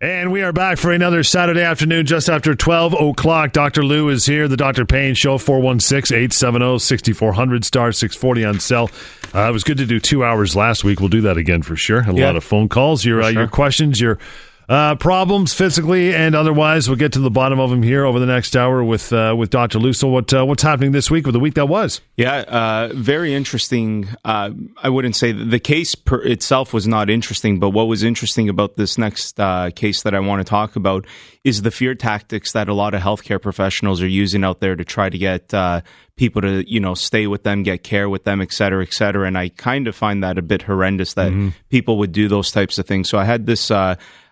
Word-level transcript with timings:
And 0.00 0.30
we 0.30 0.42
are 0.42 0.52
back 0.52 0.78
for 0.78 0.92
another 0.92 1.24
Saturday 1.24 1.62
afternoon 1.62 2.06
just 2.06 2.28
after 2.30 2.54
12 2.54 2.92
o'clock. 2.94 3.50
Dr. 3.50 3.82
Lou 3.84 4.10
is 4.10 4.24
here, 4.26 4.46
the 4.46 4.56
Dr. 4.56 4.84
Pain 4.86 5.16
Show, 5.16 5.38
416 5.38 6.16
870 6.16 6.78
6400, 6.78 7.64
star 7.64 7.90
640 7.90 8.44
on 8.44 8.60
cell. 8.60 8.90
Uh, 9.34 9.48
it 9.48 9.52
was 9.52 9.64
good 9.64 9.78
to 9.78 9.86
do 9.86 9.98
two 9.98 10.22
hours 10.22 10.54
last 10.54 10.84
week. 10.84 11.00
We'll 11.00 11.08
do 11.08 11.22
that 11.22 11.36
again 11.36 11.62
for 11.62 11.74
sure. 11.74 12.02
A 12.02 12.14
Yeah. 12.14 12.26
lot 12.26 12.36
of 12.36 12.44
phone 12.44 12.68
calls, 12.68 13.04
your, 13.04 13.20
uh, 13.20 13.32
sure. 13.32 13.40
your 13.40 13.48
questions, 13.48 14.00
your 14.00 14.18
uh, 14.68 14.94
problems 14.96 15.54
physically 15.54 16.14
and 16.14 16.34
otherwise. 16.34 16.88
We'll 16.88 16.98
get 16.98 17.12
to 17.14 17.20
the 17.20 17.30
bottom 17.30 17.58
of 17.58 17.70
them 17.70 17.82
here 17.82 18.04
over 18.04 18.18
the 18.18 18.26
next 18.26 18.54
hour 18.54 18.84
with 18.84 19.12
uh, 19.12 19.34
with 19.36 19.48
Dr. 19.50 19.78
Lou. 19.78 19.94
So, 19.94 20.08
what, 20.08 20.32
uh, 20.34 20.44
what's 20.44 20.62
happening 20.62 20.92
this 20.92 21.10
week 21.10 21.26
or 21.26 21.32
the 21.32 21.40
week 21.40 21.54
that 21.54 21.66
was? 21.66 22.02
Yeah, 22.16 22.40
uh, 22.40 22.90
very 22.94 23.34
interesting. 23.34 24.08
Uh, 24.24 24.50
I 24.82 24.90
wouldn't 24.90 25.16
say 25.16 25.32
the 25.32 25.58
case 25.58 25.94
per 25.94 26.22
itself 26.22 26.74
was 26.74 26.86
not 26.86 27.08
interesting, 27.08 27.58
but 27.58 27.70
what 27.70 27.88
was 27.88 28.02
interesting 28.02 28.48
about 28.48 28.76
this 28.76 28.98
next 28.98 29.40
uh, 29.40 29.70
case 29.74 30.02
that 30.02 30.14
I 30.14 30.20
want 30.20 30.40
to 30.40 30.48
talk 30.48 30.76
about 30.76 31.06
is 31.44 31.62
the 31.62 31.70
fear 31.70 31.94
tactics 31.94 32.52
that 32.52 32.68
a 32.68 32.74
lot 32.74 32.92
of 32.92 33.00
healthcare 33.00 33.40
professionals 33.40 34.02
are 34.02 34.08
using 34.08 34.44
out 34.44 34.60
there 34.60 34.76
to 34.76 34.84
try 34.84 35.08
to 35.08 35.16
get 35.16 35.54
uh, 35.54 35.80
people 36.16 36.42
to, 36.42 36.70
you 36.70 36.80
know, 36.80 36.92
stay 36.92 37.26
with 37.26 37.42
them, 37.42 37.62
get 37.62 37.82
care 37.82 38.10
with 38.10 38.24
them, 38.24 38.42
et 38.42 38.52
cetera, 38.52 38.82
et 38.82 38.92
cetera. 38.92 39.26
And 39.26 39.38
I 39.38 39.48
kind 39.48 39.88
of 39.88 39.96
find 39.96 40.22
that 40.22 40.36
a 40.36 40.42
bit 40.42 40.62
horrendous 40.62 41.14
that 41.14 41.32
people 41.70 41.96
would 41.98 42.12
do 42.12 42.28
those 42.28 42.50
types 42.50 42.78
of 42.78 42.86
things. 42.86 43.08
So 43.08 43.18
I 43.18 43.24
had 43.24 43.46
this 43.46 43.70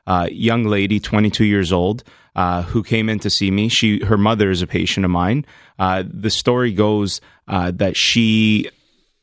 uh, 0.06 0.28
young 0.30 0.64
lady, 0.64 1.00
22 1.00 1.44
years 1.44 1.72
old, 1.72 2.04
uh, 2.34 2.62
who 2.62 2.82
came 2.82 3.08
in 3.08 3.18
to 3.20 3.30
see 3.30 3.50
me. 3.50 3.68
She, 3.68 4.04
her 4.04 4.18
mother 4.18 4.50
is 4.50 4.62
a 4.62 4.66
patient 4.66 5.04
of 5.04 5.10
mine. 5.10 5.46
Uh, 5.78 6.04
the 6.06 6.30
story 6.30 6.72
goes 6.72 7.20
uh, 7.48 7.70
that 7.72 7.96
she, 7.96 8.70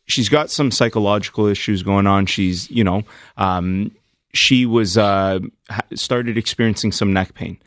she's 0.08 0.30
got 0.30 0.50
some 0.50 0.72
psychological 0.72 1.48
issues 1.48 1.84
going 1.84 2.08
on. 2.08 2.26
She's, 2.26 2.70
you 2.70 2.84
know, 2.84 3.04
um, 3.38 3.92
she 4.34 4.66
was 4.66 4.98
uh, 4.98 5.40
started 5.94 6.38
experiencing 6.38 6.92
some 6.92 7.14
neck 7.14 7.36
pain. 7.36 7.60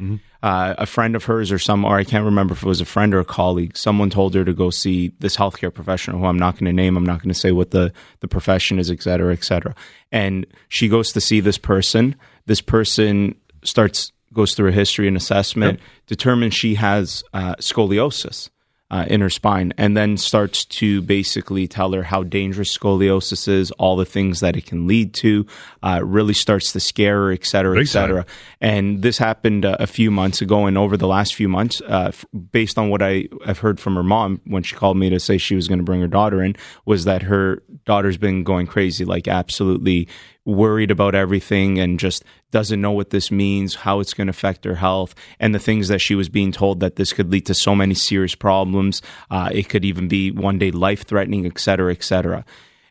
Uh, 0.43 0.75
a 0.79 0.87
friend 0.87 1.17
of 1.17 1.25
hers, 1.25 1.51
or 1.51 1.59
some, 1.59 1.85
or 1.85 1.97
I 1.97 2.05
can't 2.05 2.25
remember 2.25 2.53
if 2.55 2.63
it 2.63 2.67
was 2.67 2.81
a 2.81 2.85
friend 2.85 3.15
or 3.15 3.21
a 3.21 3.25
colleague. 3.25 3.77
Someone 3.77 4.11
told 4.11 4.35
her 4.35 4.45
to 4.45 4.53
go 4.53 4.71
see 4.71 5.13
this 5.19 5.37
healthcare 5.37 5.73
professional, 5.73 6.21
who 6.21 6.27
I'm 6.27 6.39
not 6.39 6.55
going 6.55 6.67
to 6.67 6.73
name. 6.73 6.97
I'm 6.97 7.07
not 7.07 7.21
going 7.21 7.33
to 7.33 7.39
say 7.39 7.53
what 7.53 7.71
the 7.71 7.93
the 8.21 8.29
profession 8.29 8.79
is, 8.79 8.91
et 8.91 9.03
cetera, 9.03 9.33
et 9.33 9.43
cetera. 9.45 9.75
And 10.13 10.47
she 10.69 10.89
goes 10.89 11.13
to 11.13 11.21
see 11.21 11.41
this 11.41 11.59
person. 11.59 12.15
This 12.47 12.61
person 12.61 13.35
starts 13.63 14.13
goes 14.33 14.55
through 14.55 14.69
a 14.69 14.73
history 14.73 15.09
and 15.09 15.17
assessment, 15.17 15.81
determines 16.07 16.53
she 16.53 16.75
has 16.75 17.25
uh, 17.33 17.55
scoliosis 17.57 18.51
uh, 18.91 19.07
in 19.09 19.21
her 19.21 19.31
spine, 19.31 19.73
and 19.79 19.97
then 19.97 20.17
starts 20.17 20.65
to 20.65 21.01
basically 21.03 21.67
tell 21.67 21.93
her 21.93 22.03
how 22.03 22.23
dangerous 22.23 22.77
scoliosis 22.77 23.49
is, 23.49 23.71
all 23.73 23.97
the 23.97 24.05
things 24.05 24.41
that 24.41 24.55
it 24.55 24.67
can 24.67 24.87
lead 24.87 25.15
to. 25.15 25.47
Uh, 25.83 26.01
really 26.05 26.35
starts 26.35 26.73
to 26.73 26.81
scare 26.81 27.17
her, 27.17 27.33
et 27.33 27.47
cetera, 27.47 27.73
et 27.77 27.81
Big 27.81 27.87
time. 27.87 27.93
cetera. 27.93 28.27
And 28.61 29.01
this 29.01 29.17
happened 29.17 29.65
uh, 29.65 29.77
a 29.81 29.87
few 29.87 30.11
months 30.11 30.43
ago, 30.43 30.67
and 30.67 30.77
over 30.77 30.97
the 30.97 31.09
last 31.09 31.35
few 31.35 31.49
months, 31.49 31.81
uh, 31.83 32.09
f- 32.09 32.25
based 32.53 32.79
on 32.79 32.91
what 32.91 33.03
I 33.03 33.29
have 33.47 33.61
heard 33.61 33.81
from 33.81 33.95
her 33.95 34.05
mom 34.05 34.41
when 34.45 34.63
she 34.63 34.77
called 34.77 34.99
me 34.99 35.09
to 35.11 35.19
say 35.19 35.39
she 35.39 35.55
was 35.57 35.67
going 35.67 35.79
to 35.79 35.85
bring 35.85 36.01
her 36.01 36.09
daughter 36.09 36.43
in, 36.43 36.57
was 36.85 37.07
that 37.07 37.23
her 37.23 37.63
daughter's 37.87 38.19
been 38.19 38.45
going 38.45 38.67
crazy, 38.67 39.05
like 39.05 39.27
absolutely 39.27 40.09
worried 40.47 40.91
about 40.91 41.15
everything 41.15 41.79
and 41.79 42.01
just 42.01 42.25
doesn't 42.53 42.81
know 42.81 42.93
what 42.93 43.11
this 43.11 43.31
means, 43.31 43.75
how 43.75 44.01
it's 44.01 44.15
going 44.15 44.29
to 44.29 44.31
affect 44.31 44.65
her 44.65 44.77
health, 44.77 45.15
and 45.39 45.55
the 45.55 45.59
things 45.59 45.89
that 45.89 46.01
she 46.01 46.15
was 46.15 46.29
being 46.29 46.53
told 46.53 46.81
that 46.81 46.97
this 46.97 47.13
could 47.13 47.31
lead 47.31 47.45
to 47.47 47.55
so 47.55 47.75
many 47.75 47.95
serious 47.95 48.35
problems. 48.35 49.03
Uh, 49.31 49.51
it 49.53 49.69
could 49.69 49.85
even 49.85 50.09
be 50.09 50.31
one 50.31 50.59
day 50.59 50.71
life 50.71 51.05
threatening, 51.05 51.45
et 51.45 51.59
cetera, 51.59 51.93
et 51.93 52.03
cetera. 52.03 52.45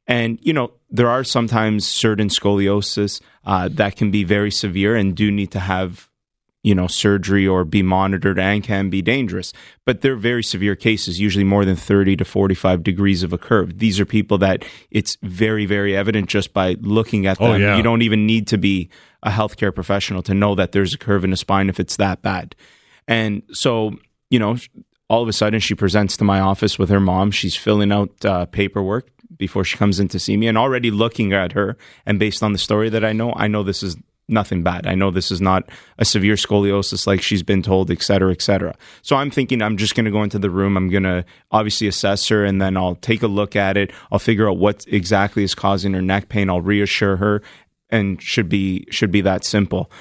And, 0.06 0.38
you 0.42 0.54
know, 0.54 0.72
there 0.92 1.10
are 1.10 1.24
sometimes 1.24 1.88
certain 1.88 2.28
scoliosis 2.28 3.22
uh, 3.46 3.70
that 3.72 3.96
can 3.96 4.12
be 4.12 4.24
very 4.24 4.52
severe 4.52 4.96
and 4.96 5.16
do 5.16 5.32
need 5.32 5.52
to 5.52 5.60
have 5.60 6.10
you 6.66 6.74
know 6.74 6.88
surgery 6.88 7.48
or 7.48 7.64
be 7.64 7.84
monitored 7.84 8.40
and 8.40 8.64
can 8.64 8.90
be 8.90 9.02
dangerous. 9.04 9.54
But 9.86 10.02
they're 10.02 10.16
very 10.16 10.44
severe 10.44 10.76
cases 10.76 11.20
usually 11.20 11.44
more 11.44 11.64
than 11.64 11.76
30 11.76 12.18
to 12.18 12.26
45 12.26 12.82
degrees 12.82 13.22
of 13.22 13.32
a 13.32 13.38
curve. 13.38 13.78
These 13.78 14.00
are 14.00 14.06
people 14.06 14.40
that 14.40 14.66
it's 14.90 15.16
very 15.22 15.68
very 15.68 15.96
evident 15.96 16.28
just 16.28 16.54
by 16.54 16.76
looking 16.82 17.28
at 17.28 17.38
them. 17.38 17.52
Oh, 17.52 17.56
yeah. 17.56 17.78
you 17.78 17.84
don't 17.84 18.02
even 18.02 18.26
need 18.26 18.48
to 18.48 18.58
be 18.58 18.90
a 19.22 19.30
healthcare 19.30 19.74
professional 19.74 20.24
to 20.24 20.34
know 20.34 20.56
that 20.56 20.72
there's 20.72 20.94
a 20.94 20.98
curve 20.98 21.24
in 21.24 21.30
the 21.30 21.38
spine 21.38 21.70
if 21.70 21.80
it's 21.80 21.98
that 21.98 22.24
bad. 22.24 22.56
And 23.08 23.44
so 23.52 23.96
you 24.32 24.40
know 24.40 24.58
all 25.08 25.22
of 25.22 25.30
a 25.30 25.34
sudden 25.34 25.60
she 25.60 25.76
presents 25.76 26.18
to 26.18 26.24
my 26.24 26.40
office 26.40 26.80
with 26.80 26.90
her 26.90 27.00
mom. 27.00 27.30
She's 27.30 27.56
filling 27.56 27.92
out 27.92 28.26
uh, 28.26 28.48
paperwork 28.48 29.08
before 29.38 29.64
she 29.64 29.78
comes 29.78 30.00
in 30.00 30.08
to 30.08 30.18
see 30.18 30.36
me 30.36 30.48
and 30.48 30.58
already 30.58 30.90
looking 30.90 31.32
at 31.32 31.52
her. 31.52 31.78
And 32.08 32.18
based 32.18 32.42
on 32.42 32.54
the 32.54 32.60
story 32.60 32.90
that 32.90 33.06
i 33.06 33.14
know 33.14 33.34
i 33.34 33.48
know 33.48 33.62
this 33.62 33.84
is 33.84 33.96
nothing 34.28 34.64
bad. 34.64 34.88
I 34.88 34.96
know 34.96 35.12
this 35.12 35.32
is 35.32 35.42
not 35.42 35.70
a 36.00 36.06
severe 36.06 36.36
scoliosis 36.36 37.06
like 37.06 37.22
she's 37.22 37.44
been 37.44 37.62
told, 37.62 37.92
et 37.92 38.02
cetera, 38.02 38.32
et 38.32 38.42
cetera. 38.42 38.76
So 39.02 39.16
I'm 39.16 39.30
thinking 39.30 39.62
I'm 39.62 39.78
just 39.78 39.96
going 39.96 40.06
to 40.06 40.12
go 40.12 40.24
into 40.24 40.40
the 40.40 40.50
room. 40.50 40.78
I'm 40.78 40.90
going 40.90 41.04
to 41.04 41.26
obviously 41.52 41.88
assess 41.88 42.28
her 42.30 42.44
and 42.44 42.62
then 42.62 42.76
I'll 42.78 42.96
take 42.96 43.22
a 43.22 43.28
look 43.28 43.56
at 43.56 43.78
it. 43.78 43.92
I'll 44.12 44.20
figure 44.20 44.50
out 44.50 44.58
what 44.58 44.86
exactly 44.88 45.44
is 45.44 45.54
causing 45.54 45.94
her 45.94 46.02
neck 46.02 46.30
pain. 46.30 46.50
I'll 46.50 46.62
reassure 46.62 47.18
her 47.18 47.42
and 47.90 48.22
should 48.22 48.50
be, 48.50 48.88
should 48.90 49.12
be 49.12 49.22
that 49.22 49.46
simple. 49.46 49.92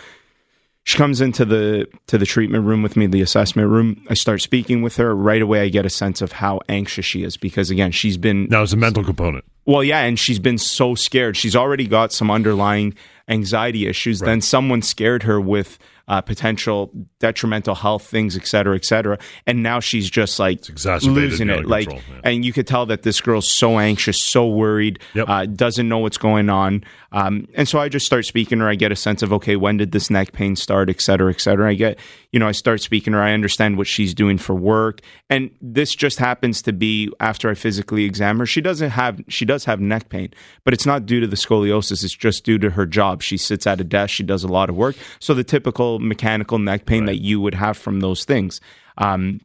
She 0.86 0.98
comes 0.98 1.22
into 1.22 1.46
the 1.46 1.86
to 2.08 2.18
the 2.18 2.26
treatment 2.26 2.66
room 2.66 2.82
with 2.82 2.94
me, 2.94 3.06
the 3.06 3.22
assessment 3.22 3.70
room. 3.70 4.04
I 4.10 4.14
start 4.14 4.42
speaking 4.42 4.82
with 4.82 4.96
her. 4.96 5.16
Right 5.16 5.40
away, 5.40 5.62
I 5.62 5.70
get 5.70 5.86
a 5.86 5.90
sense 5.90 6.20
of 6.20 6.32
how 6.32 6.60
anxious 6.68 7.06
she 7.06 7.22
is 7.22 7.38
because 7.38 7.70
again, 7.70 7.90
she's 7.90 8.18
been 8.18 8.48
Now, 8.50 8.62
it's 8.62 8.74
a 8.74 8.76
mental 8.76 9.02
component. 9.02 9.46
well, 9.64 9.82
yeah, 9.82 10.00
and 10.00 10.18
she's 10.18 10.38
been 10.38 10.58
so 10.58 10.94
scared. 10.94 11.38
She's 11.38 11.56
already 11.56 11.86
got 11.86 12.12
some 12.12 12.30
underlying 12.30 12.94
anxiety 13.28 13.86
issues. 13.86 14.20
Then 14.20 14.40
someone 14.40 14.82
scared 14.82 15.24
her 15.24 15.40
with 15.40 15.78
uh, 16.08 16.20
potential 16.20 16.90
detrimental 17.18 17.74
health 17.74 18.06
things, 18.06 18.36
et 18.36 18.46
cetera, 18.46 18.76
et 18.76 18.84
cetera. 18.84 19.18
And 19.46 19.62
now 19.62 19.80
she's 19.80 20.10
just 20.10 20.38
like 20.38 20.60
losing 21.02 21.50
it. 21.50 21.66
Like, 21.66 21.88
control, 21.88 22.02
yeah. 22.14 22.20
and 22.24 22.44
you 22.44 22.52
could 22.52 22.66
tell 22.66 22.86
that 22.86 23.02
this 23.02 23.20
girl's 23.20 23.50
so 23.50 23.78
anxious, 23.78 24.22
so 24.22 24.46
worried, 24.46 24.98
Yep. 25.14 25.28
uh, 25.28 25.46
doesn't 25.46 25.88
know 25.88 25.98
what's 25.98 26.18
going 26.18 26.50
on. 26.50 26.84
Um, 27.12 27.46
and 27.54 27.68
so 27.68 27.78
I 27.78 27.88
just 27.88 28.06
start 28.06 28.24
speaking 28.26 28.58
to 28.58 28.64
her. 28.64 28.70
I 28.70 28.74
get 28.74 28.90
a 28.92 28.96
sense 28.96 29.22
of, 29.22 29.32
okay, 29.32 29.56
when 29.56 29.76
did 29.76 29.92
this 29.92 30.10
neck 30.10 30.32
pain 30.32 30.56
start, 30.56 30.90
et 30.90 31.00
cetera, 31.00 31.30
et 31.30 31.40
cetera. 31.40 31.70
I 31.70 31.74
get, 31.74 31.98
you 32.32 32.40
know, 32.40 32.48
I 32.48 32.52
start 32.52 32.80
speaking 32.80 33.12
to 33.12 33.18
her. 33.18 33.24
I 33.24 33.32
understand 33.32 33.76
what 33.76 33.86
she's 33.86 34.14
doing 34.14 34.36
for 34.36 34.54
work. 34.54 35.00
And 35.30 35.50
this 35.60 35.94
just 35.94 36.18
happens 36.18 36.60
to 36.62 36.72
be 36.72 37.10
after 37.20 37.48
I 37.48 37.54
physically 37.54 38.04
examine 38.04 38.40
her. 38.40 38.46
She 38.46 38.60
doesn't 38.60 38.90
have, 38.90 39.20
she 39.28 39.44
does 39.44 39.64
have 39.64 39.80
neck 39.80 40.08
pain, 40.08 40.32
but 40.64 40.74
it's 40.74 40.86
not 40.86 41.06
due 41.06 41.20
to 41.20 41.26
the 41.26 41.36
scoliosis. 41.36 42.02
It's 42.02 42.14
just 42.16 42.44
due 42.44 42.58
to 42.58 42.70
her 42.70 42.84
job. 42.84 43.22
She 43.22 43.36
sits 43.36 43.66
at 43.66 43.80
a 43.80 43.84
desk. 43.84 44.14
She 44.14 44.24
does 44.24 44.42
a 44.42 44.48
lot 44.48 44.68
of 44.68 44.76
work. 44.76 44.96
So 45.20 45.34
the 45.34 45.44
typical 45.44 45.93
mechanical 45.98 46.58
neck 46.58 46.86
pain 46.86 47.06
that 47.06 47.20
you 47.22 47.40
would 47.40 47.54
have 47.54 47.76
from 47.76 48.00
those 48.00 48.24
things. 48.24 48.60
Um, 48.98 49.40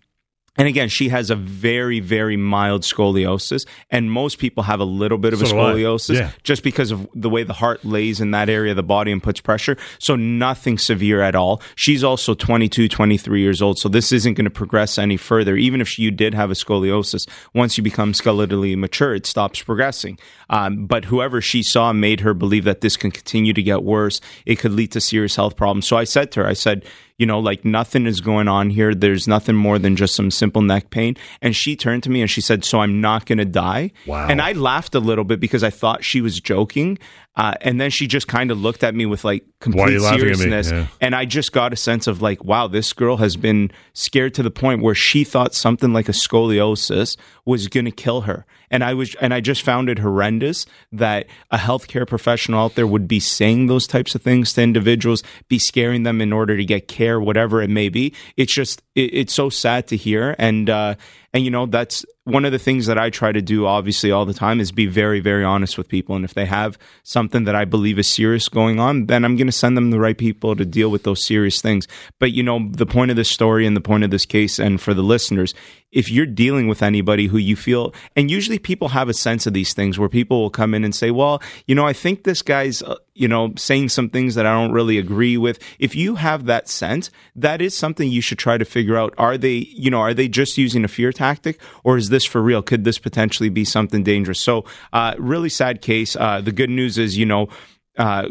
and 0.60 0.68
again, 0.68 0.90
she 0.90 1.10
has 1.10 1.32
a 1.32 1.36
very, 1.36 2.00
very 2.00 2.38
mild 2.38 2.84
scoliosis, 2.84 3.66
and 3.90 4.12
most 4.12 4.38
people 4.38 4.62
have 4.64 4.80
a 4.80 4.84
little 4.86 5.18
bit 5.18 5.34
of 5.34 5.42
a 5.42 5.48
So 5.48 5.58
I. 5.60 5.74
scoliosis 5.74 6.16
Yeah. 6.16 6.32
just 6.44 6.62
because 6.62 6.92
of 6.92 7.08
the 7.16 7.30
way 7.30 7.42
the 7.44 7.54
heart 7.54 7.84
lays 7.84 8.22
in 8.22 8.30
that 8.32 8.50
area 8.50 8.74
of 8.74 8.76
the 8.76 8.84
body 8.84 9.12
and 9.12 9.24
puts 9.24 9.40
pressure. 9.42 9.78
So 9.98 10.16
nothing 10.16 10.78
severe 10.78 11.22
at 11.22 11.34
all. 11.36 11.62
She's 11.76 12.04
also 12.04 12.36
22, 12.36 12.88
23 12.88 13.42
years 13.42 13.62
old, 13.62 13.80
so 13.80 13.90
this 13.90 14.12
isn't 14.12 14.36
going 14.36 14.46
to 14.46 14.52
progress 14.52 14.98
any 15.00 15.18
further. 15.18 15.56
Even 15.56 15.82
if 15.82 15.98
you 15.98 16.12
did 16.12 16.34
have 16.36 16.52
a 16.52 16.56
scoliosis, 16.56 17.28
once 17.56 17.78
you 17.78 17.84
become 17.84 18.12
skeletally 18.14 18.78
mature, 18.78 19.16
it 19.16 19.26
stops 19.26 19.64
progressing. 19.64 20.20
Um, 20.50 20.86
but 20.86 21.06
whoever 21.06 21.42
she 21.42 21.64
saw 21.64 21.94
made 21.94 22.20
her 22.20 22.34
believe 22.34 22.66
that 22.66 22.82
this 22.82 22.98
can 22.98 23.12
continue 23.12 23.54
to 23.54 23.64
get 23.64 23.84
worse. 23.84 24.20
It 24.46 24.58
could 24.60 24.74
lead 24.74 24.92
to 24.92 25.00
serious 25.02 25.36
health 25.38 25.56
problems. 25.56 25.88
So 25.88 25.96
I 25.96 26.04
said 26.04 26.32
to 26.34 26.42
her, 26.42 26.48
I 26.48 26.54
said, 26.54 26.84
you 27.20 27.26
know, 27.26 27.40
like 27.40 27.64
nothing 27.66 28.08
is 28.08 28.22
going 28.22 28.48
on 28.48 28.70
here. 28.70 28.96
There's 28.96 29.28
nothing 29.28 29.56
more 29.56 29.78
than 29.78 29.96
just 29.98 30.16
some 30.16 30.32
simple 30.32 30.62
neck 30.62 30.90
pain. 30.90 31.18
And 31.42 31.54
she 31.56 31.76
turned 31.76 32.02
to 32.04 32.10
me 32.10 32.22
and 32.22 32.32
she 32.32 32.40
said, 32.42 32.64
So 32.64 32.80
I'm 32.80 33.02
not 33.02 33.26
going 33.26 33.38
to 33.40 33.46
die. 33.46 33.92
Wow. 34.08 34.28
And 34.28 34.42
I 34.42 34.54
laughed 34.54 34.96
a 34.96 35.00
little 35.00 35.26
bit 35.26 35.42
because 35.42 35.62
I 35.62 35.70
thought 35.70 36.04
she 36.04 36.22
was 36.22 36.40
joking. 36.40 36.98
Uh, 37.36 37.54
and 37.62 37.80
then 37.80 37.90
she 37.90 38.08
just 38.08 38.28
kind 38.28 38.52
of 38.52 38.58
looked 38.58 38.84
at 38.84 38.96
me 38.96 39.06
with 39.06 39.24
like 39.24 39.44
Why 39.66 39.84
are 39.86 39.92
you 39.92 40.00
complete 40.00 40.00
laughing 40.00 40.20
at 40.20 40.26
me? 40.28 40.34
seriousness. 40.36 40.72
Yeah. 40.72 40.88
And 41.02 41.16
I 41.16 41.26
just 41.26 41.52
got 41.52 41.74
a 41.74 41.76
sense 41.76 42.08
of 42.08 42.22
like, 42.22 42.44
wow, 42.44 42.68
this 42.68 42.94
girl 42.94 43.18
has 43.18 43.36
been 43.36 43.70
scared 43.94 44.34
to 44.36 44.44
the 44.44 44.52
point 44.52 44.82
where 44.82 44.96
she 44.96 45.24
thought 45.26 45.54
something 45.54 45.92
like 45.94 46.08
a 46.10 46.14
scoliosis 46.14 47.18
was 47.46 47.68
going 47.68 47.86
to 47.86 47.92
kill 47.92 48.22
her. 48.22 48.46
And 48.72 48.84
I 48.84 48.94
was, 48.94 49.16
and 49.16 49.34
I 49.34 49.42
just 49.42 49.62
found 49.62 49.90
it 49.90 50.00
horrendous 50.00 50.66
that 50.92 51.28
a 51.52 51.58
healthcare 51.58 52.08
professional 52.08 52.60
out 52.60 52.76
there 52.76 52.88
would 52.88 53.08
be 53.08 53.20
saying 53.20 53.68
those 53.68 53.88
types 53.88 54.16
of 54.16 54.22
things 54.22 54.54
to 54.54 54.62
individuals, 54.62 55.24
be 55.48 55.60
scaring 55.60 56.04
them 56.04 56.22
in 56.22 56.32
order 56.34 56.56
to 56.58 56.66
get 56.66 56.88
care, 56.88 57.20
whatever 57.20 57.62
it 57.62 57.70
may 57.70 57.90
be. 57.90 58.14
It's 58.38 58.54
just, 58.54 58.82
it, 58.96 59.14
it's 59.14 59.34
so 59.34 59.50
sad 59.50 59.88
to 59.88 59.98
hear. 59.98 60.36
And, 60.38 60.70
uh, 60.70 60.96
and 61.34 61.46
you 61.46 61.52
know, 61.52 61.66
that's 61.66 62.06
one 62.30 62.46
of 62.46 62.52
the 62.52 62.60
things 62.60 62.86
that 62.86 62.98
I 62.98 63.10
try 63.10 63.32
to 63.32 63.42
do, 63.42 63.66
obviously, 63.66 64.12
all 64.12 64.26
the 64.26 64.34
time 64.34 64.60
is 64.60 64.72
be 64.72 64.86
very, 64.86 65.20
very 65.20 65.44
honest 65.44 65.78
with 65.78 65.88
people. 65.88 66.16
And 66.16 66.24
if 66.24 66.34
they 66.34 66.46
have 66.46 66.78
something 67.04 67.44
that 67.46 67.56
I 67.56 67.66
believe 67.66 68.00
is 68.00 68.08
serious 68.08 68.48
going 68.50 68.80
on, 68.80 69.08
then 69.08 69.26
I'm 69.26 69.36
going 69.36 69.48
to 69.48 69.54
send 69.54 69.76
them 69.76 69.90
the 69.90 70.00
right 70.00 70.18
people 70.18 70.56
to 70.56 70.66
deal 70.66 70.90
with 70.90 71.04
those 71.04 71.24
serious 71.24 71.62
things. 71.62 71.88
But, 72.20 72.32
you 72.32 72.44
know, 72.44 72.70
the 72.72 72.86
point 72.86 73.12
of 73.12 73.18
this 73.18 73.30
story 73.30 73.66
and 73.66 73.76
the 73.76 73.82
point 73.82 74.04
of 74.04 74.12
this 74.12 74.26
case, 74.26 74.60
and 74.60 74.80
for 74.80 74.94
the 74.94 75.02
listeners, 75.02 75.54
if 75.92 76.12
you're 76.12 76.28
dealing 76.28 76.68
with 76.68 76.84
anybody 76.84 77.28
who 77.28 77.38
you 77.38 77.56
feel, 77.56 77.94
and 78.16 78.30
usually 78.30 78.60
people 78.60 78.90
have 78.90 79.10
a 79.10 79.14
sense 79.14 79.48
of 79.48 79.54
these 79.54 79.74
things 79.74 79.98
where 79.98 80.10
people 80.10 80.42
will 80.42 80.52
come 80.52 80.76
in 80.76 80.84
and 80.84 80.94
say, 80.94 81.10
well, 81.10 81.42
you 81.66 81.74
know, 81.74 81.86
I 81.86 81.94
think 81.94 82.24
this 82.24 82.44
guy's, 82.44 82.84
uh, 82.84 82.96
you 83.20 83.28
know, 83.28 83.54
saying 83.58 83.90
some 83.90 84.10
things 84.10 84.36
that 84.36 84.46
I 84.46 84.54
don't 84.54 84.72
really 84.72 84.98
agree 84.98 85.38
with. 85.38 85.60
If 85.78 85.96
you 85.96 86.16
have 86.16 86.46
that 86.46 86.70
sense, 86.70 87.12
that 87.36 87.62
is 87.62 87.76
something 87.76 88.10
you 88.10 88.22
should 88.22 88.40
try 88.40 88.58
to 88.58 88.66
figure 88.66 88.98
out. 88.98 89.14
Are 89.18 89.38
they, 89.38 89.68
you 89.76 89.92
know, 89.92 90.00
are 90.00 90.14
they 90.14 90.28
just 90.28 90.58
using 90.58 90.86
a 90.86 90.88
fear 90.88 91.12
tactic 91.12 91.60
or 91.84 91.98
is 91.98 92.10
this 92.10 92.26
for 92.26 92.42
real? 92.42 92.62
Could 92.62 92.86
this 92.86 92.98
potentially 92.98 93.50
be 93.50 93.66
something 93.66 94.04
dangerous? 94.04 94.40
So, 94.40 94.66
uh, 94.94 95.16
really 95.18 95.50
sad 95.50 95.82
case. 95.82 96.16
Uh, 96.16 96.40
the 96.42 96.54
good 96.54 96.70
news 96.70 96.98
is, 96.98 97.18
you 97.18 97.26
know, 97.26 97.50
uh, 98.00 98.26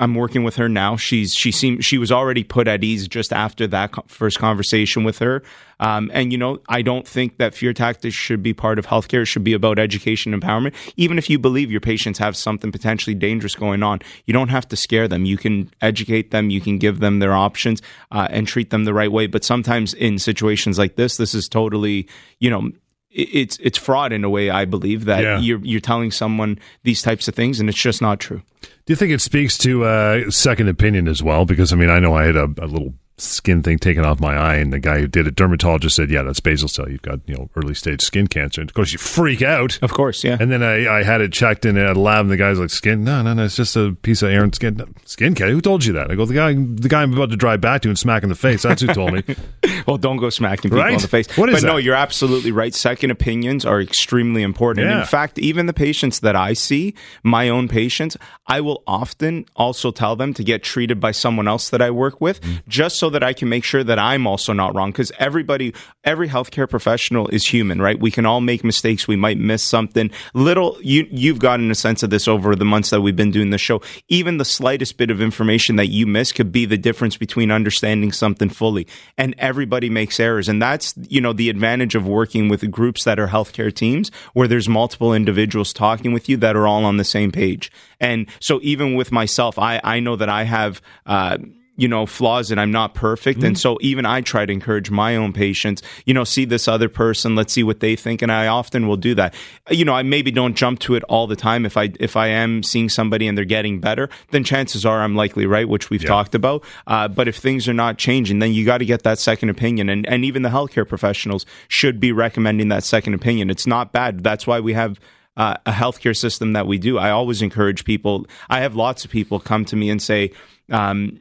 I'm 0.00 0.16
working 0.16 0.42
with 0.42 0.56
her 0.56 0.68
now. 0.68 0.96
She's 0.96 1.32
she 1.32 1.52
seemed 1.52 1.84
she 1.84 1.98
was 1.98 2.10
already 2.10 2.42
put 2.42 2.66
at 2.66 2.82
ease 2.82 3.06
just 3.06 3.32
after 3.32 3.68
that 3.68 3.92
co- 3.92 4.04
first 4.08 4.40
conversation 4.40 5.04
with 5.04 5.20
her. 5.20 5.44
Um, 5.78 6.10
and 6.12 6.32
you 6.32 6.38
know, 6.38 6.58
I 6.68 6.82
don't 6.82 7.06
think 7.06 7.38
that 7.38 7.54
fear 7.54 7.72
tactics 7.72 8.16
should 8.16 8.42
be 8.42 8.52
part 8.52 8.76
of 8.76 8.86
healthcare. 8.86 9.22
It 9.22 9.26
should 9.26 9.44
be 9.44 9.52
about 9.52 9.78
education, 9.78 10.38
empowerment. 10.38 10.74
Even 10.96 11.16
if 11.16 11.30
you 11.30 11.38
believe 11.38 11.70
your 11.70 11.80
patients 11.80 12.18
have 12.18 12.36
something 12.36 12.72
potentially 12.72 13.14
dangerous 13.14 13.54
going 13.54 13.84
on, 13.84 14.00
you 14.26 14.34
don't 14.34 14.48
have 14.48 14.66
to 14.68 14.76
scare 14.76 15.06
them. 15.06 15.24
You 15.24 15.36
can 15.36 15.70
educate 15.80 16.32
them. 16.32 16.50
You 16.50 16.60
can 16.60 16.78
give 16.78 16.98
them 16.98 17.20
their 17.20 17.34
options 17.34 17.82
uh, 18.10 18.26
and 18.30 18.48
treat 18.48 18.70
them 18.70 18.84
the 18.84 18.94
right 18.94 19.12
way. 19.12 19.28
But 19.28 19.44
sometimes 19.44 19.94
in 19.94 20.18
situations 20.18 20.76
like 20.76 20.96
this, 20.96 21.18
this 21.18 21.34
is 21.34 21.48
totally 21.48 22.08
you 22.40 22.50
know 22.50 22.72
it's 23.14 23.56
it's 23.62 23.78
fraud 23.78 24.12
in 24.12 24.24
a 24.24 24.28
way. 24.30 24.50
I 24.50 24.64
believe 24.64 25.04
that 25.06 25.22
Yeah. 25.22 25.38
you're 25.38 25.60
you're 25.62 25.80
telling 25.80 26.10
someone 26.10 26.58
these 26.82 27.00
types 27.00 27.28
of 27.28 27.34
things, 27.34 27.60
and 27.60 27.68
it's 27.68 27.80
just 27.80 28.02
not 28.02 28.20
true. 28.20 28.42
Do 28.62 28.92
you 28.92 28.96
think 28.96 29.12
it 29.12 29.20
speaks 29.20 29.56
to 29.58 29.84
uh, 29.84 30.30
second 30.30 30.68
opinion 30.68 31.08
as 31.08 31.22
well? 31.22 31.44
Because 31.46 31.72
I 31.72 31.76
mean, 31.76 31.90
I 31.90 32.00
know 32.00 32.14
I 32.14 32.24
had 32.24 32.36
a, 32.36 32.44
a 32.58 32.66
little 32.66 32.92
skin 33.16 33.62
thing 33.62 33.78
taken 33.78 34.04
off 34.04 34.18
my 34.20 34.34
eye, 34.36 34.56
and 34.56 34.72
the 34.72 34.80
guy 34.80 34.98
who 34.98 35.06
did 35.06 35.26
it, 35.26 35.36
dermatologist, 35.36 35.96
said, 35.96 36.10
"Yeah, 36.10 36.22
that's 36.22 36.40
basal 36.40 36.68
cell. 36.68 36.88
You've 36.88 37.02
got 37.02 37.20
you 37.26 37.34
know 37.36 37.48
early 37.56 37.74
stage 37.74 38.02
skin 38.02 38.26
cancer." 38.26 38.60
And 38.60 38.68
of 38.70 38.74
course, 38.74 38.92
you 38.92 38.98
freak 38.98 39.40
out. 39.42 39.78
Of 39.82 39.92
course, 39.92 40.24
yeah. 40.24 40.36
And 40.40 40.50
then 40.50 40.62
I, 40.62 40.98
I 41.00 41.02
had 41.04 41.20
it 41.20 41.32
checked 41.32 41.64
in 41.64 41.76
at 41.76 41.96
a 41.96 42.00
lab, 42.00 42.22
and 42.22 42.30
the 42.30 42.36
guy's 42.36 42.58
like, 42.58 42.70
"Skin? 42.70 43.04
No, 43.04 43.22
no, 43.22 43.32
no. 43.34 43.44
It's 43.44 43.56
just 43.56 43.76
a 43.76 43.92
piece 44.02 44.22
of 44.22 44.30
Aaron's 44.30 44.56
skin. 44.56 44.80
Skin 45.04 45.34
cancer. 45.34 45.52
Who 45.52 45.60
told 45.60 45.84
you 45.84 45.92
that?" 45.94 46.10
I 46.10 46.14
go, 46.16 46.24
"The 46.26 46.34
guy, 46.34 46.52
the 46.54 46.88
guy 46.88 47.02
I'm 47.02 47.12
about 47.12 47.30
to 47.30 47.36
drive 47.36 47.60
back 47.60 47.82
to 47.82 47.88
and 47.88 47.98
smack 47.98 48.22
in 48.22 48.28
the 48.28 48.34
face. 48.34 48.62
That's 48.62 48.82
who 48.82 48.88
told 48.88 49.12
me." 49.12 49.22
well, 49.86 49.96
don't 49.98 50.16
go 50.16 50.30
smacking 50.30 50.70
people 50.70 50.78
Right? 50.78 50.94
in 50.94 51.00
the 51.00 51.08
face. 51.08 51.28
What 51.36 51.48
is 51.50 51.62
but 51.62 51.66
no, 51.66 51.76
you're 51.76 51.94
absolutely 51.94 52.52
right. 52.52 52.74
Second 52.74 53.10
opinions 53.10 53.64
are 53.64 53.80
extremely 53.80 54.42
important. 54.42 54.86
Yeah. 54.88 55.00
in 55.00 55.06
fact, 55.06 55.38
even 55.38 55.66
the 55.66 55.72
patients 55.72 56.20
that 56.20 56.34
I 56.36 56.52
see, 56.52 56.94
my 57.22 57.48
own 57.48 57.68
patients, 57.68 58.16
I 58.46 58.60
will 58.60 58.82
often 58.86 59.46
also 59.56 59.90
tell 59.90 60.16
them 60.16 60.34
to 60.34 60.42
get 60.44 60.62
treated 60.62 60.98
by 61.00 61.12
someone 61.12 61.46
else 61.48 61.70
that 61.70 61.80
I 61.80 61.90
work 61.90 62.20
with, 62.20 62.40
Mm. 62.40 62.62
just 62.68 62.98
so 62.98 63.03
that 63.10 63.22
I 63.22 63.32
can 63.32 63.48
make 63.48 63.64
sure 63.64 63.84
that 63.84 63.98
I'm 63.98 64.26
also 64.26 64.52
not 64.52 64.74
wrong. 64.74 64.90
Because 64.90 65.12
everybody, 65.18 65.74
every 66.04 66.28
healthcare 66.28 66.68
professional 66.68 67.28
is 67.28 67.46
human, 67.46 67.80
right? 67.80 67.98
We 67.98 68.10
can 68.10 68.26
all 68.26 68.40
make 68.40 68.64
mistakes. 68.64 69.08
We 69.08 69.16
might 69.16 69.38
miss 69.38 69.62
something. 69.62 70.10
Little, 70.34 70.78
you 70.82 71.06
you've 71.10 71.38
gotten 71.38 71.70
a 71.70 71.74
sense 71.74 72.02
of 72.02 72.10
this 72.10 72.28
over 72.28 72.54
the 72.54 72.64
months 72.64 72.90
that 72.90 73.00
we've 73.00 73.16
been 73.16 73.30
doing 73.30 73.50
the 73.50 73.58
show. 73.58 73.82
Even 74.08 74.38
the 74.38 74.44
slightest 74.44 74.96
bit 74.96 75.10
of 75.10 75.20
information 75.20 75.76
that 75.76 75.88
you 75.88 76.06
miss 76.06 76.32
could 76.32 76.52
be 76.52 76.66
the 76.66 76.76
difference 76.76 77.16
between 77.16 77.50
understanding 77.50 78.12
something 78.12 78.48
fully. 78.48 78.86
And 79.18 79.34
everybody 79.38 79.90
makes 79.90 80.18
errors, 80.20 80.48
and 80.48 80.60
that's 80.60 80.94
you 81.08 81.20
know 81.20 81.32
the 81.32 81.50
advantage 81.50 81.94
of 81.94 82.06
working 82.06 82.48
with 82.48 82.70
groups 82.70 83.04
that 83.04 83.18
are 83.18 83.28
healthcare 83.28 83.74
teams 83.74 84.10
where 84.32 84.48
there's 84.48 84.68
multiple 84.68 85.14
individuals 85.14 85.72
talking 85.72 86.12
with 86.12 86.28
you 86.28 86.36
that 86.38 86.56
are 86.56 86.66
all 86.66 86.84
on 86.84 86.96
the 86.96 87.04
same 87.04 87.32
page. 87.32 87.70
And 88.00 88.26
so 88.40 88.60
even 88.62 88.94
with 88.94 89.12
myself, 89.12 89.58
I 89.58 89.80
I 89.82 90.00
know 90.00 90.16
that 90.16 90.28
I 90.28 90.44
have. 90.44 90.80
Uh, 91.06 91.38
you 91.76 91.88
know 91.88 92.06
flaws 92.06 92.50
and 92.50 92.60
I'm 92.60 92.70
not 92.70 92.94
perfect. 92.94 93.42
And 93.42 93.58
so 93.58 93.78
even 93.80 94.06
I 94.06 94.20
try 94.20 94.46
to 94.46 94.52
encourage 94.52 94.90
my 94.90 95.16
own 95.16 95.32
patients 95.32 95.82
you 96.04 96.14
know 96.14 96.24
see 96.24 96.44
this 96.44 96.68
other 96.68 96.88
person 96.88 97.34
let's 97.34 97.52
see 97.52 97.62
what 97.62 97.80
they 97.80 97.96
think. 97.96 98.22
And 98.22 98.30
I 98.30 98.46
often 98.46 98.86
will 98.86 98.96
do 98.96 99.14
that. 99.16 99.34
You 99.70 99.84
know 99.84 99.94
I 99.94 100.02
maybe 100.02 100.30
don't 100.30 100.54
jump 100.54 100.78
to 100.80 100.94
it 100.94 101.02
all 101.04 101.26
the 101.26 101.36
time. 101.36 101.66
If 101.66 101.76
I 101.76 101.92
if 102.00 102.16
I 102.16 102.28
am 102.28 102.62
seeing 102.62 102.88
somebody 102.88 103.26
and 103.26 103.36
they're 103.36 103.44
getting 103.44 103.80
better 103.80 104.08
then 104.30 104.44
chances 104.44 104.86
are 104.86 105.00
I'm 105.02 105.16
likely 105.16 105.46
right 105.46 105.68
which 105.68 105.90
we've 105.90 106.04
talked 106.04 106.34
about. 106.34 106.64
Uh, 106.86 107.08
but 107.08 107.28
if 107.28 107.36
things 107.36 107.68
are 107.68 107.74
not 107.74 107.98
changing 107.98 108.38
then 108.38 108.52
you 108.52 108.64
got 108.64 108.78
to 108.78 108.84
get 108.84 109.02
that 109.02 109.18
second 109.18 109.48
opinion. 109.48 109.88
And 109.88 110.06
and 110.06 110.24
even 110.24 110.42
the 110.42 110.50
healthcare 110.50 110.88
professionals 110.88 111.46
should 111.68 111.98
be 111.98 112.12
recommending 112.12 112.68
that 112.68 112.84
second 112.84 113.14
opinion. 113.14 113.50
It's 113.50 113.66
not 113.66 113.92
bad. 113.92 114.22
That's 114.22 114.46
why 114.46 114.60
we 114.60 114.74
have 114.74 114.98
uh, 115.36 115.56
a 115.66 115.72
healthcare 115.72 116.16
system 116.16 116.52
that 116.52 116.66
we 116.66 116.78
do. 116.78 116.98
I 116.98 117.10
always 117.10 117.42
encourage 117.42 117.84
people. 117.84 118.26
I 118.48 118.60
have 118.60 118.74
lots 118.76 119.04
of 119.04 119.10
people 119.10 119.40
come 119.40 119.64
to 119.66 119.76
me 119.76 119.90
and 119.90 120.00
say, 120.00 120.32
um, 120.70 121.20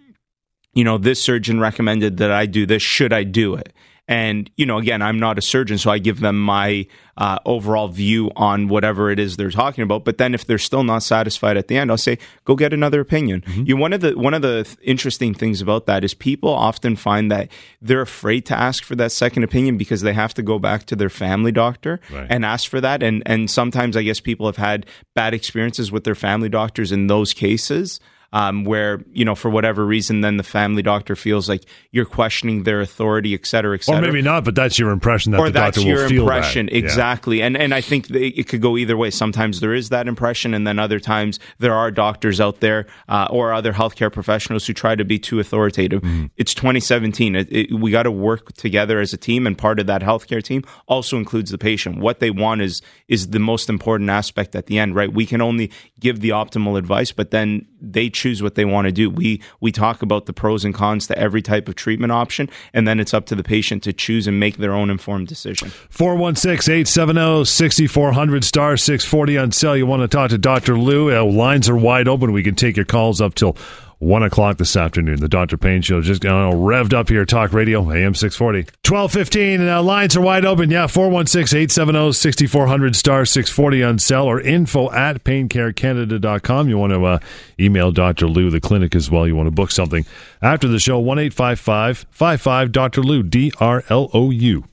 you 0.74 0.84
know, 0.84 0.98
this 0.98 1.22
surgeon 1.22 1.60
recommended 1.60 2.18
that 2.18 2.32
I 2.32 2.46
do 2.46 2.66
this. 2.66 2.82
Should 2.84 3.14
I 3.14 3.24
do 3.24 3.56
it? 3.56 3.74
And, 4.06 4.52
you 4.58 4.66
know, 4.66 4.80
again, 4.80 5.02
I'm 5.02 5.18
not 5.18 5.38
a 5.38 5.42
surgeon, 5.42 5.78
so 5.78 5.90
I 5.90 5.98
give 5.98 6.20
them 6.20 6.38
my 6.38 6.88
uh, 7.16 7.40
overall 7.46 7.88
view 7.88 8.32
on 8.36 8.68
whatever 8.68 9.10
it 9.10 9.18
is 9.18 9.38
they're 9.38 9.50
talking 9.50 9.82
about. 9.82 10.04
But 10.04 10.18
then 10.18 10.34
if 10.34 10.46
they're 10.46 10.58
still 10.58 10.84
not 10.84 11.04
satisfied 11.04 11.56
at 11.56 11.70
the 11.70 11.78
end, 11.78 11.90
I'll 11.90 11.96
say, 11.98 12.18
go 12.44 12.58
get 12.58 12.74
another 12.74 13.00
opinion. 13.00 13.44
You, 13.48 13.78
one 13.78 13.94
of 13.94 14.02
the, 14.02 14.12
one 14.18 14.34
of 14.34 14.42
the 14.42 14.66
th- 14.66 14.76
interesting 14.84 15.34
things 15.34 15.62
about 15.62 15.86
that 15.86 16.04
is 16.04 16.14
people 16.14 16.50
often 16.50 16.98
find 16.98 17.32
that 17.32 17.50
they're 17.82 18.02
afraid 18.02 18.46
to 18.48 18.60
ask 18.60 18.84
for 18.84 18.96
that 18.98 19.14
second 19.14 19.44
opinion 19.44 19.78
because 19.78 20.02
they 20.02 20.14
have 20.14 20.34
to 20.34 20.42
go 20.42 20.60
back 20.60 20.84
to 20.88 20.98
their 20.98 21.10
family 21.10 21.54
doctor 21.54 22.02
Right. 22.12 22.28
and 22.30 22.44
ask 22.44 22.70
for 22.70 22.82
that. 22.82 23.02
And, 23.04 23.24
and 23.26 23.50
sometimes 23.50 23.96
I 23.96 24.04
guess 24.04 24.20
people 24.20 24.48
have 24.48 24.58
had 24.58 24.86
bad 25.14 25.34
experiences 25.34 25.94
with 25.94 26.04
their 26.04 26.14
family 26.16 26.50
doctors 26.50 26.92
in 26.92 27.08
those 27.08 27.32
cases 27.32 28.02
um, 28.34 28.66
where 28.66 29.02
you 29.14 29.24
know 29.24 29.36
for 29.36 29.50
whatever 29.50 29.86
reason, 29.86 30.20
then 30.22 30.36
the 30.36 30.44
family 30.44 30.82
doctor 30.82 31.16
feels 31.16 31.48
like 31.48 31.64
you're 31.92 32.04
questioning 32.04 32.64
their 32.64 32.82
authority, 32.82 33.34
et 33.34 33.46
cetera, 33.46 33.76
et 33.76 33.84
cetera. 33.86 34.02
Or 34.02 34.06
maybe 34.06 34.22
not, 34.22 34.44
but 34.44 34.56
that's 34.56 34.78
your 34.78 34.92
impression 34.92 35.32
that 35.32 35.40
or 35.40 35.48
the 35.48 35.54
that's 35.54 35.78
doctor 35.78 35.88
your 35.88 36.02
will 36.02 36.10
feel 36.10 36.22
impression 36.24 36.66
that. 36.66 36.74
Yeah. 36.74 36.80
exactly 36.80 37.42
and 37.42 37.56
and 37.56 37.74
i 37.74 37.80
think 37.82 38.10
it 38.10 38.48
could 38.48 38.62
go 38.62 38.76
either 38.76 38.98
way 38.98 39.12
sometimes 39.12 39.60
there 39.60 39.74
is 39.74 39.90
that 39.90 40.08
impression 40.08 40.54
and 40.54 40.66
then 40.66 40.80
other 40.80 41.00
times 41.00 41.40
there 41.60 41.74
are 41.74 41.92
doctors 41.92 42.42
out 42.42 42.60
there 42.60 42.88
uh, 43.08 43.28
or 43.30 43.54
other 43.54 43.72
healthcare 43.72 44.12
professionals 44.12 44.66
who 44.66 44.74
try 44.74 44.96
to 44.96 45.06
be 45.06 45.20
too 45.20 45.40
authoritative 45.40 46.02
Mm-hmm. 46.04 46.26
it's 46.38 46.54
2017 46.56 47.36
it, 47.36 47.52
it, 47.52 47.72
we 47.72 47.92
got 47.92 48.04
to 48.04 48.12
work 48.12 48.54
together 48.54 49.00
as 49.00 49.14
a 49.14 49.18
team 49.18 49.46
and 49.46 49.58
part 49.58 49.80
of 49.80 49.86
that 49.88 50.02
healthcare 50.02 50.42
team 50.42 50.64
also 50.88 51.18
includes 51.18 51.52
the 51.52 51.58
patient 51.58 52.00
what 52.00 52.20
they 52.20 52.32
want 52.32 52.62
is 52.62 52.82
is 53.08 53.30
the 53.30 53.40
most 53.40 53.70
important 53.70 54.10
aspect 54.10 54.56
at 54.56 54.66
the 54.66 54.80
end 54.80 54.96
right 54.96 55.14
we 55.14 55.26
can 55.26 55.40
only 55.40 55.72
give 56.00 56.20
the 56.22 56.30
optimal 56.30 56.78
advice 56.78 57.12
but 57.12 57.30
then 57.32 57.66
they 57.92 58.10
choose 58.10 58.42
what 58.42 58.56
they 58.56 58.66
want 58.66 58.86
to 58.86 58.92
do 58.92 59.10
we 59.10 59.42
we 59.60 59.72
talk 59.72 60.02
about 60.02 60.26
the 60.26 60.34
pros 60.34 60.64
and 60.64 60.74
cons 60.74 61.06
to 61.08 61.18
every 61.18 61.42
type 61.42 61.68
of 61.68 61.76
treatment 61.76 62.12
option 62.12 62.50
and 62.74 62.88
then 62.88 63.00
it's 63.00 63.14
up 63.14 63.26
to 63.26 63.36
the 63.36 63.44
patient 63.44 63.84
to 63.84 63.92
choose 63.92 64.26
and 64.28 64.40
make 64.40 64.58
their 64.58 64.74
own 64.74 64.90
informed 64.90 65.28
decision 65.28 65.70
416 65.90 66.74
870 66.74 67.46
6400 67.46 68.44
star 68.44 68.78
640 68.78 69.38
on 69.38 69.52
sale. 69.52 69.78
You 69.78 69.86
want 69.86 70.02
to 70.02 70.08
talk 70.08 70.30
to 70.32 70.38
Dr. 70.38 70.78
Lou? 70.78 71.16
Uh, 71.16 71.24
lines 71.26 71.70
are 71.70 71.76
wide 71.76 72.08
open. 72.08 72.32
We 72.32 72.44
can 72.44 72.56
take 72.56 72.76
your 72.76 72.86
calls 72.86 73.22
up 73.22 73.36
till 73.36 73.58
1 74.04 74.24
o'clock 74.24 74.58
this 74.58 74.76
afternoon. 74.76 75.20
The 75.20 75.28
Dr. 75.30 75.58
Pain 75.58 75.82
Show 75.82 76.02
just 76.02 76.22
got 76.22 76.34
all 76.34 76.54
revved 76.54 76.94
up 76.94 77.10
here. 77.10 77.26
Talk 77.26 77.54
Radio, 77.54 77.80
AM 77.92 78.14
640. 78.14 78.60
1215, 78.88 79.62
and 79.62 79.70
uh, 79.70 79.82
lines 79.82 80.16
are 80.18 80.22
wide 80.22 80.46
open. 80.46 80.70
Yeah, 80.70 80.88
416 80.88 81.58
870 81.58 82.12
6400 82.14 82.96
star 82.96 83.26
640 83.26 83.84
on 83.84 84.00
sale 84.00 84.26
or 84.26 84.42
info 84.42 84.92
at 84.92 85.24
paincarecanada.com. 85.24 86.70
You 86.70 86.78
want 86.78 86.94
to 86.94 87.04
uh, 87.06 87.20
email 87.60 87.92
Dr. 87.92 88.28
Lou, 88.28 88.50
the 88.50 88.60
clinic 88.60 88.96
as 88.96 89.10
well. 89.10 89.28
You 89.28 89.36
want 89.36 89.48
to 89.48 89.52
book 89.52 89.72
something 89.72 90.06
after 90.42 90.68
the 90.68 90.80
show, 90.80 91.00
1 91.00 91.20
855 91.20 92.06
55 92.12 92.72
Dr. 92.72 93.02
Lou, 93.02 93.24
D 93.24 93.52
R 93.60 93.84
L 93.90 94.10
O 94.14 94.32
U. 94.32 94.64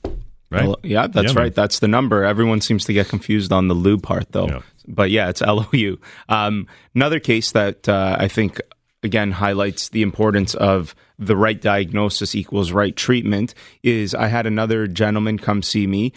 Right? 0.49 0.65
Well, 0.65 0.79
yeah, 0.83 1.07
that's 1.07 1.27
Yeah, 1.29 1.33
man. 1.33 1.43
right. 1.43 1.55
That's 1.55 1.79
the 1.79 1.87
number. 1.87 2.25
Everyone 2.25 2.59
seems 2.59 2.83
to 2.85 2.93
get 2.93 3.07
confused 3.07 3.53
on 3.53 3.69
the 3.69 3.73
Lou 3.73 3.97
part, 3.97 4.33
though. 4.33 4.47
Yeah. 4.47 4.61
But 4.85 5.09
yeah, 5.09 5.29
it's 5.29 5.41
L 5.41 5.61
O 5.61 5.69
U. 5.71 5.99
Um, 6.27 6.67
another 6.93 7.19
case 7.21 7.51
that 7.53 7.87
uh, 7.87 8.17
I 8.19 8.27
think 8.27 8.59
again 9.03 9.31
highlights 9.31 9.89
the 9.89 10.01
importance 10.01 10.55
of 10.55 10.95
the 11.17 11.35
right 11.35 11.59
diagnosis 11.59 12.35
equals 12.35 12.71
right 12.71 12.95
treatment 12.95 13.53
is 13.83 14.15
I 14.15 14.27
had 14.27 14.45
another 14.45 14.87
gentleman 14.87 15.37
come 15.37 15.61
see 15.61 15.87
me, 15.87 16.13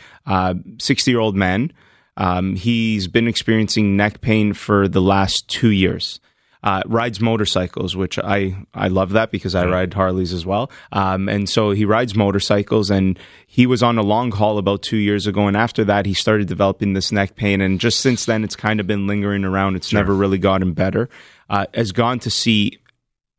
sixty 0.79 1.11
year 1.11 1.21
old 1.21 1.37
man. 1.37 1.73
Um, 2.17 2.55
he's 2.55 3.09
been 3.09 3.27
experiencing 3.27 3.97
neck 3.97 4.21
pain 4.21 4.53
for 4.53 4.87
the 4.87 5.03
last 5.03 5.49
two 5.49 5.71
years 5.71 6.21
uh, 6.65 6.83
rides 6.87 7.21
motorcycles, 7.21 7.95
which 7.95 8.19
I, 8.19 8.57
I 8.73 8.89
love 8.89 9.11
that 9.11 9.31
because 9.31 9.55
I 9.55 9.67
ride 9.67 9.93
Harleys 9.93 10.33
as 10.33 10.47
well. 10.47 10.71
Um, 10.93 11.29
and 11.29 11.47
so 11.47 11.73
he 11.73 11.85
rides 11.85 12.15
motorcycles 12.15 12.91
and 12.91 13.19
he 13.47 13.67
was 13.67 13.83
on 13.83 13.99
a 13.99 14.03
long 14.03 14.33
haul 14.33 14.57
about 14.57 14.83
two 14.83 14.97
years 14.97 15.27
ago. 15.27 15.47
And 15.47 15.59
after 15.59 15.85
that, 15.85 16.07
he 16.07 16.15
started 16.15 16.49
developing 16.49 16.95
this 16.95 17.13
neck 17.13 17.37
pain. 17.37 17.61
And 17.61 17.79
just 17.79 18.01
since 18.01 18.25
then, 18.25 18.45
it's 18.45 18.57
kind 18.57 18.81
of 18.81 18.87
been 18.87 19.07
lingering 19.07 19.45
around. 19.45 19.77
It's 19.77 19.93
never 19.93 20.15
really 20.15 20.39
gotten 20.39 20.73
better. 20.73 21.11
Uh, 21.49 21.67
has 21.75 21.93
gone 21.93 22.19
to 22.21 22.31
see, 22.31 22.79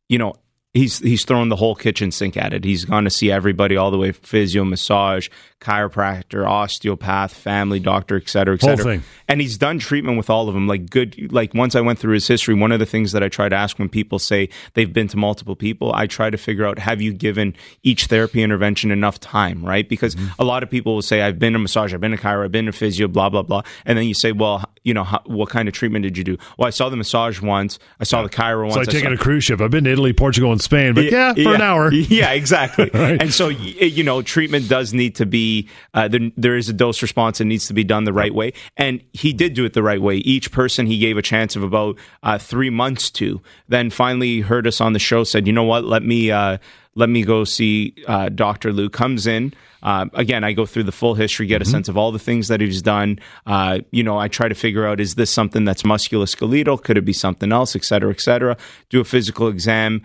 you 0.08 0.18
know, 0.18 0.34
he's 0.76 0.98
he's 1.00 1.24
thrown 1.24 1.48
the 1.48 1.56
whole 1.56 1.74
kitchen 1.74 2.10
sink 2.12 2.36
at 2.36 2.52
it. 2.52 2.64
He's 2.64 2.84
gone 2.84 3.04
to 3.04 3.10
see 3.10 3.30
everybody 3.30 3.76
all 3.76 3.90
the 3.90 3.98
way 3.98 4.12
physio, 4.12 4.64
massage, 4.64 5.28
chiropractor, 5.60 6.46
osteopath, 6.48 7.32
family 7.34 7.80
doctor, 7.80 8.16
et 8.16 8.28
cetera, 8.28 8.54
et 8.54 8.60
Whole 8.60 8.70
cetera. 8.76 8.84
thing. 8.84 9.02
And 9.28 9.40
he's 9.40 9.58
done 9.58 9.78
treatment 9.78 10.16
with 10.16 10.30
all 10.30 10.48
of 10.48 10.54
them. 10.54 10.66
Like 10.68 10.88
good, 10.90 11.32
like 11.32 11.54
once 11.54 11.74
I 11.74 11.80
went 11.80 11.98
through 11.98 12.14
his 12.14 12.26
history, 12.28 12.54
one 12.54 12.72
of 12.72 12.78
the 12.78 12.86
things 12.86 13.12
that 13.12 13.22
I 13.22 13.28
try 13.28 13.48
to 13.48 13.56
ask 13.56 13.78
when 13.78 13.88
people 13.88 14.18
say 14.18 14.48
they've 14.74 14.92
been 14.92 15.08
to 15.08 15.16
multiple 15.16 15.56
people, 15.56 15.92
I 15.94 16.06
try 16.06 16.30
to 16.30 16.38
figure 16.38 16.64
out 16.66 16.78
have 16.78 17.00
you 17.02 17.12
given 17.12 17.54
each 17.82 18.06
therapy 18.06 18.42
intervention 18.42 18.90
enough 18.90 19.18
time, 19.20 19.64
right? 19.64 19.88
Because 19.88 20.06
Mm-hmm. 20.16 20.40
a 20.40 20.44
lot 20.44 20.62
of 20.62 20.70
people 20.70 20.94
will 20.94 21.02
say 21.02 21.20
I've 21.22 21.38
been 21.38 21.54
a 21.54 21.58
massage, 21.58 21.92
I've 21.92 22.00
been 22.00 22.12
a 22.14 22.16
chiro, 22.16 22.44
I've 22.44 22.52
been 22.52 22.68
a 22.68 22.72
physio, 22.72 23.08
blah 23.08 23.28
blah 23.28 23.42
blah, 23.42 23.62
and 23.84 23.98
then 23.98 24.06
you 24.06 24.14
say, 24.14 24.30
well, 24.32 24.64
you 24.84 24.94
know, 24.94 25.02
how, 25.04 25.20
what 25.26 25.48
kind 25.50 25.66
of 25.68 25.74
treatment 25.74 26.04
did 26.04 26.16
you 26.16 26.22
do? 26.22 26.38
Well, 26.56 26.66
I 26.68 26.70
saw 26.70 26.88
the 26.88 26.96
massage 26.96 27.40
once, 27.42 27.78
I 28.00 28.04
saw 28.04 28.22
the 28.22 28.28
chiro 28.28 28.62
once. 28.62 28.76
It's 28.76 28.86
like 28.86 28.88
I 28.88 28.92
taking 28.92 29.10
saw- 29.16 29.20
a 29.20 29.24
cruise 29.24 29.44
ship. 29.44 29.60
I've 29.60 29.70
been 29.72 29.84
to 29.84 29.90
Italy, 29.90 30.12
Portugal, 30.12 30.52
and 30.52 30.62
Spain, 30.66 30.94
but 30.94 31.04
yeah, 31.04 31.32
for 31.32 31.54
an 31.54 31.62
hour. 31.62 31.92
Yeah, 31.92 32.32
exactly. 32.32 32.90
Right. 32.96 33.20
And 33.20 33.32
so, 33.32 33.48
you 33.48 34.02
know, 34.04 34.22
treatment 34.22 34.68
does 34.68 34.92
need 34.94 35.16
to 35.16 35.26
be, 35.26 35.68
uh, 35.94 36.08
there, 36.08 36.30
there 36.36 36.56
is 36.56 36.68
a 36.68 36.72
dose 36.72 37.02
response. 37.02 37.40
It 37.40 37.44
needs 37.44 37.66
to 37.68 37.74
be 37.74 37.84
done 37.84 38.04
the 38.04 38.12
right 38.12 38.34
way. 38.34 38.52
And 38.76 39.02
he 39.12 39.32
did 39.32 39.54
do 39.54 39.64
it 39.64 39.72
the 39.74 39.82
right 39.82 40.00
way. 40.00 40.16
Each 40.18 40.50
person 40.50 40.86
he 40.86 40.98
gave 40.98 41.16
a 41.16 41.22
chance 41.22 41.56
of 41.56 41.62
about 41.62 41.98
uh, 42.22 42.38
three 42.38 42.70
months 42.70 43.10
to. 43.12 43.40
Then 43.68 43.90
finally 43.90 44.40
heard 44.40 44.66
us 44.66 44.80
on 44.80 44.92
the 44.92 44.98
show, 44.98 45.24
said, 45.24 45.46
you 45.46 45.52
know 45.52 45.64
what, 45.64 45.84
let 45.84 46.02
me, 46.02 46.30
uh, 46.30 46.58
let 46.96 47.10
me 47.10 47.22
go 47.22 47.44
see 47.44 47.94
uh, 48.08 48.30
Dr. 48.30 48.72
Lou. 48.72 48.88
Comes 48.88 49.26
in. 49.26 49.52
Uh, 49.82 50.06
again, 50.14 50.42
I 50.42 50.52
go 50.52 50.66
through 50.66 50.84
the 50.84 50.92
full 50.92 51.14
history, 51.14 51.46
get 51.46 51.62
a 51.62 51.66
sense 51.66 51.88
of 51.88 51.96
all 51.96 52.10
the 52.10 52.18
things 52.18 52.48
that 52.48 52.60
he's 52.60 52.82
done. 52.82 53.20
Uh, 53.44 53.80
you 53.92 54.02
know, 54.02 54.18
I 54.18 54.28
try 54.28 54.48
to 54.48 54.54
figure 54.54 54.86
out 54.86 54.98
is 54.98 55.14
this 55.14 55.30
something 55.30 55.64
that's 55.64 55.82
musculoskeletal? 55.82 56.82
Could 56.82 56.96
it 56.96 57.04
be 57.04 57.12
something 57.12 57.52
else, 57.52 57.76
et 57.76 57.84
cetera, 57.84 58.10
et 58.10 58.20
cetera? 58.20 58.56
Do 58.88 59.00
a 59.00 59.04
physical 59.04 59.46
exam. 59.46 60.02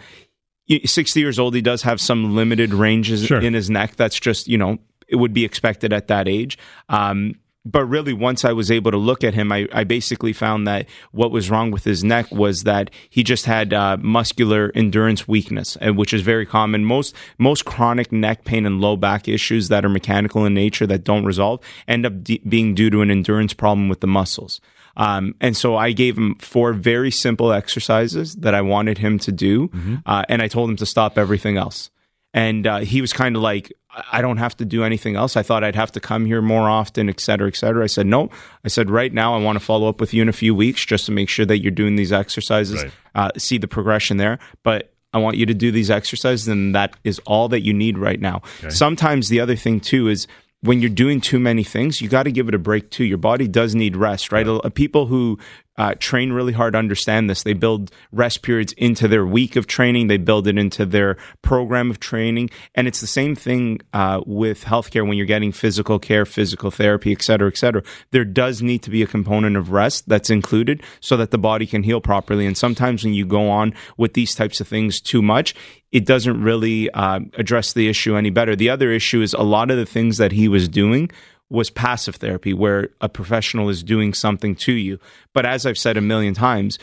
Y- 0.72 0.82
60 0.86 1.20
years 1.20 1.38
old, 1.38 1.54
he 1.54 1.62
does 1.62 1.82
have 1.84 2.00
some 2.02 2.36
limited 2.36 2.74
ranges 2.74 3.26
Sure. 3.26 3.40
in 3.42 3.54
his 3.54 3.70
neck. 3.70 3.96
That's 3.98 4.20
just, 4.20 4.48
you 4.48 4.58
know, 4.58 4.80
it 5.08 5.18
would 5.18 5.34
be 5.34 5.44
expected 5.46 5.92
at 5.94 6.08
that 6.08 6.28
age. 6.28 6.58
Um, 6.90 7.36
but 7.64 7.86
really, 7.86 8.14
once 8.14 8.44
I 8.44 8.54
was 8.54 8.72
able 8.72 8.90
to 8.90 8.98
look 8.98 9.24
at 9.24 9.36
him, 9.36 9.52
I, 9.52 9.68
I 9.72 9.84
basically 9.84 10.34
found 10.34 10.66
that 10.68 10.88
what 11.12 11.30
was 11.30 11.52
wrong 11.52 11.70
with 11.70 11.84
his 11.84 12.04
neck 12.04 12.32
was 12.32 12.64
that 12.64 12.90
he 13.08 13.24
just 13.24 13.46
had 13.46 13.72
uh, 13.72 13.98
muscular 14.02 14.72
endurance 14.74 15.28
weakness, 15.28 15.78
which 15.80 16.12
is 16.12 16.22
very 16.24 16.48
common. 16.48 16.86
Most 16.86 17.14
most 17.38 17.66
chronic 17.66 18.12
neck 18.12 18.46
pain 18.46 18.66
and 18.66 18.82
low 18.82 18.96
back 18.98 19.28
issues 19.28 19.68
that 19.68 19.86
are 19.86 19.90
mechanical 19.90 20.44
in 20.44 20.56
nature 20.56 20.88
that 20.88 21.04
don't 21.04 21.24
resolve 21.24 21.60
end 21.88 22.04
up 22.04 22.24
de- 22.24 22.42
being 22.50 22.74
due 22.74 22.90
to 22.90 23.02
an 23.02 23.12
endurance 23.12 23.54
problem 23.54 23.90
with 23.90 24.00
the 24.00 24.08
muscles. 24.08 24.60
Um, 24.98 25.36
and 25.40 25.56
so 25.56 25.76
I 25.76 25.92
gave 25.94 26.18
him 26.18 26.36
four 26.36 26.74
very 26.74 27.12
simple 27.12 27.52
exercises 27.54 28.36
that 28.36 28.54
I 28.54 28.62
wanted 28.62 28.98
him 28.98 29.20
to 29.20 29.32
do, 29.32 29.70
uh, 30.06 30.24
and 30.30 30.42
I 30.42 30.48
told 30.48 30.70
him 30.70 30.76
to 30.78 30.86
stop 30.86 31.18
everything 31.18 31.58
else. 31.58 31.90
And 32.34 32.66
uh, 32.66 32.80
he 32.80 33.02
was 33.02 33.12
kind 33.12 33.36
of 33.36 33.42
like, 33.42 33.74
I 34.12 34.22
don't 34.22 34.38
have 34.38 34.56
to 34.58 34.66
do 34.66 34.84
anything 34.86 35.18
else. 35.18 35.36
I 35.36 35.44
thought 35.44 35.66
I'd 35.66 35.76
have 35.76 35.92
to 35.94 36.00
come 36.00 36.26
here 36.26 36.42
more 36.42 36.70
often, 36.70 37.10
et 37.10 37.20
cetera, 37.20 37.48
et 37.48 37.58
cetera. 37.58 37.84
I 37.84 37.88
said, 37.88 38.06
no. 38.08 38.30
I 38.64 38.70
said, 38.70 38.90
right 38.90 39.12
now, 39.14 39.36
I 39.36 39.40
want 39.40 39.60
to 39.60 39.66
follow 39.66 39.90
up 39.90 40.00
with 40.00 40.14
you 40.14 40.22
in 40.22 40.30
a 40.30 40.34
few 40.34 40.56
weeks 40.56 40.86
just 40.86 41.06
to 41.08 41.12
make 41.12 41.28
sure 41.28 41.46
that 41.46 41.60
you're 41.62 41.72
doing 41.72 41.98
these 41.98 42.14
exercises, 42.14 42.84
Right. 42.84 42.92
uh, 43.16 43.32
see 43.38 43.58
the 43.58 43.68
progression 43.68 44.16
there. 44.16 44.40
But 44.64 44.94
I 45.14 45.18
want 45.18 45.36
you 45.36 45.46
to 45.46 45.54
do 45.54 45.74
these 45.74 45.92
exercises, 45.92 46.48
and 46.48 46.74
that 46.74 46.96
is 47.04 47.20
all 47.26 47.50
that 47.50 47.62
you 47.66 47.74
need 47.74 47.98
right 47.98 48.22
now. 48.22 48.44
Sometimes 48.70 49.28
the 49.28 49.42
other 49.42 49.58
thing, 49.58 49.82
too, 49.82 50.08
is 50.08 50.26
when 50.62 50.80
you're 50.80 50.90
doing 50.90 51.20
too 51.22 51.40
many 51.40 51.64
things, 51.64 52.02
you 52.02 52.08
got 52.10 52.24
to 52.24 52.32
give 52.32 52.48
it 52.48 52.54
a 52.54 52.60
break 52.60 52.90
too. 52.92 53.04
Your 53.04 53.18
body 53.18 53.48
does 53.48 53.74
need 53.76 53.96
rest, 53.96 54.32
right? 54.32 54.48
Uh, 54.48 54.60
People 54.70 55.08
who 55.08 55.40
uh, 55.78 55.96
train 56.00 56.32
really 56.32 56.54
hard 56.54 56.76
understand 56.76 57.30
this. 57.30 57.44
They 57.44 57.54
build 57.54 57.92
rest 58.12 58.42
periods 58.42 58.74
into 58.74 59.08
their 59.08 59.26
week 59.26 59.56
of 59.56 59.68
training. 59.68 60.08
They 60.08 60.18
build 60.18 60.48
it 60.48 60.58
into 60.58 60.86
their 60.86 61.18
program 61.42 61.90
of 61.90 62.00
training, 62.00 62.50
and 62.76 62.88
it's 62.88 63.02
the 63.02 63.08
same 63.08 63.36
thing 63.36 63.82
uh, 63.94 64.22
with 64.26 64.64
healthcare 64.64 65.08
when 65.08 65.18
you're 65.18 65.26
getting 65.26 65.52
physical 65.52 66.00
care, 66.00 66.26
physical 66.26 66.72
therapy, 66.72 67.12
et 67.12 67.22
cetera, 67.22 67.48
et 67.48 67.58
cetera. 67.58 67.84
There 68.12 68.26
does 68.26 68.62
need 68.62 68.84
to 68.84 68.90
be 68.90 69.02
a 69.02 69.08
component 69.08 69.56
of 69.56 69.72
rest 69.72 70.08
that's 70.08 70.30
included 70.30 70.84
so 71.00 71.18
that 71.18 71.32
the 71.32 71.38
body 71.38 71.66
can 71.66 71.84
heal 71.84 72.02
properly. 72.02 72.46
And 72.46 72.58
sometimes 72.58 73.04
when 73.04 73.14
you 73.14 73.26
go 73.26 73.50
on 73.50 73.74
with 73.98 74.14
these 74.14 74.36
types 74.36 74.62
of 74.62 74.68
things 74.68 75.02
too 75.02 75.22
much, 75.22 75.56
it 75.92 76.06
doesn't 76.06 76.42
really 76.42 76.90
uh, 76.92 77.20
address 77.38 77.74
the 77.74 77.90
issue 77.90 78.16
any 78.16 78.30
better. 78.30 78.56
The 78.56 78.70
other 78.70 78.92
issue 78.92 79.22
is 79.22 79.34
a 79.34 79.42
lot 79.42 79.72
of 79.72 79.78
the 79.78 79.86
things 79.86 80.18
that 80.18 80.32
he 80.32 80.48
was 80.48 80.70
doing 80.70 81.12
was 81.52 81.70
passive 81.70 82.16
therapy, 82.16 82.54
where 82.54 82.90
a 83.02 83.10
professional 83.10 83.70
is 83.70 83.84
doing 83.84 84.14
something 84.14 84.56
to 84.56 84.72
you. 84.72 85.00
But 85.34 85.46
as 85.46 85.66
I've 85.66 85.78
said 85.78 85.98
a 85.98 86.02
million 86.02 86.34
times, 86.34 86.80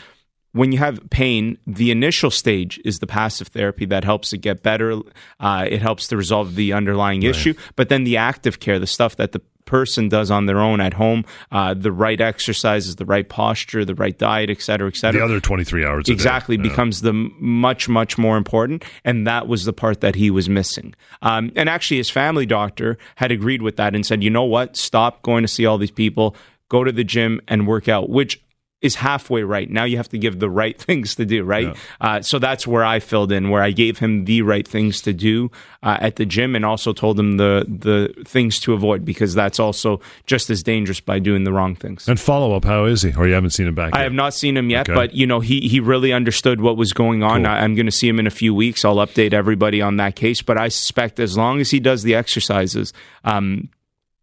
when 0.51 0.71
you 0.71 0.77
have 0.77 1.09
pain, 1.09 1.57
the 1.67 1.91
initial 1.91 2.31
stage 2.31 2.79
is 2.85 2.99
the 2.99 3.07
passive 3.07 3.47
therapy 3.49 3.85
that 3.85 4.03
helps 4.03 4.33
it 4.33 4.39
get 4.39 4.63
better. 4.63 4.99
Uh, 5.39 5.65
it 5.69 5.81
helps 5.81 6.07
to 6.07 6.17
resolve 6.17 6.55
the 6.55 6.73
underlying 6.73 7.21
issue. 7.23 7.53
But 7.75 7.89
then 7.89 8.03
the 8.03 8.17
active 8.17 8.59
care, 8.59 8.79
the 8.79 8.87
stuff 8.87 9.15
that 9.17 9.31
the 9.31 9.41
person 9.69 10.09
does 10.09 10.29
on 10.31 10.45
their 10.47 10.59
own 10.59 10.81
at 10.81 10.93
home, 10.95 11.23
uh, 11.51 11.73
the 11.73 11.91
right 11.91 12.19
exercises, 12.19 12.95
the 12.97 13.05
right 13.05 13.29
posture, 13.29 13.85
the 13.85 13.95
right 13.95 14.17
diet, 14.17 14.49
et 14.49 14.61
cetera, 14.61 14.87
et 14.87 14.95
cetera 14.97 15.19
The 15.21 15.25
other 15.25 15.39
23 15.39 15.85
hours. 15.85 16.09
exactly 16.09 16.55
Yeah. 16.57 16.63
becomes 16.63 17.01
the 17.01 17.13
much 17.13 17.87
much 17.87 18.17
more 18.17 18.35
important 18.37 18.83
and 19.05 19.25
that 19.27 19.47
was 19.47 19.63
the 19.65 19.73
part 19.73 20.01
that 20.01 20.15
he 20.15 20.29
was 20.31 20.49
missing 20.49 20.93
um, 21.21 21.51
and 21.55 21.69
actually 21.69 21.97
his 21.97 22.09
family 22.09 22.45
doctor 22.45 22.97
had 23.15 23.31
agreed 23.31 23.61
with 23.61 23.75
that 23.77 23.93
and 23.95 24.05
said 24.05 24.23
you 24.23 24.29
know 24.29 24.43
what 24.55 24.75
stop 24.75 25.21
going 25.21 25.43
to 25.43 25.47
see 25.47 25.65
all 25.65 25.77
these 25.77 25.91
people 26.03 26.35
go 26.69 26.83
to 26.83 26.91
the 26.91 27.03
gym 27.03 27.39
and 27.47 27.67
work 27.67 27.87
out 27.87 28.09
which 28.09 28.41
is 28.81 28.95
halfway 28.95 29.43
right 29.43 29.69
now 29.69 29.83
you 29.83 29.97
have 29.97 30.07
to 30.07 30.17
give 30.17 30.39
the 30.39 30.49
right 30.49 30.79
things 30.87 31.15
to 31.15 31.25
do 31.25 31.43
right 31.43 31.75
uh, 32.01 32.21
so 32.21 32.39
that's 32.39 32.65
where 32.65 32.83
i 32.85 32.99
filled 32.99 33.31
in 33.31 33.49
where 33.49 33.61
i 33.61 33.71
gave 33.71 33.99
him 33.99 34.23
the 34.25 34.41
right 34.41 34.67
things 34.67 35.01
to 35.01 35.11
do 35.11 35.51
uh, 35.83 35.97
at 35.99 36.15
the 36.15 36.25
gym 36.25 36.55
and 36.55 36.63
also 36.65 36.93
told 36.93 37.19
him 37.19 37.37
the 37.37 37.65
the 37.67 38.13
things 38.25 38.59
to 38.59 38.73
avoid 38.73 39.03
because 39.03 39.33
that's 39.35 39.59
also 39.59 39.99
just 40.25 40.49
as 40.49 40.63
dangerous 40.63 40.99
by 41.01 41.19
doing 41.19 41.43
the 41.43 41.51
wrong 41.51 41.75
things 41.75 42.07
And 42.07 42.19
follow 42.19 42.55
up, 42.55 42.63
how 42.65 42.85
is 42.85 43.01
he? 43.01 43.13
Or 43.15 43.27
you 43.27 43.33
haven't 43.33 43.49
seen 43.51 43.67
him 43.67 43.75
back 43.75 43.93
I 43.93 43.99
yet? 43.99 44.03
have 44.03 44.13
not 44.13 44.33
seen 44.33 44.55
him 44.55 44.69
yet, 44.69 44.89
Okay. 44.89 44.95
but 44.95 45.13
you 45.13 45.25
know 45.27 45.39
he 45.41 45.59
he 45.61 45.79
really 45.79 46.11
understood 46.13 46.61
what 46.61 46.77
was 46.77 46.93
going 46.93 47.23
on. 47.23 47.43
Cool. 47.43 47.51
I, 47.51 47.59
I'm 47.59 47.75
going 47.75 47.85
to 47.85 47.91
see 47.91 48.07
him 48.07 48.19
in 48.19 48.27
a 48.27 48.31
few 48.31 48.53
weeks. 48.55 48.83
I'll 48.85 48.95
update 48.97 49.33
everybody 49.33 49.81
on 49.81 49.97
that 49.97 50.15
case, 50.15 50.41
but 50.41 50.57
I 50.57 50.67
suspect 50.69 51.19
as 51.19 51.37
long 51.37 51.59
as 51.59 51.71
he 51.71 51.79
does 51.79 52.03
the 52.03 52.15
exercises, 52.15 52.93
um, 53.23 53.69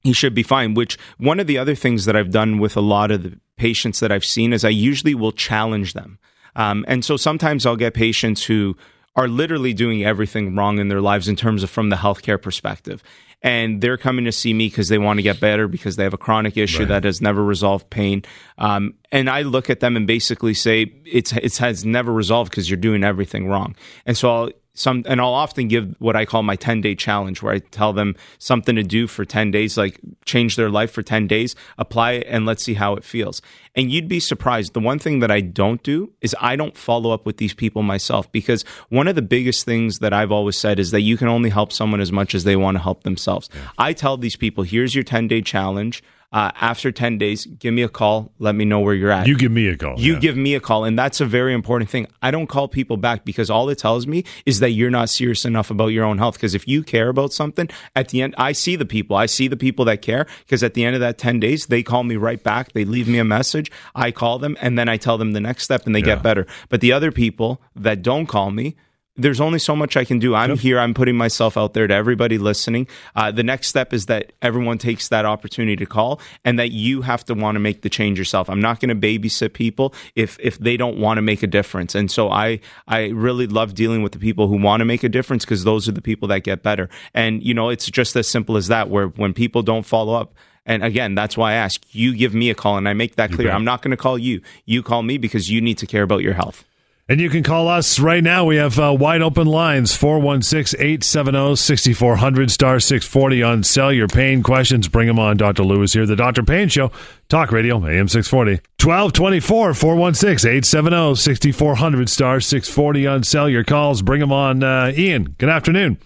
he 0.03 0.13
should 0.13 0.35
be 0.35 0.43
fine. 0.43 0.75
Which 0.75 0.99
one 1.19 1.41
of 1.41 1.47
the 1.47 1.59
other 1.59 1.75
things 1.75 2.05
that 2.07 2.17
I've 2.17 2.31
done 2.31 2.59
with 2.59 2.77
a 2.77 2.81
lot 2.83 3.11
of 3.11 3.23
the 3.23 3.39
patients 3.57 4.01
that 4.01 4.13
I've 4.13 4.25
seen 4.25 4.53
is 4.53 4.65
I 4.65 4.71
usually 4.71 5.15
will 5.15 5.33
challenge 5.33 5.93
them, 5.93 6.19
um, 6.55 6.85
and 6.89 7.05
so 7.05 7.17
sometimes 7.17 7.67
I'll 7.67 7.77
get 7.77 7.95
patients 7.95 8.45
who 8.45 8.77
are 9.17 9.29
literally 9.29 9.73
doing 9.73 10.05
everything 10.05 10.55
wrong 10.55 10.79
in 10.79 10.89
their 10.89 11.01
lives 11.01 11.27
in 11.27 11.37
terms 11.37 11.63
of 11.63 11.71
from 11.71 11.89
the 11.89 11.97
healthcare 11.97 12.41
perspective. 12.41 13.03
And 13.43 13.81
they're 13.81 13.97
coming 13.97 14.25
to 14.25 14.33
see 14.33 14.53
me 14.53 14.69
because 14.69 14.89
they 14.89 14.99
want 14.99 15.19
to 15.19 15.23
get 15.23 15.41
better 15.41 15.69
because 15.69 15.97
they 15.97 16.05
have 16.05 16.15
a 16.15 16.19
chronic 16.19 16.57
issue 16.57 16.85
that 16.87 17.05
has 17.05 17.21
never 17.21 17.45
resolved 17.45 17.91
pain. 17.91 18.25
Um, 18.59 18.95
and 19.13 19.31
I 19.31 19.43
look 19.43 19.71
at 19.71 19.81
them 19.81 19.97
and 19.97 20.07
basically 20.07 20.55
say 20.55 20.93
it's 21.05 21.33
it 21.33 21.57
has 21.59 21.85
never 21.85 22.13
resolved 22.13 22.51
because 22.51 22.69
you're 22.69 22.77
doing 22.79 23.05
everything 23.05 23.47
wrong. 23.47 23.77
And 24.05 24.17
so 24.17 24.31
I'll 24.31 24.51
some 24.77 25.03
and 25.07 25.21
I'll 25.21 25.35
often 25.35 25.69
give 25.69 25.97
what 25.99 26.15
I 26.15 26.25
call 26.25 26.43
my 26.43 26.55
10 26.55 26.81
day 26.81 26.95
challenge 26.95 27.43
where 27.43 27.55
I 27.55 27.59
tell 27.59 27.93
them 27.93 28.15
something 28.39 28.77
to 28.77 28.83
do 28.83 29.07
for 29.07 29.25
10 29.25 29.51
days 29.51 29.77
like 29.77 29.99
change 30.25 30.57
their 30.57 30.71
life 30.71 30.93
for 30.93 31.03
10 31.03 31.27
days 31.27 31.57
apply 31.79 32.13
it 32.13 32.27
and 32.29 32.47
let's 32.47 32.63
see 32.63 32.75
how 32.75 32.95
it 32.95 33.05
feels. 33.05 33.43
And 33.75 33.91
you'd 33.91 34.09
be 34.09 34.21
surprised. 34.21 34.73
The 34.73 34.81
one 34.81 34.99
thing 34.99 35.21
that 35.21 35.31
I 35.31 35.41
don't 35.41 35.83
do 35.83 36.13
is 36.21 36.35
I 36.41 36.57
don't 36.57 36.77
follow 36.77 37.11
up 37.11 37.27
with 37.27 37.39
these 37.39 37.55
people 37.55 37.83
myself 37.83 38.31
because 38.33 38.65
one 38.89 39.09
of 39.09 39.15
the 39.15 39.23
biggest 39.23 39.65
things 39.65 39.99
that 39.99 40.13
I've 40.13 40.33
always 40.33 40.57
said 40.57 40.79
is 40.79 40.91
that 40.91 41.03
you 41.03 41.17
can 41.17 41.29
only 41.29 41.51
help 41.51 41.73
someone 41.73 42.01
as 42.01 42.13
much 42.13 42.35
as 42.35 42.45
they 42.45 42.57
want 42.57 42.77
to 42.77 42.83
help 42.83 43.03
themselves. 43.03 43.49
I 43.79 43.93
tell 43.93 44.17
these 44.17 44.37
people 44.37 44.65
here's 44.65 44.95
your 44.95 45.05
10 45.05 45.29
day 45.29 45.43
challenge 45.43 46.03
uh, 46.33 46.51
after 46.61 46.91
10 46.93 47.19
days 47.19 47.47
give 47.47 47.73
me 47.73 47.83
a 47.83 47.89
call 47.89 48.33
let 48.39 48.55
me 48.55 48.65
know 48.65 48.81
where 48.81 48.95
you're 48.95 49.11
at 49.11 49.27
You 49.27 49.37
give 49.37 49.53
me 49.53 49.69
a 49.69 49.77
call. 49.77 49.99
you 49.99 50.15
yeah. 50.15 50.19
give 50.19 50.37
me 50.37 50.55
a 50.55 50.61
call, 50.61 50.85
and 50.85 50.99
that's 50.99 51.21
a 51.21 51.27
very 51.27 51.55
important 51.55 51.89
thing. 51.89 52.07
I 52.23 52.31
don't 52.31 52.47
call 52.49 52.69
people 52.69 52.97
back 52.97 53.25
because 53.25 53.49
all 53.51 53.69
it 53.69 53.79
tells 53.79 54.07
me 54.07 54.25
is 54.45 54.61
that 54.61 54.71
you're 54.71 54.91
not 54.91 55.09
serious 55.09 55.45
enough 55.45 55.71
about 55.71 55.89
your 55.89 56.05
own 56.05 56.19
health. 56.19 56.35
Because 56.35 56.55
if 56.55 56.67
you 56.67 56.83
care 56.83 57.09
about 57.09 57.33
something, 57.33 57.69
at 57.95 58.09
the 58.09 58.23
end, 58.23 58.35
I 58.37 58.53
see 58.53 58.77
the 58.77 58.85
people. 58.85 59.17
I 59.17 59.27
see 59.27 59.49
the 59.49 59.57
people 59.57 59.85
that 59.87 60.03
care. 60.03 60.27
Because 60.41 60.63
at 60.63 60.75
the 60.75 60.85
end 60.85 60.95
of 60.95 61.01
that 61.01 61.17
10 61.19 61.41
days, 61.41 61.67
they 61.67 61.83
call 61.83 62.03
me 62.03 62.17
right 62.17 62.43
back. 62.43 62.73
They 62.73 62.85
leave 62.85 63.09
me 63.09 63.19
a 63.19 63.25
message. 63.25 63.71
I 63.95 64.11
call 64.11 64.39
them, 64.39 64.57
and 64.61 64.79
then 64.79 64.89
I 64.89 64.97
tell 64.97 65.17
them 65.19 65.33
the 65.33 65.41
next 65.41 65.63
step, 65.65 65.87
and 65.87 65.95
they 65.95 66.01
Yeah. 66.01 66.17
get 66.17 66.23
better. 66.23 66.47
But 66.69 66.81
the 66.81 66.93
other 66.93 67.13
people 67.13 67.61
that 67.77 68.03
don't 68.03 68.27
call 68.27 68.51
me, 68.51 68.75
there's 69.17 69.41
only 69.41 69.59
so 69.59 69.75
much 69.75 69.97
I 69.97 70.05
can 70.05 70.19
do. 70.19 70.35
I'm 70.35 70.57
here. 70.59 70.79
I'm 70.79 70.95
putting 70.95 71.17
myself 71.17 71.57
out 71.57 71.75
there 71.75 71.87
to 71.87 71.95
everybody 71.95 72.39
listening. 72.39 72.87
Uh, 73.15 73.31
the 73.31 73.43
next 73.43 73.69
step 73.69 73.93
is 73.93 74.07
that 74.07 74.33
everyone 74.43 74.79
takes 74.79 75.09
that 75.09 75.25
opportunity 75.25 75.77
to 75.77 75.87
call, 75.87 76.21
and 76.45 76.59
that 76.59 76.71
you 76.73 77.03
have 77.03 77.25
to 77.27 77.35
want 77.35 77.57
to 77.57 77.61
make 77.61 77.83
the 77.83 77.89
change 77.89 78.19
yourself. 78.19 78.49
I'm 78.51 78.61
not 78.61 78.81
going 78.81 78.89
to 78.89 78.95
babysit 78.95 79.53
people 79.53 79.95
if 80.15 80.39
if 80.41 80.59
they 80.59 80.77
don't 80.77 80.99
want 80.99 81.19
to 81.19 81.23
make 81.23 81.43
a 81.43 81.47
difference. 81.47 81.95
And 81.95 82.11
so 82.11 82.31
I 82.31 82.61
I 82.87 83.07
really 83.09 83.47
love 83.47 83.75
dealing 83.75 84.03
with 84.03 84.13
the 84.13 84.19
people 84.19 84.49
who 84.49 84.61
want 84.61 84.81
to 84.81 84.85
make 84.85 85.03
a 85.03 85.09
difference 85.09 85.45
because 85.45 85.65
those 85.65 85.89
are 85.89 85.93
the 85.93 86.03
people 86.03 86.29
that 86.29 86.41
get 86.41 86.63
better. 86.63 86.89
And 87.15 87.43
you 87.43 87.55
know, 87.55 87.71
it's 87.71 87.91
just 87.91 88.17
as 88.17 88.29
simple 88.29 88.57
as 88.57 88.69
that. 88.69 88.91
Where 88.91 89.09
when 89.09 89.33
people 89.33 89.63
don't 89.63 89.85
follow 89.85 90.15
up. 90.15 90.35
And 90.69 90.83
again, 90.83 91.15
that's 91.15 91.37
why 91.37 91.53
I 91.53 91.55
ask 91.55 91.81
you 91.95 92.13
give 92.13 92.35
me 92.35 92.51
a 92.51 92.55
call 92.55 92.77
and 92.77 92.89
I 92.89 92.93
make 92.93 93.15
that 93.17 93.31
clear. 93.31 93.53
I'm 93.53 93.65
not 93.65 93.83
going 93.83 93.93
to 93.93 93.97
call 93.97 94.19
you. 94.19 94.41
You 94.65 94.83
call 94.83 95.05
me 95.05 95.17
because 95.17 95.49
you 95.49 95.61
need 95.61 95.79
to 95.79 95.87
care 95.87 96.03
about 96.03 96.23
your 96.23 96.33
health. 96.33 96.65
And 97.09 97.21
you 97.21 97.31
can 97.31 97.45
call 97.45 97.69
us 97.69 98.01
right 98.01 98.23
now. 98.23 98.45
We 98.47 98.57
have 98.57 98.81
uh, 98.81 98.97
wide 98.99 99.23
open 99.23 99.47
lines 99.47 99.95
416 99.95 100.81
870 100.81 101.55
6400 101.55 102.51
star 102.51 102.81
640 102.81 103.43
on 103.45 103.63
cell 103.63 103.93
Your 103.93 104.09
pain 104.09 104.43
questions, 104.43 104.89
bring 104.89 105.07
them 105.07 105.21
on. 105.21 105.37
Dr. 105.37 105.63
Lou's 105.63 105.93
here. 105.93 106.05
The 106.05 106.17
Dr. 106.17 106.43
Pain 106.43 106.69
Show, 106.69 106.91
Talk 107.29 107.53
Radio, 107.53 107.77
AM 107.77 108.09
640. 108.09 108.61
1224 108.83 109.75
416 109.75 110.51
870 110.51 111.15
6400 111.15 112.09
star 112.09 112.41
640 112.41 113.07
on 113.07 113.23
cell 113.23 113.49
Your 113.49 113.63
calls, 113.63 114.03
bring 114.03 114.19
them 114.19 114.33
on. 114.33 114.65
Uh, 114.65 114.93
Ian, 114.97 115.37
good 115.39 115.49
afternoon. 115.49 115.99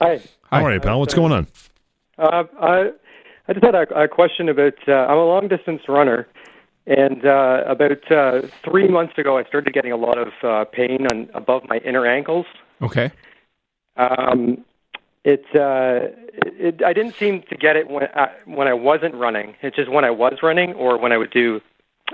Hi. 0.00 0.20
How 0.52 0.64
are 0.64 0.72
you, 0.72 0.80
pal? 0.80 1.00
What's 1.00 1.14
going 1.14 1.32
on? 1.32 1.48
Uh, 2.16 2.44
I, 2.60 2.90
I 3.48 3.52
just 3.52 3.64
had 3.64 3.74
a, 3.74 4.02
a 4.02 4.06
question 4.06 4.48
about. 4.48 4.74
Uh, 4.86 4.92
I'm 4.92 5.18
a 5.18 5.24
long 5.24 5.48
distance 5.48 5.82
runner, 5.88 6.28
and 6.86 7.26
uh, 7.26 7.64
about 7.66 8.12
uh, 8.12 8.42
three 8.64 8.88
months 8.88 9.18
ago, 9.18 9.38
I 9.38 9.44
started 9.44 9.74
getting 9.74 9.92
a 9.92 9.96
lot 9.96 10.18
of 10.18 10.32
uh, 10.42 10.64
pain 10.64 11.06
on 11.10 11.28
above 11.34 11.62
my 11.68 11.78
inner 11.78 12.06
ankles. 12.06 12.46
Okay. 12.80 13.10
Um, 13.96 14.64
it, 15.24 15.44
uh, 15.54 16.14
it, 16.44 16.84
I 16.84 16.92
didn't 16.92 17.16
seem 17.16 17.42
to 17.50 17.56
get 17.56 17.76
it 17.76 17.90
when 17.90 18.04
I, 18.14 18.30
when 18.44 18.68
I 18.68 18.74
wasn't 18.74 19.14
running. 19.14 19.56
It's 19.62 19.74
just 19.74 19.90
when 19.90 20.04
I 20.04 20.10
was 20.10 20.34
running, 20.42 20.74
or 20.74 20.96
when 20.98 21.10
I 21.10 21.16
would 21.16 21.32
do 21.32 21.60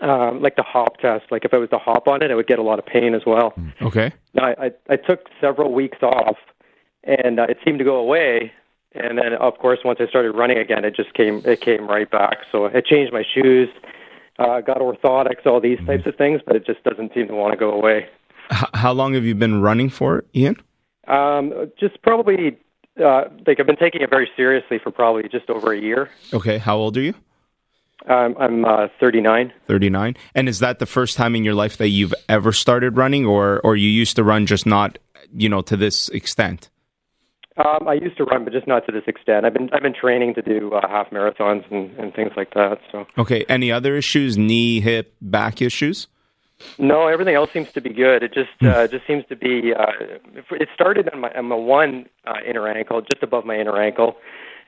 um, 0.00 0.40
like 0.40 0.56
the 0.56 0.62
hop 0.62 0.96
test. 0.98 1.26
Like 1.30 1.44
if 1.44 1.52
I 1.52 1.58
was 1.58 1.68
to 1.70 1.78
hop 1.78 2.08
on 2.08 2.22
it, 2.22 2.30
I 2.30 2.34
would 2.34 2.46
get 2.46 2.58
a 2.58 2.62
lot 2.62 2.78
of 2.78 2.86
pain 2.86 3.14
as 3.14 3.22
well. 3.26 3.52
Okay. 3.82 4.12
Now, 4.32 4.46
I, 4.46 4.66
I, 4.66 4.70
I 4.90 4.96
took 4.96 5.26
several 5.40 5.74
weeks 5.74 5.98
off, 6.02 6.36
and 7.04 7.38
uh, 7.38 7.46
it 7.48 7.58
seemed 7.62 7.78
to 7.80 7.84
go 7.84 7.96
away. 7.96 8.52
And 8.94 9.18
then, 9.18 9.34
of 9.34 9.58
course, 9.58 9.80
once 9.84 9.98
I 10.00 10.06
started 10.06 10.32
running 10.32 10.58
again, 10.58 10.84
it 10.84 10.94
just 10.94 11.14
came 11.14 11.42
it 11.44 11.60
came 11.60 11.86
right 11.86 12.10
back. 12.10 12.38
So 12.50 12.66
I 12.66 12.80
changed 12.80 13.12
my 13.12 13.24
shoes, 13.24 13.68
uh, 14.42 14.60
got 14.60 14.78
orthotics, 14.78 15.46
all 15.46 15.60
these 15.60 15.78
types 15.86 16.06
of 16.06 16.16
things, 16.16 16.40
but 16.46 16.56
it 16.56 16.66
just 16.66 16.82
doesn't 16.84 17.12
seem 17.14 17.28
to 17.28 17.34
want 17.34 17.52
to 17.52 17.58
go 17.58 17.70
away. 17.72 18.08
H- 18.52 18.64
how 18.74 18.92
long 18.92 19.14
have 19.14 19.24
you 19.24 19.34
been 19.34 19.60
running 19.62 19.88
for, 19.88 20.24
Ian? 20.34 20.56
Um, 21.08 21.70
just 21.78 22.00
probably 22.02 22.58
uh, 23.02 23.24
like 23.46 23.58
I've 23.58 23.66
been 23.66 23.76
taking 23.76 24.02
it 24.02 24.10
very 24.10 24.30
seriously 24.36 24.78
for 24.78 24.90
probably 24.90 25.28
just 25.28 25.48
over 25.48 25.72
a 25.72 25.80
year. 25.80 26.10
Okay. 26.32 26.58
How 26.58 26.76
old 26.76 26.96
are 26.96 27.02
you? 27.02 27.14
Um, 28.08 28.36
I'm 28.38 28.64
uh, 28.64 28.88
39. 28.98 29.52
39. 29.66 30.16
And 30.34 30.48
is 30.48 30.58
that 30.58 30.78
the 30.80 30.86
first 30.86 31.16
time 31.16 31.36
in 31.36 31.44
your 31.44 31.54
life 31.54 31.76
that 31.76 31.88
you've 31.88 32.14
ever 32.28 32.52
started 32.52 32.96
running 32.96 33.26
or 33.26 33.60
or 33.60 33.76
you 33.76 33.88
used 33.88 34.16
to 34.16 34.24
run 34.24 34.46
just 34.46 34.66
not, 34.66 34.98
you 35.32 35.48
know, 35.48 35.62
to 35.62 35.76
this 35.76 36.08
extent? 36.08 36.68
Um, 37.58 37.86
I 37.86 37.94
used 37.94 38.16
to 38.16 38.24
run, 38.24 38.44
but 38.44 38.52
just 38.52 38.66
not 38.66 38.86
to 38.86 38.92
this 38.92 39.02
extent. 39.06 39.44
I've 39.44 39.52
been 39.52 39.68
I've 39.72 39.82
been 39.82 39.94
training 39.94 40.34
to 40.34 40.42
do 40.42 40.72
uh, 40.72 40.88
half 40.88 41.10
marathons 41.10 41.70
and, 41.70 41.90
and 41.98 42.14
things 42.14 42.32
like 42.36 42.54
that. 42.54 42.78
So 42.90 43.06
Okay. 43.18 43.44
Any 43.48 43.70
other 43.70 43.96
issues? 43.96 44.38
Knee, 44.38 44.80
hip, 44.80 45.14
back 45.20 45.60
issues? 45.60 46.08
no, 46.78 47.08
everything 47.08 47.34
else 47.34 47.50
seems 47.52 47.70
to 47.72 47.80
be 47.80 47.90
good. 47.92 48.22
It 48.22 48.32
just 48.32 48.50
uh, 48.62 48.86
just 48.86 49.06
seems 49.06 49.24
to 49.28 49.36
be. 49.36 49.74
Uh, 49.74 49.92
it 50.52 50.68
started 50.74 51.08
on 51.12 51.20
my 51.20 51.30
on 51.32 51.46
my 51.46 51.56
one 51.56 52.06
uh, 52.26 52.34
inner 52.48 52.68
ankle, 52.68 53.00
just 53.02 53.22
above 53.22 53.44
my 53.44 53.58
inner 53.58 53.80
ankle. 53.80 54.16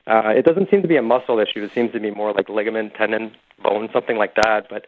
Uh, 0.07 0.29
it 0.35 0.45
doesn't 0.45 0.69
seem 0.69 0.83
to 0.83 0.87
be 0.87 0.97
a 0.97 1.01
muscle 1.01 1.39
issue. 1.39 1.63
It 1.63 1.71
seems 1.73 1.91
to 1.93 1.99
be 1.99 2.11
more 2.11 2.33
like 2.33 2.49
ligament, 2.49 2.93
tendon, 2.93 3.31
bone, 3.63 3.89
something 3.91 4.17
like 4.17 4.35
that. 4.35 4.67
But 4.69 4.85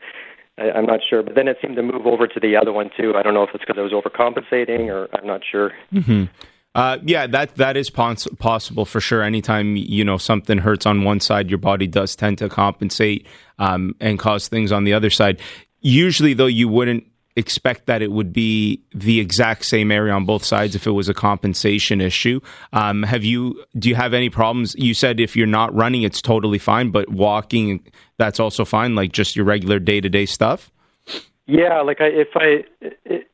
I, 0.60 0.70
I'm 0.72 0.86
not 0.86 1.00
sure. 1.10 1.24
But 1.24 1.34
then 1.36 1.48
it 1.48 1.58
seemed 1.62 1.76
to 1.78 1.82
move 1.82 2.06
over 2.06 2.28
to 2.28 2.40
the 2.40 2.56
other 2.56 2.72
one 2.72 2.92
too. 2.96 3.14
I 3.16 3.24
don't 3.24 3.34
know 3.34 3.44
if 3.44 3.50
it's 3.56 3.64
because 3.66 3.80
I 3.80 3.82
was 3.82 3.94
overcompensating 3.94 4.90
or 4.90 5.08
I'm 5.18 5.26
not 5.26 5.42
sure. 5.50 5.72
Uh, 6.78 7.00
yeah, 7.04 7.26
that 7.26 7.56
that 7.56 7.76
is 7.76 7.90
pos- 7.90 8.28
possible 8.38 8.86
for 8.86 9.02
sure. 9.02 9.24
Anytime 9.24 9.76
you 9.76 10.06
know 10.06 10.18
something 10.18 10.60
hurts 10.60 10.86
on 10.86 11.04
one 11.04 11.20
side, 11.20 11.50
your 11.50 11.58
body 11.58 11.88
does 11.88 12.16
tend 12.16 12.38
to 12.38 12.50
compensate 12.50 13.26
um, 13.58 13.96
and 14.00 14.20
cause 14.20 14.48
things 14.48 14.72
on 14.72 14.84
the 14.84 14.94
other 14.94 15.10
side. 15.10 15.42
Usually, 15.82 16.36
though, 16.36 16.46
you 16.46 16.68
wouldn't 16.68 17.04
expect 17.36 17.88
that 17.88 18.04
it 18.04 18.12
would 18.12 18.32
be 18.32 18.84
the 18.94 19.20
exact 19.20 19.66
same 19.66 19.92
area 19.92 20.14
on 20.14 20.26
both 20.26 20.44
sides 20.44 20.76
if 20.76 20.86
it 20.86 20.92
was 20.92 21.10
a 21.10 21.16
compensation 21.16 22.00
issue. 22.00 22.40
Um, 22.74 23.02
have 23.02 23.24
you? 23.24 23.64
Do 23.80 23.90
you 23.90 23.96
have 23.96 24.14
any 24.14 24.30
problems? 24.30 24.76
You 24.76 24.94
said 24.94 25.20
if 25.20 25.36
you're 25.36 25.48
not 25.48 25.74
running, 25.74 26.04
it's 26.04 26.22
totally 26.22 26.60
fine, 26.60 26.92
but 26.92 27.10
walking, 27.10 27.84
that's 28.18 28.40
also 28.40 28.66
fine. 28.66 28.94
Like 28.94 29.12
just 29.14 29.36
your 29.36 29.46
regular 29.46 29.80
day 29.80 30.00
to 30.00 30.10
day 30.10 30.28
stuff. 30.28 30.72
Yeah, 31.48 31.80
like 31.80 32.02
I, 32.02 32.08
if 32.08 32.28
I 32.36 32.66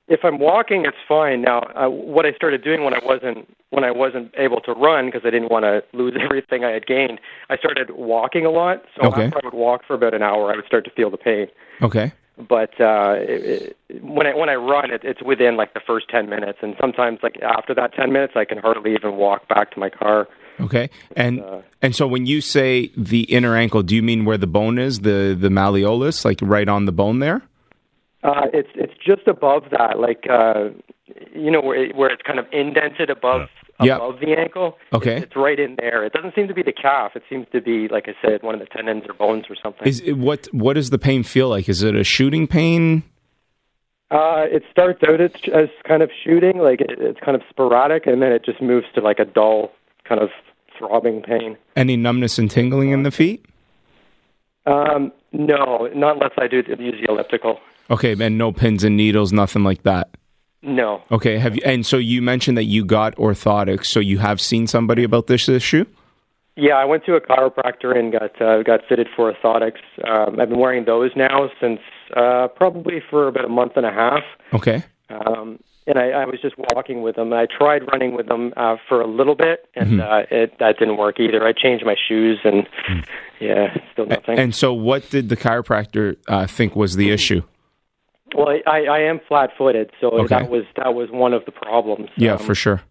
if 0.07 0.19
I'm 0.23 0.37
walking, 0.37 0.85
it's 0.85 0.97
fine. 1.07 1.41
Now, 1.41 1.61
uh, 1.75 1.89
what 1.89 2.27
I 2.27 2.33
started 2.33 2.63
doing 2.63 2.83
when 2.83 2.93
I 2.93 2.99
wasn't 3.03 3.51
when 3.71 3.83
I 3.83 3.89
wasn't 3.89 4.31
able 4.37 4.61
to 4.61 4.73
run 4.73 5.07
because 5.07 5.21
I 5.25 5.31
didn't 5.31 5.49
want 5.49 5.63
to 5.65 5.83
lose 5.97 6.13
everything 6.21 6.63
I 6.63 6.71
had 6.71 6.85
gained, 6.85 7.19
I 7.49 7.57
started 7.57 7.89
walking 7.91 8.45
a 8.45 8.51
lot. 8.51 8.83
So 8.95 9.07
Okay. 9.07 9.25
after 9.25 9.39
I 9.41 9.45
would 9.45 9.55
walk 9.55 9.81
for 9.87 9.95
about 9.95 10.13
an 10.13 10.21
hour, 10.21 10.53
I 10.53 10.55
would 10.55 10.65
start 10.67 10.85
to 10.85 10.91
feel 10.91 11.09
the 11.09 11.17
pain. 11.17 11.47
Okay. 11.81 12.13
But 12.37 12.79
uh, 12.79 13.15
it, 13.17 13.77
it, 13.89 14.03
when 14.03 14.27
I 14.27 14.35
when 14.35 14.49
I 14.49 14.55
run, 14.55 14.91
it, 14.91 15.01
it's 15.03 15.23
within 15.23 15.57
like 15.57 15.73
the 15.73 15.81
first 15.85 16.07
ten 16.09 16.29
minutes, 16.29 16.59
and 16.61 16.75
sometimes 16.79 17.19
like 17.23 17.41
after 17.41 17.73
that 17.73 17.95
ten 17.95 18.11
minutes, 18.11 18.33
I 18.35 18.45
can 18.45 18.59
hardly 18.59 18.93
even 18.93 19.17
walk 19.17 19.47
back 19.47 19.71
to 19.71 19.79
my 19.79 19.89
car. 19.89 20.27
Okay. 20.59 20.91
And 21.15 21.41
uh, 21.41 21.61
and 21.81 21.95
so 21.95 22.05
when 22.05 22.27
you 22.27 22.41
say 22.41 22.91
the 22.95 23.21
inner 23.23 23.55
ankle, 23.55 23.81
do 23.81 23.95
you 23.95 24.03
mean 24.03 24.23
where 24.25 24.37
the 24.37 24.47
bone 24.47 24.77
is, 24.77 24.99
the 24.99 25.35
the 25.39 25.49
malleolus, 25.49 26.25
like 26.25 26.39
right 26.43 26.69
on 26.69 26.85
the 26.85 26.91
bone 26.91 27.19
there? 27.19 27.41
Uh, 28.23 28.47
it's 28.53 28.69
it's 28.75 28.93
just 29.05 29.27
above 29.27 29.63
that, 29.71 29.99
like 29.99 30.25
uh, 30.29 30.69
you 31.35 31.51
know 31.51 31.61
where 31.61 31.83
it, 31.83 31.95
where 31.95 32.09
it's 32.09 32.21
kind 32.21 32.39
of 32.39 32.45
indented 32.51 33.09
above 33.09 33.49
Yep. 33.81 33.97
above 33.97 34.19
the 34.19 34.33
ankle. 34.33 34.77
Okay. 34.93 35.15
it's, 35.17 35.25
it's 35.25 35.35
right 35.35 35.59
in 35.59 35.75
there. 35.79 36.05
It 36.05 36.13
doesn't 36.13 36.35
seem 36.35 36.47
to 36.47 36.53
be 36.53 36.61
the 36.61 36.71
calf. 36.71 37.13
It 37.15 37.23
seems 37.27 37.47
to 37.51 37.59
be, 37.59 37.87
like 37.89 38.07
I 38.07 38.13
said, 38.21 38.43
one 38.43 38.53
of 38.53 38.61
the 38.61 38.67
tendons 38.67 39.03
or 39.09 39.15
bones 39.15 39.45
or 39.49 39.55
something. 39.61 39.85
Is 39.87 39.99
it, 40.01 40.13
what 40.13 40.47
what 40.53 40.73
does 40.73 40.91
the 40.91 40.99
pain 40.99 41.23
feel 41.23 41.49
like? 41.49 41.67
Is 41.67 41.81
it 41.81 41.95
a 41.95 42.03
shooting 42.03 42.47
pain? 42.47 43.03
Uh, 44.11 44.45
it 44.45 44.63
starts 44.71 45.01
out 45.03 45.19
as, 45.19 45.31
as 45.53 45.69
kind 45.87 46.03
of 46.03 46.11
shooting, 46.23 46.59
like 46.59 46.81
it, 46.81 46.91
it's 46.99 47.19
kind 47.19 47.35
of 47.35 47.41
sporadic, 47.49 48.05
and 48.05 48.21
then 48.21 48.31
it 48.31 48.45
just 48.45 48.61
moves 48.61 48.85
to 48.93 49.01
like 49.01 49.17
a 49.17 49.25
dull 49.25 49.71
kind 50.07 50.21
of 50.21 50.29
throbbing 50.77 51.23
pain. 51.23 51.57
Any 51.75 51.97
numbness 51.97 52.37
and 52.37 52.49
tingling 52.49 52.91
in 52.91 53.01
the 53.01 53.11
feet? 53.11 53.43
Um, 54.67 55.11
no, 55.31 55.89
not 55.95 56.15
unless 56.17 56.33
I 56.37 56.47
do 56.47 56.57
use 56.57 56.95
the 57.01 57.11
elliptical. 57.11 57.59
Okay, 57.89 58.15
and 58.19 58.37
no 58.37 58.51
pins 58.51 58.83
and 58.83 58.95
needles, 58.95 59.33
nothing 59.33 59.63
like 59.63 59.83
that. 59.83 60.09
No. 60.61 61.03
Okay, 61.11 61.37
have 61.37 61.55
you? 61.55 61.61
And 61.65 61.85
so 61.85 61.97
you 61.97 62.21
mentioned 62.21 62.57
that 62.57 62.63
you 62.63 62.85
got 62.85 63.15
orthotics. 63.17 63.87
So 63.87 63.99
you 63.99 64.19
have 64.19 64.39
seen 64.39 64.67
somebody 64.67 65.03
about 65.03 65.27
this 65.27 65.49
issue? 65.49 65.85
Yeah, 66.55 66.75
I 66.75 66.85
went 66.85 67.03
to 67.05 67.15
a 67.15 67.21
chiropractor 67.21 67.97
and 67.97 68.11
got 68.11 68.41
uh, 68.41 68.63
got 68.63 68.81
fitted 68.87 69.07
for 69.15 69.33
orthotics. 69.33 69.81
Um, 70.07 70.39
I've 70.39 70.49
been 70.49 70.59
wearing 70.59 70.85
those 70.85 71.11
now 71.15 71.49
since 71.59 71.79
uh, 72.15 72.47
probably 72.55 73.01
for 73.09 73.27
about 73.27 73.45
a 73.45 73.49
month 73.49 73.73
and 73.75 73.85
a 73.85 73.91
half. 73.91 74.23
Okay. 74.53 74.83
Um, 75.09 75.59
and 75.85 75.99
I, 75.99 76.11
I 76.11 76.25
was 76.25 76.39
just 76.41 76.55
walking 76.57 77.01
with 77.01 77.15
them. 77.15 77.33
I 77.33 77.45
tried 77.45 77.81
running 77.91 78.15
with 78.15 78.27
them 78.27 78.53
uh, 78.55 78.77
for 78.87 79.01
a 79.01 79.07
little 79.07 79.35
bit, 79.35 79.67
and 79.75 79.99
uh, 79.99 80.21
it 80.31 80.57
that 80.59 80.79
didn't 80.79 80.97
work 80.97 81.19
either. 81.19 81.45
I 81.45 81.51
changed 81.51 81.85
my 81.85 81.95
shoes, 82.07 82.39
and 82.43 82.67
yeah, 83.41 83.75
still 83.91 84.05
nothing. 84.05 84.39
And 84.39 84.55
so, 84.55 84.73
what 84.73 85.09
did 85.09 85.29
the 85.29 85.35
chiropractor 85.35 86.17
uh, 86.27 86.47
think 86.47 86.75
was 86.75 86.95
the 86.95 87.11
issue? 87.11 87.41
Well, 88.35 88.49
I, 88.49 88.61
I, 88.69 88.79
I 88.85 88.99
am 89.01 89.19
flat-footed, 89.27 89.91
so 90.01 90.07
Okay. 90.11 90.27
that 90.27 90.49
was 90.49 90.63
that 90.77 90.93
was 90.93 91.09
one 91.11 91.33
of 91.33 91.45
the 91.45 91.51
problems. 91.51 92.09
Yeah, 92.17 92.33
Um, 92.33 92.39
for 92.39 92.55
sure. 92.55 92.81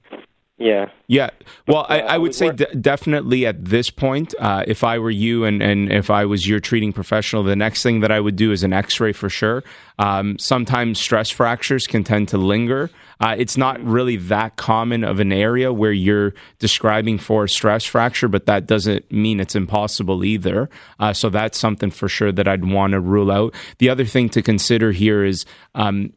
yeah. 0.59 0.87
Yeah. 1.09 1.31
Well, 1.67 1.87
I, 1.89 2.01
uh, 2.01 2.07
I 2.15 2.19
would 2.19 2.35
say 2.35 2.51
de- 2.53 2.75
definitely 2.75 3.45
at 3.47 3.65
this 3.65 3.91
point, 3.91 4.35
uh, 4.39 4.65
if 4.67 4.83
I 4.85 4.99
were 4.99 5.11
you 5.11 5.45
and, 5.45 5.63
and 5.63 5.93
if 5.93 6.09
I 6.11 6.25
was 6.25 6.49
your 6.49 6.61
treating 6.61 6.93
professional, 6.93 7.43
the 7.43 7.57
next 7.57 7.83
thing 7.83 8.01
that 8.01 8.11
I 8.13 8.21
would 8.21 8.37
do 8.37 8.53
is 8.53 8.63
an 8.63 8.73
x 8.73 8.99
ray 9.01 9.13
for 9.13 9.29
sure. 9.29 9.63
Um, 9.99 10.39
sometimes 10.39 10.99
stress 11.01 11.31
fractures 11.31 11.87
can 11.87 12.03
tend 12.05 12.29
to 12.29 12.39
linger. 12.39 12.91
Uh, 13.23 13.37
it's 13.39 13.57
not 13.57 13.81
really 13.85 14.17
that 14.17 14.57
common 14.57 15.05
of 15.05 15.21
an 15.21 15.33
area 15.33 15.73
where 15.73 15.93
you're 15.93 16.35
describing 16.59 17.19
for 17.19 17.45
a 17.45 17.49
stress 17.49 17.85
fracture, 17.85 18.27
but 18.27 18.47
that 18.47 18.67
doesn't 18.67 19.11
mean 19.13 19.39
it's 19.39 19.55
impossible 19.55 20.25
either. 20.25 20.69
Uh, 20.99 21.13
so 21.13 21.31
that's 21.31 21.57
something 21.57 21.91
for 21.91 22.09
sure 22.09 22.33
that 22.33 22.49
I'd 22.49 22.65
want 22.65 22.95
to 22.95 23.01
rule 23.01 23.31
out. 23.31 23.55
The 23.79 23.89
other 23.89 24.05
thing 24.05 24.29
to 24.31 24.43
consider 24.43 24.91
here 24.91 25.25
is, 25.25 25.47
um, 25.77 26.13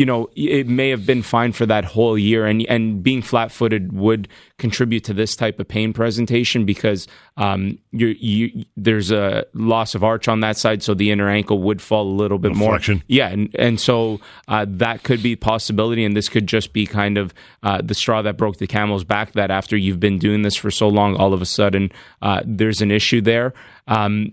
you 0.00 0.06
know, 0.06 0.30
it 0.34 0.66
may 0.66 0.88
have 0.88 1.04
been 1.04 1.20
fine 1.20 1.52
for 1.52 1.66
that 1.66 1.84
whole 1.84 2.16
year, 2.16 2.46
and 2.46 2.64
and 2.70 3.02
being 3.02 3.20
flat 3.20 3.52
footed 3.52 3.92
would 3.92 4.28
contribute 4.56 5.04
to 5.04 5.12
this 5.12 5.36
type 5.36 5.60
of 5.60 5.68
pain 5.68 5.92
presentation 5.92 6.64
because 6.64 7.06
um, 7.36 7.78
you 7.92 8.06
you 8.18 8.64
there's 8.78 9.10
a 9.10 9.44
loss 9.52 9.94
of 9.94 10.02
arch 10.02 10.26
on 10.26 10.40
that 10.40 10.56
side, 10.56 10.82
so 10.82 10.94
the 10.94 11.10
inner 11.10 11.28
ankle 11.28 11.58
would 11.58 11.82
fall 11.82 12.06
a 12.06 12.16
little 12.16 12.38
bit 12.38 12.54
more. 12.56 12.80
Yeah, 13.08 13.28
and 13.28 13.54
and 13.58 13.78
so 13.78 14.22
uh, 14.48 14.64
that 14.70 15.02
could 15.02 15.22
be 15.22 15.32
a 15.32 15.36
possibility, 15.36 16.02
and 16.02 16.16
this 16.16 16.30
could 16.30 16.46
just 16.46 16.72
be 16.72 16.86
kind 16.86 17.18
of 17.18 17.34
uh, 17.62 17.82
the 17.82 17.92
straw 17.92 18.22
that 18.22 18.38
broke 18.38 18.56
the 18.56 18.66
camel's 18.66 19.04
back. 19.04 19.34
That 19.34 19.50
after 19.50 19.76
you've 19.76 20.00
been 20.00 20.18
doing 20.18 20.40
this 20.40 20.56
for 20.56 20.70
so 20.70 20.88
long, 20.88 21.14
all 21.14 21.34
of 21.34 21.42
a 21.42 21.46
sudden 21.46 21.92
uh, 22.22 22.40
there's 22.46 22.80
an 22.80 22.90
issue 22.90 23.20
there. 23.20 23.52
Um, 23.86 24.32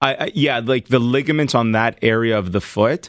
I, 0.00 0.14
I, 0.14 0.32
yeah, 0.34 0.60
like 0.62 0.88
the 0.88 0.98
ligaments 0.98 1.54
on 1.54 1.72
that 1.72 1.98
area 2.02 2.38
of 2.38 2.52
the 2.52 2.60
foot, 2.60 3.08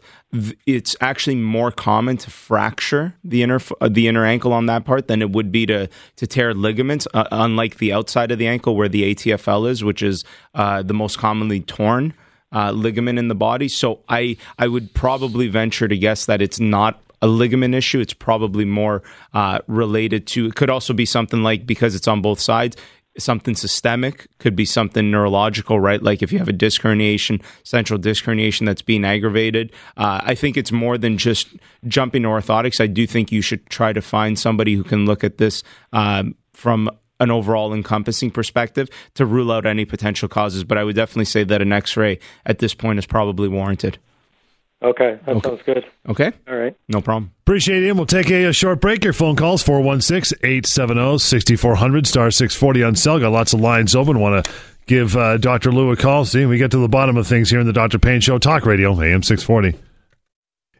it's 0.65 0.95
actually 1.01 1.35
more 1.35 1.71
common 1.71 2.17
to 2.17 2.29
fracture 2.29 3.15
the 3.23 3.43
inner 3.43 3.59
uh, 3.81 3.89
the 3.89 4.07
inner 4.07 4.25
ankle 4.25 4.53
on 4.53 4.65
that 4.67 4.85
part 4.85 5.07
than 5.07 5.21
it 5.21 5.31
would 5.31 5.51
be 5.51 5.65
to 5.65 5.89
to 6.15 6.27
tear 6.27 6.53
ligaments. 6.53 7.07
Uh, 7.13 7.25
unlike 7.31 7.77
the 7.77 7.91
outside 7.91 8.31
of 8.31 8.39
the 8.39 8.47
ankle 8.47 8.75
where 8.75 8.89
the 8.89 9.13
ATFL 9.13 9.69
is, 9.69 9.83
which 9.83 10.01
is 10.01 10.23
uh, 10.53 10.83
the 10.83 10.93
most 10.93 11.17
commonly 11.17 11.61
torn 11.61 12.13
uh, 12.53 12.71
ligament 12.71 13.19
in 13.19 13.27
the 13.27 13.35
body. 13.35 13.67
So 13.67 13.99
I 14.07 14.37
I 14.57 14.67
would 14.67 14.93
probably 14.93 15.47
venture 15.47 15.87
to 15.87 15.97
guess 15.97 16.25
that 16.25 16.41
it's 16.41 16.59
not 16.59 17.01
a 17.21 17.27
ligament 17.27 17.75
issue. 17.75 17.99
It's 17.99 18.13
probably 18.13 18.65
more 18.65 19.03
uh, 19.33 19.59
related 19.67 20.27
to. 20.27 20.47
It 20.47 20.55
could 20.55 20.69
also 20.69 20.93
be 20.93 21.05
something 21.05 21.43
like 21.43 21.65
because 21.65 21.95
it's 21.95 22.07
on 22.07 22.21
both 22.21 22.39
sides 22.39 22.77
something 23.17 23.55
systemic, 23.55 24.27
could 24.39 24.55
be 24.55 24.65
something 24.65 25.09
neurological, 25.09 25.79
right? 25.79 26.01
Like 26.01 26.21
if 26.21 26.31
you 26.31 26.39
have 26.39 26.47
a 26.47 26.53
disc 26.53 26.81
herniation, 26.81 27.41
central 27.63 27.97
disc 27.97 28.23
herniation 28.25 28.65
that's 28.65 28.81
being 28.81 29.05
aggravated. 29.05 29.71
Uh, 29.97 30.21
I 30.23 30.35
think 30.35 30.57
it's 30.57 30.71
more 30.71 30.97
than 30.97 31.17
just 31.17 31.49
jumping 31.87 32.23
to 32.23 32.29
orthotics. 32.29 32.81
I 32.81 32.87
do 32.87 33.07
think 33.07 33.31
you 33.31 33.41
should 33.41 33.65
try 33.69 33.93
to 33.93 34.01
find 34.01 34.37
somebody 34.37 34.75
who 34.75 34.83
can 34.83 35.05
look 35.05 35.23
at 35.23 35.37
this 35.37 35.63
um, 35.93 36.35
from 36.53 36.89
an 37.19 37.31
overall 37.31 37.73
encompassing 37.73 38.29
perspective 38.29 38.89
to 39.13 39.25
rule 39.25 39.51
out 39.51 39.65
any 39.65 39.85
potential 39.85 40.27
causes. 40.27 40.63
But 40.63 40.77
I 40.77 40.83
would 40.83 40.95
definitely 40.95 41.25
say 41.25 41.43
that 41.45 41.61
an 41.61 41.71
x 41.71 41.95
ray 41.95 42.19
at 42.45 42.59
this 42.59 42.73
point 42.73 42.99
is 42.99 43.05
probably 43.05 43.47
warranted. 43.47 43.97
Okay, 44.83 45.17
that 45.25 45.35
Okay. 45.37 45.49
sounds 45.49 45.61
good. 45.65 45.85
Okay? 46.09 46.31
All 46.47 46.55
right. 46.55 46.75
No 46.89 47.01
problem. 47.01 47.31
Appreciate 47.41 47.83
it. 47.83 47.95
We'll 47.95 48.05
take 48.05 48.29
a, 48.29 48.45
a 48.45 48.53
short 48.53 48.81
break. 48.81 49.03
Your 49.03 49.13
phone 49.13 49.35
calls 49.35 49.63
416 49.63 50.37
870 50.43 51.17
6400 51.19 52.05
star 52.07 52.29
640 52.29 52.83
on 52.83 52.95
cell. 52.95 53.19
Got 53.19 53.31
lots 53.31 53.53
of 53.53 53.61
lines 53.61 53.95
open. 53.95 54.19
Want 54.19 54.45
to 54.45 54.51
give 54.85 55.15
uh, 55.15 55.37
Dr. 55.37 55.71
Lou 55.71 55.91
a 55.91 55.95
call. 55.95 56.25
See, 56.25 56.45
we 56.45 56.57
get 56.57 56.71
to 56.71 56.77
the 56.77 56.89
bottom 56.89 57.17
of 57.17 57.25
things 57.25 57.49
here 57.49 57.59
in 57.59 57.65
the 57.67 57.73
Dr. 57.73 57.97
Pain 57.99 58.19
Show 58.21 58.37
Talk 58.37 58.65
Radio, 58.65 58.91
AM 59.01 59.23
640. 59.23 59.69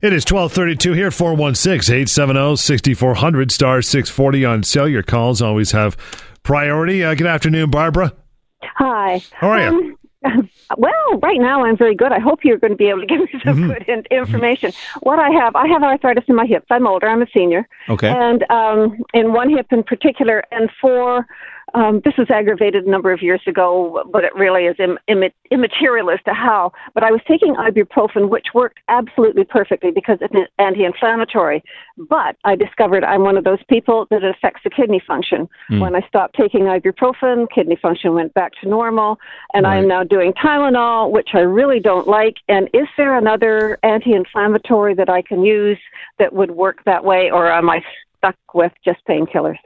It 0.02 0.14
is 0.14 0.24
1232 0.24 0.92
here, 0.94 1.10
416 1.10 1.96
870 1.96 2.58
6400 2.58 3.52
star 3.52 3.82
640 3.82 4.46
on 4.46 4.64
cell. 4.64 4.88
Your 4.88 5.04
calls 5.04 5.42
always 5.42 5.72
have 5.72 5.96
priority. 6.44 7.04
Uh, 7.04 7.16
good 7.16 7.28
afternoon, 7.28 7.72
Barbara. 7.72 8.14
Hi. 8.62 9.24
How 9.32 9.50
are 9.50 9.72
you? 9.72 9.98
Well, 10.78 11.20
right 11.22 11.40
now 11.40 11.64
I'm 11.64 11.78
very 11.78 11.96
good. 11.96 12.12
I 12.12 12.20
hope 12.20 12.44
you're 12.44 12.58
going 12.58 12.72
to 12.72 12.78
be 12.78 12.90
able 12.90 13.02
to 13.02 13.06
give 13.14 13.20
me 13.22 13.28
some 13.44 13.56
Mm-hmm. 13.56 13.68
good 13.72 13.84
in- 13.88 14.06
information. 14.18 14.72
What 15.02 15.20
I 15.20 15.30
have, 15.30 15.56
I 15.56 15.68
have 15.68 15.84
arthritis 15.84 16.24
in 16.28 16.36
my 16.36 16.46
hips. 16.46 16.66
I'm 16.70 16.88
older. 16.88 17.08
I'm 17.08 17.22
a 17.22 17.28
senior. 17.36 17.68
Okay. 17.90 18.10
And 18.10 18.44
um, 18.50 18.98
in 19.14 19.34
one 19.34 19.50
hip 19.50 19.68
in 19.72 19.84
particular, 19.84 20.44
and 20.52 20.70
for 20.82 21.26
um, 21.74 22.02
this 22.06 22.14
was 22.18 22.30
aggravated 22.30 22.86
a 22.86 22.90
number 22.90 23.12
of 23.12 23.22
years 23.22 23.42
ago, 23.48 24.04
but 24.12 24.24
it 24.24 24.34
really 24.36 24.66
is 24.66 24.76
Im- 24.80 25.00
Im- 25.08 25.32
immaterial 25.52 26.10
as 26.10 26.20
to 26.26 26.34
how. 26.34 26.72
But 26.94 27.04
I 27.04 27.12
was 27.12 27.22
taking 27.28 27.56
ibuprofen, 27.56 28.30
which 28.30 28.48
worked 28.54 28.80
absolutely 28.88 29.44
perfectly 29.44 29.92
because 29.92 30.20
it's 30.22 30.34
an 30.34 30.46
anti-inflammatory. 30.60 31.64
But 31.98 32.38
I 32.44 32.56
discovered 32.56 33.04
I'm 33.04 33.24
one 33.24 33.38
of 33.38 33.44
those 33.44 33.64
people 33.68 34.08
that 34.12 34.24
it 34.24 34.36
affects 34.36 34.62
the 34.64 34.70
kidney 34.70 35.02
function. 35.06 35.50
When 35.82 35.96
I 35.96 36.08
stopped 36.08 36.36
taking 36.36 36.66
ibuprofen, 36.66 37.48
kidney 37.54 37.78
function 37.82 38.14
went 38.14 38.34
back 38.34 38.54
to 38.62 38.70
normal, 38.70 39.18
and 39.54 39.66
I 39.66 39.78
am 39.78 39.88
now 39.88 40.04
doing 40.04 40.34
Tylenol, 40.34 41.12
which 41.12 41.30
I 41.34 41.40
really 41.40 41.80
don't 41.80 42.08
like. 42.08 42.36
And 42.48 42.70
is 42.74 42.88
there 42.98 43.18
another 43.18 43.80
anti-inflammatory 43.84 44.94
that 44.96 45.10
I 45.10 45.22
can 45.22 45.44
use 45.44 45.80
that 46.20 46.32
would 46.34 46.52
work 46.52 46.84
that 46.86 47.04
way, 47.04 47.32
or 47.32 47.52
am 47.52 47.70
I 47.70 47.84
stuck 48.18 48.36
with 48.54 48.72
just 48.84 49.00
painkillers? 49.08 49.58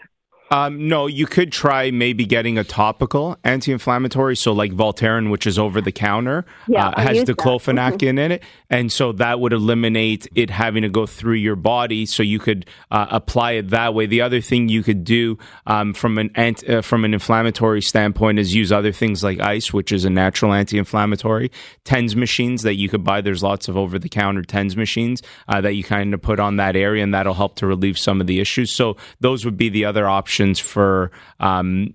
Um, 0.51 0.87
no, 0.87 1.05
you 1.05 1.27
could 1.27 1.51
try 1.51 1.91
maybe 1.91 2.25
getting 2.25 2.57
a 2.57 2.63
topical 2.63 3.37
anti-inflammatory. 3.43 4.35
So, 4.35 4.51
like 4.51 4.71
Voltaren, 4.71 5.29
which 5.29 5.45
is 5.45 5.59
over 5.59 5.79
the 5.79 5.91
counter, 5.91 6.45
Yeah, 6.67 6.87
uh, 6.87 7.01
has 7.01 7.23
diclofenac 7.23 8.01
in 8.01 8.17
it, 8.17 8.43
and 8.69 8.91
so 8.91 9.11
that 9.13 9.39
would 9.39 9.53
eliminate 9.53 10.27
it 10.33 10.49
having 10.49 10.81
to 10.81 10.89
go 10.89 11.05
through 11.05 11.35
your 11.35 11.55
body. 11.55 12.05
So 12.05 12.23
you 12.23 12.39
could 12.39 12.65
uh, 12.89 13.07
apply 13.09 13.53
it 13.53 13.69
that 13.69 13.93
way. 13.93 14.07
The 14.07 14.21
other 14.21 14.41
thing 14.41 14.69
you 14.69 14.81
could 14.81 15.03
do 15.03 15.37
um, 15.67 15.93
from 15.93 16.17
an 16.17 16.31
ant- 16.35 16.67
uh, 16.67 16.81
from 16.81 17.05
an 17.05 17.13
inflammatory 17.13 17.81
standpoint 17.81 18.39
is 18.39 18.55
use 18.55 18.71
other 18.71 18.91
things 18.91 19.23
like 19.23 19.39
ice, 19.39 19.71
which 19.71 19.91
is 19.91 20.03
a 20.03 20.09
natural 20.09 20.53
anti-inflammatory. 20.53 21.51
Tens 21.83 22.15
machines 22.15 22.63
that 22.63 22.75
you 22.75 22.89
could 22.89 23.03
buy. 23.03 23.21
There's 23.21 23.43
lots 23.43 23.67
of 23.67 23.77
over-the-counter 23.77 24.43
Tens 24.43 24.75
machines 24.75 25.21
uh, 25.47 25.61
that 25.61 25.73
you 25.73 25.83
kind 25.83 26.13
of 26.13 26.21
put 26.21 26.39
on 26.39 26.55
that 26.57 26.75
area, 26.75 27.03
and 27.03 27.13
that'll 27.13 27.35
help 27.35 27.55
to 27.57 27.67
relieve 27.67 27.99
some 27.99 28.19
of 28.19 28.25
the 28.25 28.39
issues. 28.39 28.71
So 28.71 28.97
those 29.19 29.45
would 29.45 29.57
be 29.57 29.69
the 29.69 29.85
other 29.85 30.07
options 30.07 30.38
for 30.59 31.11
um, 31.39 31.93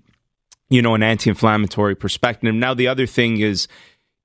you 0.69 0.81
know 0.81 0.95
an 0.95 1.03
anti-inflammatory 1.03 1.95
perspective. 1.95 2.53
Now 2.53 2.73
the 2.73 2.87
other 2.87 3.05
thing 3.05 3.39
is 3.39 3.67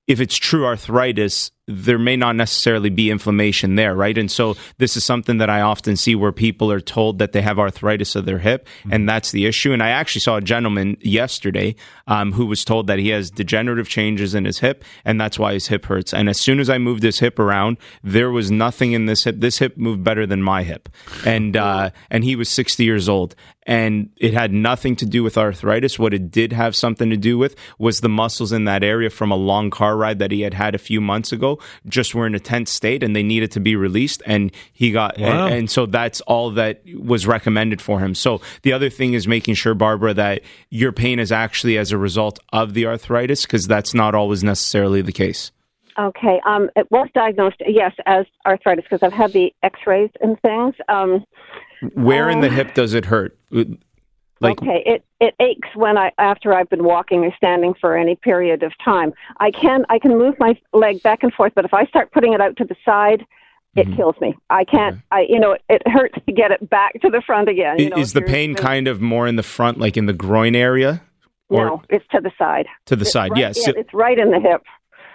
if 0.07 0.19
it's 0.19 0.35
true 0.35 0.65
arthritis, 0.65 1.51
there 1.67 1.99
may 1.99 2.15
not 2.15 2.35
necessarily 2.35 2.89
be 2.89 3.11
inflammation 3.11 3.75
there, 3.75 3.95
right? 3.95 4.17
And 4.17 4.31
so 4.31 4.55
this 4.77 4.97
is 4.97 5.05
something 5.05 5.37
that 5.37 5.49
I 5.49 5.61
often 5.61 5.95
see 5.95 6.15
where 6.15 6.31
people 6.31 6.71
are 6.71 6.81
told 6.81 7.19
that 7.19 7.33
they 7.33 7.41
have 7.41 7.59
arthritis 7.59 8.15
of 8.15 8.25
their 8.25 8.39
hip, 8.39 8.67
and 8.89 9.07
that's 9.07 9.31
the 9.31 9.45
issue. 9.45 9.71
And 9.71 9.83
I 9.83 9.89
actually 9.89 10.21
saw 10.21 10.37
a 10.37 10.41
gentleman 10.41 10.97
yesterday 11.01 11.75
um, 12.07 12.33
who 12.33 12.45
was 12.45 12.65
told 12.65 12.87
that 12.87 12.99
he 12.99 13.09
has 13.09 13.29
degenerative 13.29 13.87
changes 13.87 14.33
in 14.33 14.45
his 14.45 14.59
hip, 14.59 14.83
and 15.05 15.21
that's 15.21 15.37
why 15.37 15.53
his 15.53 15.67
hip 15.67 15.85
hurts. 15.85 16.13
And 16.13 16.29
as 16.29 16.39
soon 16.39 16.59
as 16.59 16.69
I 16.69 16.77
moved 16.77 17.03
his 17.03 17.19
hip 17.19 17.37
around, 17.37 17.77
there 18.03 18.31
was 18.31 18.49
nothing 18.49 18.93
in 18.93 19.05
this 19.05 19.23
hip. 19.23 19.35
This 19.37 19.59
hip 19.59 19.77
moved 19.77 20.03
better 20.03 20.25
than 20.25 20.41
my 20.41 20.63
hip, 20.63 20.89
and 21.25 21.55
uh, 21.55 21.91
and 22.09 22.23
he 22.23 22.35
was 22.35 22.49
sixty 22.49 22.85
years 22.85 23.07
old 23.07 23.35
and 23.63 24.09
it 24.17 24.33
had 24.33 24.51
nothing 24.51 24.95
to 24.95 25.05
do 25.05 25.23
with 25.23 25.37
arthritis. 25.37 25.99
What 25.99 26.13
it 26.13 26.31
did 26.31 26.51
have 26.53 26.75
something 26.75 27.09
to 27.09 27.17
do 27.17 27.37
with 27.37 27.55
was 27.77 28.01
the 28.01 28.09
muscles 28.09 28.51
in 28.51 28.65
that 28.65 28.83
area 28.83 29.09
from 29.09 29.31
a 29.31 29.35
long 29.35 29.69
car 29.69 29.95
ride 29.95 30.19
that 30.19 30.31
he 30.31 30.41
had 30.41 30.53
had 30.53 30.73
a 30.73 30.79
few 30.79 30.99
months 30.99 31.31
ago 31.31 31.50
just 31.87 32.13
were 32.15 32.27
in 32.27 32.35
a 32.35 32.39
tense 32.39 32.71
state 32.71 33.03
and 33.03 33.15
they 33.15 33.23
needed 33.23 33.51
to 33.51 33.59
be 33.59 33.75
released. 33.75 34.21
And 34.25 34.51
he 34.73 34.91
got, 34.91 35.17
Wow. 35.17 35.47
and, 35.47 35.55
and 35.55 35.71
so 35.71 35.85
that's 35.85 36.21
all 36.21 36.51
that 36.51 36.81
was 36.95 37.25
recommended 37.27 37.81
for 37.81 37.99
him. 37.99 38.13
So 38.15 38.41
the 38.63 38.73
other 38.73 38.89
thing 38.89 39.13
is 39.13 39.27
making 39.27 39.55
sure, 39.55 39.73
Barbara, 39.73 40.13
that 40.13 40.41
your 40.69 40.91
pain 40.91 41.19
is 41.19 41.31
actually 41.31 41.77
as 41.77 41.91
a 41.91 41.97
result 41.97 42.39
of 42.53 42.73
the 42.73 42.85
arthritis 42.85 43.43
because 43.43 43.67
that's 43.67 43.93
not 43.93 44.15
always 44.15 44.43
necessarily 44.43 45.01
the 45.01 45.11
case. 45.11 45.51
Okay. 45.99 46.39
Um, 46.45 46.69
it 46.75 46.89
was 46.89 47.09
diagnosed, 47.13 47.57
yes, 47.67 47.93
as 48.05 48.25
arthritis 48.45 48.85
because 48.89 49.03
I've 49.03 49.11
had 49.13 49.33
the 49.33 49.53
X-rays 49.61 50.09
and 50.21 50.39
things. 50.41 50.73
Um, 50.87 51.25
Where 51.95 52.29
in 52.29 52.39
the 52.41 52.49
hip 52.49 52.73
does 52.73 52.93
it 52.93 53.05
hurt? 53.05 53.37
Like, 54.41 54.61
okay, 54.61 54.83
it 54.85 55.05
it 55.19 55.35
aches 55.39 55.69
when 55.75 55.97
I 55.97 56.11
after 56.17 56.53
I've 56.53 56.69
been 56.69 56.83
walking 56.83 57.23
or 57.23 57.33
standing 57.35 57.73
for 57.79 57.95
any 57.97 58.15
period 58.15 58.63
of 58.63 58.73
time. 58.83 59.13
I 59.39 59.51
can 59.51 59.85
I 59.89 59.99
can 59.99 60.17
move 60.17 60.35
my 60.39 60.59
leg 60.73 61.01
back 61.03 61.23
and 61.23 61.33
forth, 61.33 61.53
but 61.55 61.63
if 61.65 61.73
I 61.73 61.85
start 61.85 62.11
putting 62.11 62.33
it 62.33 62.41
out 62.41 62.57
to 62.57 62.65
the 62.65 62.75
side, 62.83 63.25
it 63.75 63.85
Mm-hmm. 63.87 63.95
kills 63.95 64.15
me. 64.19 64.35
I 64.49 64.65
can't. 64.65 64.99
I 65.11 65.25
you 65.29 65.39
know 65.39 65.53
it, 65.53 65.61
it 65.69 65.81
hurts 65.87 66.15
to 66.25 66.31
get 66.33 66.51
it 66.51 66.69
back 66.69 66.99
to 67.01 67.09
the 67.09 67.21
front 67.25 67.47
again. 67.49 67.79
You 67.79 67.89
know, 67.91 67.97
is 67.97 68.13
the 68.13 68.21
pain 68.21 68.55
kind 68.55 68.87
of 68.87 68.99
more 68.99 69.27
in 69.27 69.35
the 69.37 69.43
front, 69.43 69.77
like 69.77 69.95
in 69.95 70.07
the 70.07 70.13
groin 70.13 70.55
area? 70.55 71.01
Or 71.49 71.65
No, 71.65 71.81
it's 71.89 72.05
to 72.11 72.19
the 72.21 72.31
side. 72.37 72.65
to 72.87 72.95
the 72.95 73.01
It's 73.03 73.11
side? 73.11 73.31
right- 73.31 73.39
yes. 73.39 73.59
yeah, 73.67 73.73
it's 73.77 73.93
right 73.93 74.17
in 74.17 74.31
the 74.31 74.39
hip. 74.39 74.63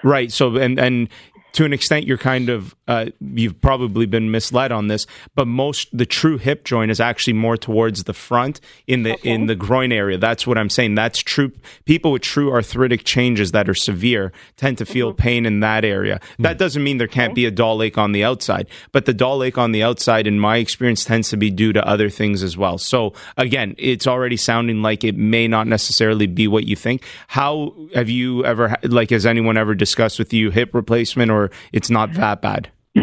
Right. 0.05 0.31
So, 0.31 0.55
and 0.57 0.79
and 0.79 1.09
to 1.57 1.65
an 1.65 1.73
extent, 1.73 2.07
you're 2.07 2.19
kind 2.19 2.51
of 2.51 2.77
uh, 2.87 3.07
you've 3.19 3.59
probably 3.63 4.05
been 4.05 4.31
misled 4.31 4.73
on 4.73 4.89
this, 4.89 5.07
but 5.35 5.47
most 5.47 5.89
the 5.91 6.05
true 6.05 6.37
hip 6.37 6.67
joint 6.67 6.91
is 6.91 7.01
actually 7.01 7.33
more 7.33 7.57
towards 7.57 8.05
the 8.05 8.13
front 8.13 8.61
in 8.87 9.05
the 9.05 9.17
in 9.27 9.47
the 9.47 9.55
groin 9.55 9.91
area. 9.91 10.19
That's 10.19 10.47
what 10.47 10.59
I'm 10.59 10.69
saying. 10.69 10.97
That's 10.97 11.19
true. 11.19 11.53
People 11.87 12.13
with 12.13 12.21
true 12.21 12.53
arthritic 12.53 13.05
changes 13.05 13.53
that 13.53 13.71
are 13.71 13.75
severe 13.75 14.33
tend 14.57 14.77
to 14.79 14.85
feel 14.85 15.15
pain 15.15 15.47
in 15.47 15.61
that 15.61 15.83
area. 15.83 16.21
That 16.39 16.59
doesn't 16.59 16.85
mean 16.85 16.99
there 16.99 17.09
can't 17.09 17.35
be 17.35 17.47
a 17.47 17.51
dull 17.51 17.83
ache 17.83 17.97
on 17.97 18.13
the 18.13 18.23
outside, 18.23 18.69
but 18.93 19.07
the 19.07 19.15
dull 19.15 19.43
ache 19.43 19.57
on 19.57 19.73
the 19.73 19.83
outside, 19.83 20.27
in 20.27 20.39
my 20.39 20.59
experience, 20.59 21.07
tends 21.07 21.31
to 21.31 21.39
be 21.39 21.51
due 21.51 21.73
to 21.73 21.89
other 21.89 22.11
things 22.11 22.43
as 22.43 22.59
well. 22.59 22.77
So 22.77 23.15
again, 23.39 23.75
it's 23.79 24.07
already 24.07 24.37
sounding 24.37 24.83
like 24.83 25.05
it 25.05 25.17
may 25.17 25.49
not 25.49 25.67
necessarily 25.67 26.27
be 26.27 26.49
what 26.49 26.67
you 26.67 26.77
think. 26.77 27.03
How 27.29 27.75
have 27.95 28.11
you 28.11 28.45
ever 28.45 28.69
ha- 28.69 28.77
like 28.83 29.09
has 29.09 29.25
anyone 29.25 29.57
ever 29.57 29.75
discussed 29.75 30.19
with 30.19 30.35
you 30.35 30.51
hip 30.51 30.75
replacement 30.75 31.31
or 31.31 31.46
it's 31.73 31.91
not 31.91 32.13
that 32.15 32.43
bad? 32.43 32.71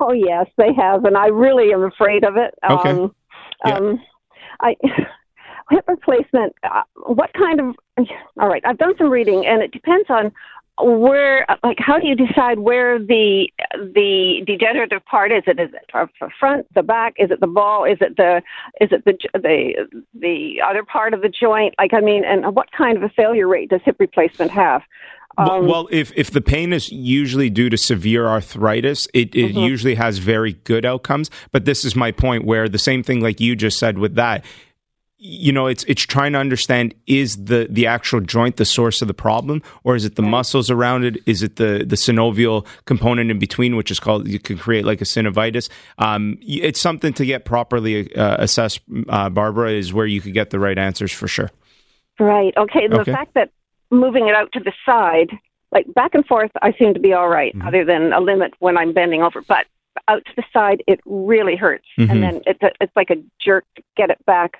Oh 0.00 0.12
yes, 0.12 0.46
they 0.58 0.72
have, 0.74 1.04
and 1.04 1.16
I 1.16 1.26
really 1.26 1.72
am 1.72 1.82
afraid 1.82 2.24
of 2.24 2.36
it. 2.36 2.54
Okay. 2.68 2.90
Um, 2.90 3.14
Yeah. 3.66 3.76
um, 3.76 4.00
I 4.60 4.76
hip 5.70 5.84
replacement. 5.88 6.54
Uh, 6.62 6.82
what 7.06 7.32
kind 7.34 7.60
of? 7.60 7.74
All 8.40 8.48
right, 8.48 8.62
I've 8.64 8.78
done 8.78 8.94
some 8.98 9.10
reading, 9.10 9.44
and 9.46 9.62
it 9.62 9.72
depends 9.72 10.08
on 10.08 10.32
where. 10.80 11.46
Like, 11.62 11.78
how 11.78 11.98
do 11.98 12.06
you 12.06 12.14
decide 12.14 12.60
where 12.60 12.98
the 12.98 13.48
the 13.94 14.42
degenerative 14.46 15.04
part 15.04 15.32
is? 15.32 15.42
It 15.46 15.58
is 15.60 15.70
it 15.72 15.90
the 15.92 16.30
front, 16.38 16.66
the 16.74 16.82
back? 16.82 17.14
Is 17.18 17.30
it 17.30 17.40
the 17.40 17.46
ball? 17.46 17.84
Is 17.84 17.98
it 18.00 18.16
the 18.16 18.42
is 18.80 18.90
it 18.92 19.04
the 19.04 19.14
the 19.34 20.02
the 20.14 20.62
other 20.68 20.84
part 20.84 21.14
of 21.14 21.22
the 21.22 21.28
joint? 21.28 21.74
Like, 21.78 21.92
I 21.94 22.00
mean, 22.00 22.24
and 22.24 22.54
what 22.54 22.70
kind 22.72 22.96
of 22.96 23.02
a 23.02 23.08
failure 23.08 23.48
rate 23.48 23.70
does 23.70 23.80
hip 23.84 23.96
replacement 23.98 24.50
have? 24.52 24.82
Well- 25.38 25.50
Um, 25.52 25.66
well, 25.66 25.88
if 25.90 26.12
if 26.16 26.30
the 26.30 26.40
pain 26.42 26.72
is 26.72 26.90
usually 26.92 27.50
due 27.50 27.70
to 27.70 27.76
severe 27.76 28.26
arthritis, 28.26 29.08
it, 29.14 29.34
it 29.34 29.52
Mm-hmm. 29.54 29.58
usually 29.60 29.94
has 29.94 30.18
very 30.18 30.52
good 30.64 30.84
outcomes. 30.84 31.30
But 31.52 31.64
this 31.64 31.84
is 31.84 31.96
my 31.96 32.12
point 32.12 32.44
where 32.44 32.68
the 32.68 32.78
same 32.78 33.02
thing 33.02 33.20
like 33.20 33.40
you 33.40 33.56
just 33.56 33.78
said 33.78 33.98
with 33.98 34.14
that, 34.16 34.44
you 35.24 35.52
know, 35.52 35.68
it's 35.68 35.84
it's 35.84 36.02
trying 36.02 36.32
to 36.32 36.38
understand 36.38 36.94
is 37.06 37.44
the 37.44 37.68
the 37.70 37.86
actual 37.86 38.20
joint 38.20 38.56
the 38.56 38.64
source 38.64 39.00
of 39.02 39.08
the 39.08 39.14
problem, 39.14 39.62
or 39.84 39.94
is 39.96 40.04
it 40.04 40.16
the 40.16 40.22
muscles 40.22 40.68
around 40.68 41.04
it? 41.04 41.16
Is 41.26 41.42
it 41.42 41.56
the 41.56 41.84
the 41.86 41.96
synovial 41.96 42.66
component 42.86 43.30
in 43.30 43.38
between, 43.38 43.76
which 43.76 43.90
is 43.90 44.00
called 44.00 44.26
you 44.28 44.40
can 44.40 44.58
create 44.58 44.84
like 44.84 45.00
a 45.00 45.04
synovitis? 45.04 45.68
Um, 45.98 46.38
it's 46.42 46.80
something 46.80 47.12
to 47.14 47.24
get 47.24 47.44
properly 47.44 48.12
uh, 48.16 48.36
assessed. 48.42 48.80
Uh, 49.08 49.28
Barbara 49.30 49.70
is 49.72 49.92
where 49.92 50.06
you 50.06 50.20
could 50.20 50.34
get 50.34 50.50
the 50.50 50.58
right 50.58 50.76
answers 50.76 51.12
for 51.12 51.28
sure. 51.28 51.50
Right. 52.18 52.52
Okay. 52.56 52.88
The 52.88 53.00
Okay. 53.00 53.12
fact 53.12 53.34
that 53.34 53.50
moving 53.92 54.26
it 54.28 54.34
out 54.34 54.50
to 54.52 54.60
the 54.60 54.72
side, 54.84 55.30
like 55.70 55.86
back 55.94 56.14
and 56.14 56.26
forth, 56.26 56.50
I 56.62 56.72
seem 56.78 56.94
to 56.94 57.00
be 57.00 57.12
all 57.12 57.28
right, 57.28 57.54
Mm-hmm. 57.54 57.68
other 57.68 57.84
than 57.84 58.12
a 58.12 58.20
limit 58.20 58.54
when 58.58 58.76
I'm 58.76 58.92
bending 58.92 59.22
over. 59.22 59.42
But 59.42 59.66
out 60.08 60.24
to 60.24 60.32
the 60.36 60.44
side, 60.52 60.82
it 60.88 61.00
really 61.04 61.54
hurts, 61.56 61.86
Mhm. 61.98 62.10
and 62.10 62.22
then 62.22 62.40
it's 62.46 62.62
a, 62.62 62.70
it's 62.80 62.92
like 62.96 63.10
a 63.10 63.16
jerk 63.40 63.64
to 63.76 63.82
get 63.96 64.10
it 64.10 64.18
back, 64.26 64.56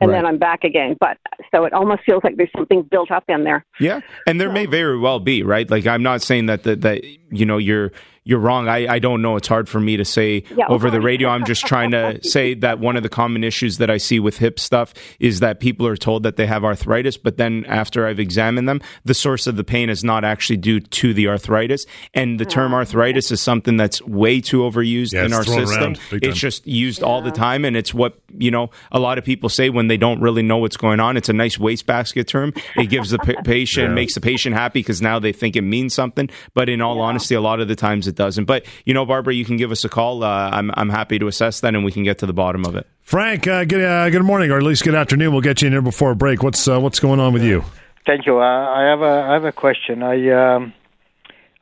and 0.00 0.12
then 0.12 0.24
I'm 0.24 0.38
back 0.38 0.62
again. 0.64 0.96
But 1.00 1.18
so 1.50 1.64
it 1.64 1.72
almost 1.72 2.02
feels 2.04 2.22
like 2.22 2.36
there's 2.36 2.52
something 2.56 2.82
built 2.82 3.10
up 3.10 3.24
in 3.28 3.44
there. 3.44 3.64
Yeah, 3.80 4.00
and 4.26 4.40
there 4.40 4.50
may 4.52 4.66
very 4.66 4.98
well 4.98 5.18
be 5.20 5.42
right. 5.42 5.68
Like 5.70 5.86
I'm 5.86 6.02
not 6.02 6.22
saying 6.22 6.46
that 6.46 6.62
that, 6.62 6.80
that 6.82 7.04
you 7.30 7.44
know 7.44 7.58
you're 7.58 7.90
you're 8.26 8.40
wrong. 8.40 8.68
I, 8.68 8.86
I 8.94 8.98
don't 8.98 9.22
know. 9.22 9.36
It's 9.36 9.46
hard 9.48 9.68
for 9.68 9.78
me 9.80 9.96
to 9.96 10.04
say 10.04 10.42
Yeah, 10.54 10.66
over 10.68 10.90
the 10.90 11.00
radio. 11.00 11.28
I'm 11.28 11.44
just 11.46 11.64
trying 11.64 11.92
to 11.92 12.18
say 12.28 12.54
that 12.54 12.80
one 12.80 12.96
of 12.96 13.02
the 13.04 13.08
common 13.08 13.44
issues 13.44 13.78
that 13.78 13.88
I 13.88 13.96
see 13.98 14.18
with 14.20 14.38
hip 14.38 14.58
stuff 14.58 14.92
is 15.20 15.38
that 15.40 15.60
people 15.60 15.86
are 15.86 15.96
told 15.96 16.24
that 16.24 16.36
they 16.36 16.46
have 16.46 16.64
arthritis, 16.64 17.16
but 17.16 17.36
then 17.36 17.64
after 17.66 18.06
I've 18.06 18.18
examined 18.18 18.68
them, 18.68 18.80
the 19.04 19.14
source 19.14 19.46
of 19.46 19.56
the 19.56 19.62
pain 19.64 19.88
is 19.88 20.02
not 20.02 20.24
actually 20.24 20.56
due 20.56 20.80
to 20.80 21.14
the 21.14 21.28
arthritis. 21.28 21.86
And 22.14 22.40
the 22.40 22.44
term 22.44 22.74
ah, 22.74 22.78
arthritis 22.78 23.30
is 23.30 23.40
something 23.40 23.76
that's 23.76 24.02
way 24.02 24.40
too 24.40 24.62
overused 24.62 25.12
Yeah, 25.12 25.24
in 25.26 25.32
our 25.32 25.44
system. 25.44 25.82
around. 25.82 26.00
It's 26.10 26.36
just 26.38 26.66
used 26.66 27.02
all 27.04 27.22
the 27.22 27.30
time, 27.30 27.64
and 27.64 27.76
it's 27.76 27.94
what 27.94 28.18
you 28.36 28.50
know. 28.50 28.70
A 28.90 28.98
lot 28.98 29.18
of 29.18 29.24
people 29.24 29.48
say 29.48 29.70
when 29.70 29.86
they 29.86 29.96
don't 29.96 30.20
really 30.20 30.42
know 30.42 30.58
what's 30.58 30.76
going 30.76 30.98
on. 30.98 31.16
It's 31.16 31.28
a 31.28 31.32
nice 31.32 31.58
wastebasket 31.60 32.26
term. 32.26 32.52
It 32.76 32.86
gives 32.90 33.10
the 33.10 33.18
pa- 33.18 33.40
patient 33.44 33.90
Yeah. 33.90 33.94
makes 33.94 34.14
the 34.14 34.20
patient 34.20 34.56
happy 34.56 34.80
because 34.80 35.00
now 35.00 35.20
they 35.20 35.32
think 35.32 35.54
it 35.54 35.62
means 35.62 35.94
something. 35.94 36.28
But 36.54 36.68
in 36.68 36.80
all 36.80 37.00
honesty, 37.00 37.34
a 37.36 37.40
lot 37.40 37.60
of 37.60 37.68
the 37.68 37.76
times 37.76 38.08
it 38.08 38.15
doesn't. 38.16 38.44
But 38.46 38.64
you 38.84 38.92
know, 38.94 39.06
Barbara, 39.06 39.34
you 39.34 39.44
can 39.44 39.56
give 39.56 39.70
us 39.70 39.84
a 39.84 39.88
call. 39.88 40.24
Uh, 40.24 40.50
I'm 40.52 40.70
I'm 40.74 40.88
happy 40.90 41.18
to 41.18 41.26
assess 41.28 41.60
that, 41.60 41.74
and 41.74 41.84
we 41.84 41.92
can 41.92 42.02
get 42.02 42.18
to 42.18 42.26
the 42.26 42.32
bottom 42.32 42.64
of 42.64 42.74
it. 42.74 42.86
Frank, 43.02 43.46
uh, 43.46 43.64
good, 43.64 43.84
uh, 43.84 44.10
good 44.10 44.24
morning, 44.24 44.50
or 44.50 44.56
at 44.56 44.62
least 44.64 44.82
good 44.84 44.94
afternoon. 44.96 45.32
We'll 45.32 45.40
get 45.42 45.62
you 45.62 45.66
in 45.66 45.72
here 45.72 45.82
before 45.82 46.10
a 46.10 46.16
break. 46.16 46.42
What's 46.42 46.66
uh, 46.66 46.80
what's 46.80 46.98
going 46.98 47.20
on 47.20 47.32
with 47.32 47.44
you? 47.44 47.62
Thank 48.04 48.26
you. 48.26 48.38
Uh, 48.38 48.42
I 48.44 48.82
have 48.90 49.00
a 49.02 49.26
I 49.30 49.32
have 49.34 49.44
a 49.44 49.52
question. 49.52 50.02
I 50.02 50.16
um, 50.56 50.72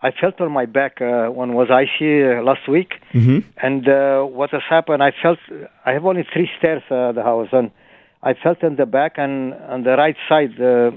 I 0.02 0.10
felt 0.10 0.40
on 0.40 0.52
my 0.52 0.66
back 0.66 1.00
uh, 1.00 1.28
when 1.28 1.54
was 1.54 1.68
icy 1.70 2.22
uh, 2.24 2.42
last 2.42 2.68
week, 2.68 2.94
Mm-hmm. 3.12 3.38
and 3.58 3.88
uh, 3.88 4.22
what 4.24 4.50
has 4.50 4.62
happened? 4.68 5.02
I 5.02 5.12
felt 5.22 5.38
I 5.86 5.92
have 5.92 6.04
only 6.04 6.26
three 6.32 6.48
stairs 6.58 6.82
uh, 6.90 7.12
the 7.12 7.22
house, 7.22 7.48
and 7.52 7.70
I 8.22 8.34
felt 8.34 8.62
in 8.62 8.76
the 8.76 8.86
back 8.86 9.14
and 9.18 9.54
on 9.54 9.82
the 9.84 9.96
right 9.96 10.16
side. 10.28 10.60
Uh, 10.60 10.90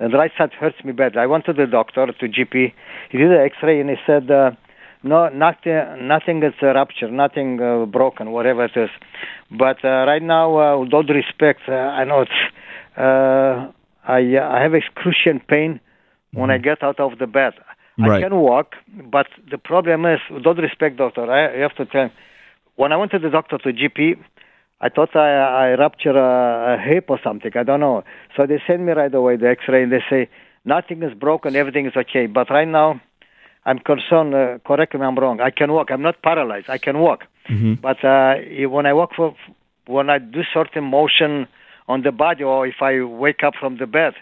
and 0.00 0.12
the 0.12 0.16
right 0.16 0.30
side 0.38 0.52
hurts 0.52 0.76
me 0.84 0.92
bad. 0.92 1.16
I 1.16 1.26
went 1.26 1.44
to 1.46 1.52
the 1.52 1.66
doctor, 1.66 2.06
to 2.06 2.28
GP. 2.28 2.72
He 3.10 3.18
did 3.18 3.32
an 3.32 3.40
X-ray 3.40 3.80
and 3.80 3.90
he 3.90 3.96
said, 4.06 4.30
uh, 4.30 4.52
no, 5.02 5.28
nothing, 5.28 6.08
nothing 6.08 6.42
is 6.42 6.54
a 6.62 6.66
rupture, 6.66 7.10
nothing 7.10 7.60
uh, 7.60 7.86
broken, 7.86 8.32
whatever 8.32 8.64
it 8.64 8.76
is. 8.76 8.90
But 9.50 9.84
uh, 9.84 10.06
right 10.06 10.22
now, 10.22 10.58
uh, 10.58 10.78
with 10.78 10.92
all 10.92 11.02
due 11.02 11.14
respect, 11.14 11.60
uh, 11.68 11.72
I 11.72 12.04
know 12.04 12.22
it's, 12.22 12.30
uh, 12.96 13.70
I, 14.06 14.36
uh, 14.36 14.48
I 14.48 14.62
have 14.62 14.74
excruciating 14.74 15.42
pain 15.48 15.80
when 16.32 16.50
I 16.50 16.58
get 16.58 16.82
out 16.82 17.00
of 17.00 17.18
the 17.18 17.26
bed. 17.26 17.54
Right. 17.98 18.24
I 18.24 18.28
can 18.28 18.36
walk, 18.36 18.74
but 19.10 19.26
the 19.50 19.58
problem 19.58 20.04
is, 20.04 20.20
with 20.30 20.46
all 20.46 20.54
due 20.54 20.62
respect, 20.62 20.98
doctor, 20.98 21.30
I, 21.30 21.56
I 21.56 21.60
have 21.60 21.74
to 21.76 21.86
tell. 21.86 22.10
When 22.76 22.92
I 22.92 22.96
went 22.96 23.10
to 23.10 23.18
the 23.18 23.30
doctor 23.30 23.58
to 23.58 23.72
GP, 23.72 24.16
I 24.80 24.88
thought 24.88 25.16
I, 25.16 25.72
I 25.72 25.74
ruptured 25.74 26.14
a, 26.14 26.78
a 26.78 26.78
hip 26.80 27.06
or 27.08 27.18
something. 27.24 27.50
I 27.56 27.64
don't 27.64 27.80
know. 27.80 28.04
So 28.36 28.46
they 28.46 28.62
send 28.66 28.86
me 28.86 28.92
right 28.92 29.12
away 29.12 29.36
the 29.36 29.48
X-ray, 29.48 29.82
and 29.82 29.90
they 29.90 30.02
say 30.08 30.28
nothing 30.64 31.02
is 31.02 31.12
broken, 31.14 31.56
everything 31.56 31.86
is 31.86 31.96
okay. 31.96 32.26
But 32.26 32.50
right 32.50 32.68
now, 32.68 33.00
I'm 33.68 33.78
concerned. 33.92 34.34
Uh, 34.34 34.58
correct 34.68 34.94
me, 34.94 35.02
I'm 35.08 35.16
wrong. 35.22 35.36
I 35.48 35.50
can 35.50 35.70
walk. 35.76 35.88
I'm 35.94 36.02
not 36.08 36.16
paralyzed. 36.22 36.68
I 36.76 36.78
can 36.86 36.96
walk. 37.06 37.20
But 37.88 37.98
uh, 38.04 38.34
when 38.74 38.84
I 38.90 38.92
walk 39.00 39.10
for, 39.16 39.34
when 39.86 40.06
I 40.10 40.18
do 40.18 40.40
certain 40.52 40.84
motion 40.84 41.46
on 41.92 42.02
the 42.02 42.12
body, 42.24 42.44
or 42.44 42.66
if 42.66 42.78
I 42.82 42.92
wake 43.24 43.42
up 43.46 43.54
from 43.62 43.72
the 43.82 43.86
bed, 43.86 44.12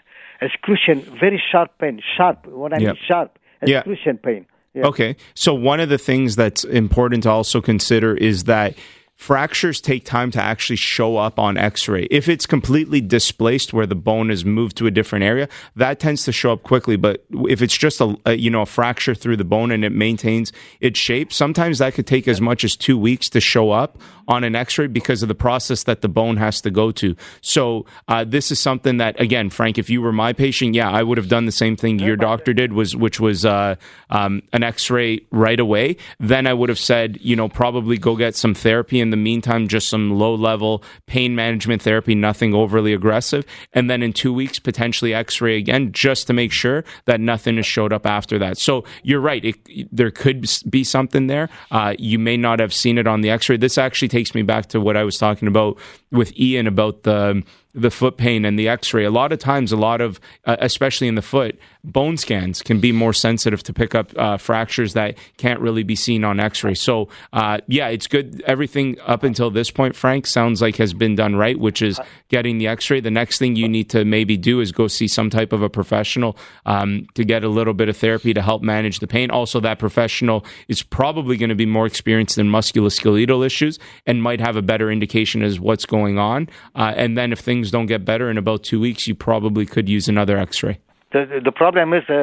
excruciating, 0.47 1.03
very 1.19 1.41
sharp 1.51 1.71
pain. 1.79 1.95
Sharp. 2.15 2.45
When 2.61 2.71
I 2.73 2.77
mean 2.77 2.87
Yep. 2.87 2.97
sharp, 3.07 3.29
Yeah. 3.65 3.77
excruciating 3.79 4.19
pain. 4.29 4.45
Yeah. 4.73 4.87
Okay. 4.91 5.11
So 5.33 5.49
one 5.53 5.79
of 5.85 5.89
the 5.89 5.97
things 6.09 6.35
that's 6.35 6.63
important 6.63 7.23
to 7.23 7.29
also 7.31 7.59
consider 7.61 8.15
is 8.15 8.43
that 8.45 8.75
fractures 9.17 9.81
take 9.81 10.05
time 10.05 10.29
to 10.29 10.41
actually 10.41 10.75
show 10.75 11.17
up 11.17 11.39
on 11.39 11.57
x-ray. 11.57 12.03
If 12.11 12.29
it's 12.29 12.45
completely 12.45 13.01
displaced 13.01 13.73
where 13.73 13.87
the 13.87 13.95
bone 13.95 14.29
is 14.29 14.45
moved 14.45 14.77
to 14.77 14.85
a 14.85 14.91
different 14.91 15.25
area, 15.25 15.49
that 15.75 15.99
tends 15.99 16.23
to 16.25 16.31
show 16.31 16.53
up 16.53 16.61
quickly, 16.61 16.95
but 16.97 17.25
if 17.49 17.63
it's 17.63 17.75
just 17.75 17.99
a, 17.99 18.15
a 18.27 18.35
you 18.35 18.51
know 18.51 18.61
a 18.61 18.65
fracture 18.65 19.15
through 19.15 19.37
the 19.37 19.43
bone 19.43 19.71
and 19.71 19.83
it 19.83 19.91
maintains 19.91 20.53
its 20.79 20.99
shape, 20.99 21.33
sometimes 21.33 21.79
that 21.79 21.95
could 21.95 22.05
take 22.05 22.27
as 22.27 22.39
much 22.39 22.63
as 22.63 22.75
2 22.75 22.97
weeks 22.97 23.27
to 23.29 23.41
show 23.41 23.71
up 23.71 23.97
on 24.27 24.43
an 24.43 24.55
x-ray 24.55 24.87
because 24.87 25.23
of 25.23 25.29
the 25.29 25.35
process 25.35 25.83
that 25.83 26.01
the 26.01 26.09
bone 26.09 26.37
has 26.37 26.61
to 26.61 26.69
go 26.69 26.91
to. 26.91 27.15
So, 27.41 27.85
uh, 28.07 28.23
this 28.23 28.51
is 28.51 28.59
something 28.59 28.97
that 28.97 29.19
again, 29.19 29.49
Frank, 29.49 29.79
if 29.79 29.89
you 29.89 30.01
were 30.01 30.13
my 30.13 30.31
patient, 30.31 30.75
yeah, 30.75 30.91
I 30.91 31.01
would 31.01 31.17
have 31.17 31.27
done 31.27 31.45
the 31.45 31.51
same 31.51 31.75
thing 31.75 31.97
your 31.97 32.17
doctor 32.17 32.53
did 32.53 32.73
was 32.73 32.95
which 32.95 33.19
was 33.19 33.45
uh, 33.45 33.75
um, 34.11 34.43
an 34.53 34.61
x-ray 34.61 35.21
right 35.31 35.59
away. 35.59 35.97
Then 36.19 36.45
I 36.45 36.53
would 36.53 36.69
have 36.69 36.79
said, 36.79 37.17
you 37.19 37.35
know, 37.35 37.49
probably 37.49 37.97
go 37.97 38.15
get 38.15 38.35
some 38.35 38.53
therapy 38.53 39.01
in 39.07 39.11
the 39.11 39.17
meantime, 39.17 39.67
just 39.67 39.87
some 39.89 40.17
low-level 40.19 40.83
pain 41.05 41.33
management 41.33 41.81
therapy, 41.81 42.13
nothing 42.13 42.53
overly 42.53 42.93
aggressive, 42.93 43.45
and 43.73 43.89
then 43.89 44.03
in 44.03 44.11
2 44.11 44.33
weeks 44.33 44.59
potentially 44.59 45.13
x-ray 45.13 45.57
again 45.57 45.91
just 45.93 46.27
to 46.27 46.33
make 46.33 46.51
sure 46.51 46.83
that 47.05 47.21
nothing 47.21 47.55
has 47.55 47.65
showed 47.65 47.93
up 47.93 48.05
after 48.05 48.37
that. 48.39 48.57
So, 48.57 48.83
you're 49.03 49.21
right, 49.21 49.43
it, 49.45 49.57
there 49.95 50.11
could 50.11 50.45
be 50.69 50.83
something 50.83 51.27
there. 51.27 51.49
Uh, 51.71 51.95
you 51.97 52.19
may 52.19 52.35
not 52.35 52.59
have 52.59 52.73
seen 52.73 52.97
it 52.97 53.07
on 53.07 53.21
the 53.21 53.29
x-ray. 53.29 53.57
This 53.57 53.77
actually 53.77 54.09
takes 54.09 54.35
me 54.35 54.41
back 54.41 54.67
to 54.67 54.81
what 54.81 54.97
I 54.97 55.03
was 55.03 55.17
talking 55.17 55.47
about 55.47 55.79
with 56.11 56.37
Ian 56.37 56.67
about 56.67 57.03
the 57.03 57.43
the 57.73 57.91
foot 57.91 58.17
pain 58.17 58.45
and 58.45 58.57
the 58.57 58.67
x-ray 58.67 59.03
a 59.03 59.11
lot 59.11 59.31
of 59.31 59.39
times 59.39 59.71
a 59.71 59.77
lot 59.77 60.01
of 60.01 60.19
uh, 60.45 60.55
especially 60.59 61.07
in 61.07 61.15
the 61.15 61.21
foot 61.21 61.59
bone 61.83 62.17
scans 62.17 62.61
can 62.61 62.79
be 62.79 62.91
more 62.91 63.13
sensitive 63.13 63.63
to 63.63 63.73
pick 63.73 63.95
up 63.95 64.11
uh, 64.17 64.37
fractures 64.37 64.93
that 64.93 65.17
can't 65.37 65.59
really 65.59 65.83
be 65.83 65.95
seen 65.95 66.23
on 66.23 66.39
x-ray. 66.39 66.73
So 66.73 67.07
uh, 67.33 67.59
yeah 67.67 67.87
it's 67.87 68.07
good. 68.07 68.41
Everything 68.45 68.97
up 69.05 69.23
until 69.23 69.49
this 69.49 69.71
point 69.71 69.95
frank 69.95 70.27
sounds 70.27 70.61
like 70.61 70.75
has 70.77 70.93
been 70.93 71.15
done 71.15 71.35
right 71.35 71.57
which 71.57 71.81
is 71.81 71.99
getting 72.29 72.57
the 72.57 72.67
x-ray. 72.67 72.99
The 72.99 73.11
next 73.11 73.39
thing 73.39 73.55
you 73.55 73.69
need 73.69 73.89
to 73.91 74.03
maybe 74.03 74.37
do 74.37 74.59
is 74.59 74.71
go 74.71 74.87
see 74.87 75.07
some 75.07 75.29
type 75.29 75.53
of 75.53 75.61
a 75.61 75.69
professional 75.69 76.37
um, 76.65 77.07
to 77.13 77.23
get 77.23 77.43
a 77.43 77.49
little 77.49 77.73
bit 77.73 77.89
of 77.89 77.97
therapy 77.97 78.33
to 78.33 78.41
help 78.41 78.61
manage 78.61 78.99
the 78.99 79.07
pain. 79.07 79.31
Also 79.31 79.59
that 79.61 79.79
professional 79.79 80.45
is 80.67 80.83
probably 80.83 81.37
going 81.37 81.49
to 81.49 81.55
be 81.55 81.65
more 81.65 81.85
experienced 81.85 82.37
in 82.37 82.47
musculoskeletal 82.47 83.45
issues 83.45 83.79
and 84.05 84.21
might 84.21 84.41
have 84.41 84.55
a 84.57 84.61
better 84.61 84.91
indication 84.91 85.41
as 85.41 85.59
what's 85.59 85.85
going 85.85 86.17
on. 86.17 86.49
Uh, 86.75 86.93
and 86.95 87.17
then 87.17 87.31
if 87.31 87.39
things 87.39 87.66
don't 87.71 87.87
get 87.87 88.03
better 88.05 88.29
in 88.31 88.37
about 88.37 88.63
two 88.63 88.79
weeks 88.79 89.07
you 89.07 89.15
probably 89.15 89.65
could 89.65 89.87
use 89.89 90.07
another 90.07 90.37
x-ray 90.37 90.77
The, 91.13 91.25
the- 91.25 91.41
the 91.49 91.51
problem 91.51 91.93
is 91.93 92.03
uh, 92.09 92.13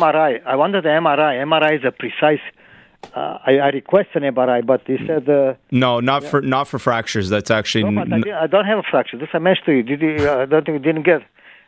MRI. 0.00 0.30
I 0.46 0.56
wanted 0.56 0.84
the 0.84 0.88
MRI. 1.04 1.32
MRI 1.50 1.72
is 1.78 1.84
a 1.84 1.92
precise. 1.92 2.40
Uh, 3.14 3.38
I, 3.46 3.52
I 3.66 3.68
request 3.80 4.08
an 4.14 4.22
MRI, 4.34 4.60
but 4.72 4.80
they 4.86 4.98
said 5.06 5.28
uh, 5.28 5.54
no 5.70 6.00
not 6.00 6.22
for 6.30 6.40
not 6.42 6.64
for 6.68 6.78
fractures 6.78 7.26
that's 7.34 7.50
actually 7.50 7.84
no, 7.84 8.02
I, 8.02 8.44
I 8.44 8.46
don't 8.46 8.66
have 8.72 8.78
a 8.78 8.88
fracture. 8.90 9.16
This 9.18 9.28
I 9.32 9.38
mentioned 9.38 9.66
to 9.66 9.72
you. 9.78 9.82
Did 9.82 10.00
you? 10.06 10.14
Uh, 10.28 10.42
I 10.42 10.46
don't 10.50 10.64
think 10.66 10.74
you 10.78 10.84
didn't 10.92 11.04
get. 11.12 11.22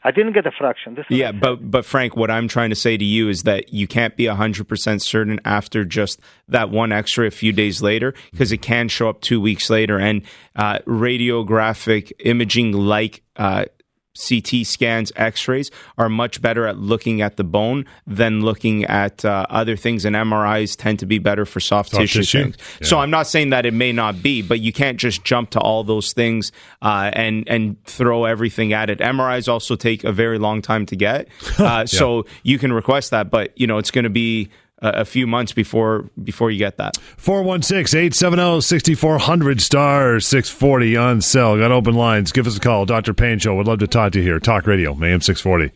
I 0.05 0.11
didn't 0.11 0.33
get 0.33 0.47
a 0.47 0.51
fraction. 0.51 0.95
This 0.95 1.07
Yeah, 1.09 1.33
but 1.33 1.71
but 1.71 1.85
Frank, 1.85 2.17
what 2.17 2.31
I'm 2.31 2.49
trying 2.49 2.71
to 2.71 2.77
say 2.77 2.97
to 2.97 3.05
you 3.05 3.29
is 3.29 3.45
that 3.45 3.73
you 3.73 3.87
can't 3.87 4.17
be 4.17 4.25
100% 4.25 5.01
certain 5.01 5.41
after 5.45 5.85
just 5.85 6.21
that 6.49 6.71
one 6.71 6.93
X-ray 6.93 7.29
a 7.29 7.31
few 7.31 7.53
days 7.53 7.83
later 7.83 8.15
because 8.31 8.51
it 8.51 8.59
can 8.59 8.89
show 8.89 9.09
up 9.09 9.21
two 9.21 9.41
weeks 9.41 9.71
later, 9.71 9.99
and 9.99 10.23
uh, 10.57 10.79
radiographic 10.81 12.13
imaging 12.21 12.73
like. 12.73 13.23
Uh, 13.37 13.67
CT 14.15 14.67
scans, 14.67 15.11
X-rays 15.17 15.71
are 15.97 16.09
much 16.09 16.43
better 16.43 16.67
at 16.67 16.77
looking 16.77 17.23
at 17.23 17.37
the 17.37 17.45
bone 17.45 17.87
than 18.07 18.43
looking 18.43 18.85
at 18.85 19.25
uh, 19.25 19.47
other 19.49 19.77
things, 19.77 20.05
and 20.05 20.15
MRIs 20.15 20.77
tend 20.77 20.99
to 20.99 21.07
be 21.07 21.19
better 21.19 21.47
for 21.47 21.61
soft, 21.61 21.91
Soft 21.91 22.03
tissue, 22.03 22.21
tissue? 22.21 22.43
things. 22.53 22.57
So 22.83 22.99
I'm 22.99 23.11
not 23.11 23.27
saying 23.27 23.51
that 23.51 23.65
it 23.65 23.73
may 23.75 23.93
not 23.93 24.23
be, 24.23 24.43
but 24.43 24.61
you 24.61 24.73
can't 24.73 24.99
just 24.99 25.25
jump 25.25 25.51
to 25.51 25.61
all 25.61 25.83
those 25.85 26.13
things 26.13 26.53
uh, 26.83 27.11
and 27.15 27.49
and 27.49 27.83
throw 27.85 28.25
everything 28.25 28.73
at 28.73 28.91
it. 28.91 28.99
MRIs 28.99 29.49
also 29.49 29.77
take 29.77 30.05
a 30.05 30.13
very 30.13 30.39
long 30.39 30.63
time 30.63 30.87
to 30.87 30.97
get, 30.97 31.29
uh, 31.59 31.87
so 31.87 32.27
you 32.43 32.59
can 32.59 32.73
request 32.73 33.11
that, 33.13 33.31
but 33.31 33.59
you 33.59 33.67
know 33.67 33.79
it's 33.79 33.91
going 33.91 34.05
to 34.05 34.11
be 34.11 34.51
a, 34.83 35.01
a 35.01 35.05
few 35.05 35.27
months 35.27 35.53
before 35.53 36.09
before 36.23 36.51
you 36.51 36.59
get 36.59 36.77
that. 36.77 36.95
416-870-6400 37.17 39.61
star 39.61 40.21
640 40.21 40.97
on 40.97 41.21
cell. 41.21 41.57
Got 41.59 41.73
open 41.73 41.95
lines. 41.95 42.33
Give 42.33 42.47
us 42.47 42.57
a 42.57 42.61
call. 42.61 42.87
Dr. 42.87 43.13
Pain 43.15 43.39
Show. 43.39 43.55
Would 43.55 43.67
love 43.67 43.79
to 43.81 43.87
talk 43.87 44.13
to 44.13 44.19
you 44.19 44.25
here. 44.25 44.39
Talk 44.39 44.67
Radio, 44.67 44.93
AM 44.93 45.21
640. 45.21 45.73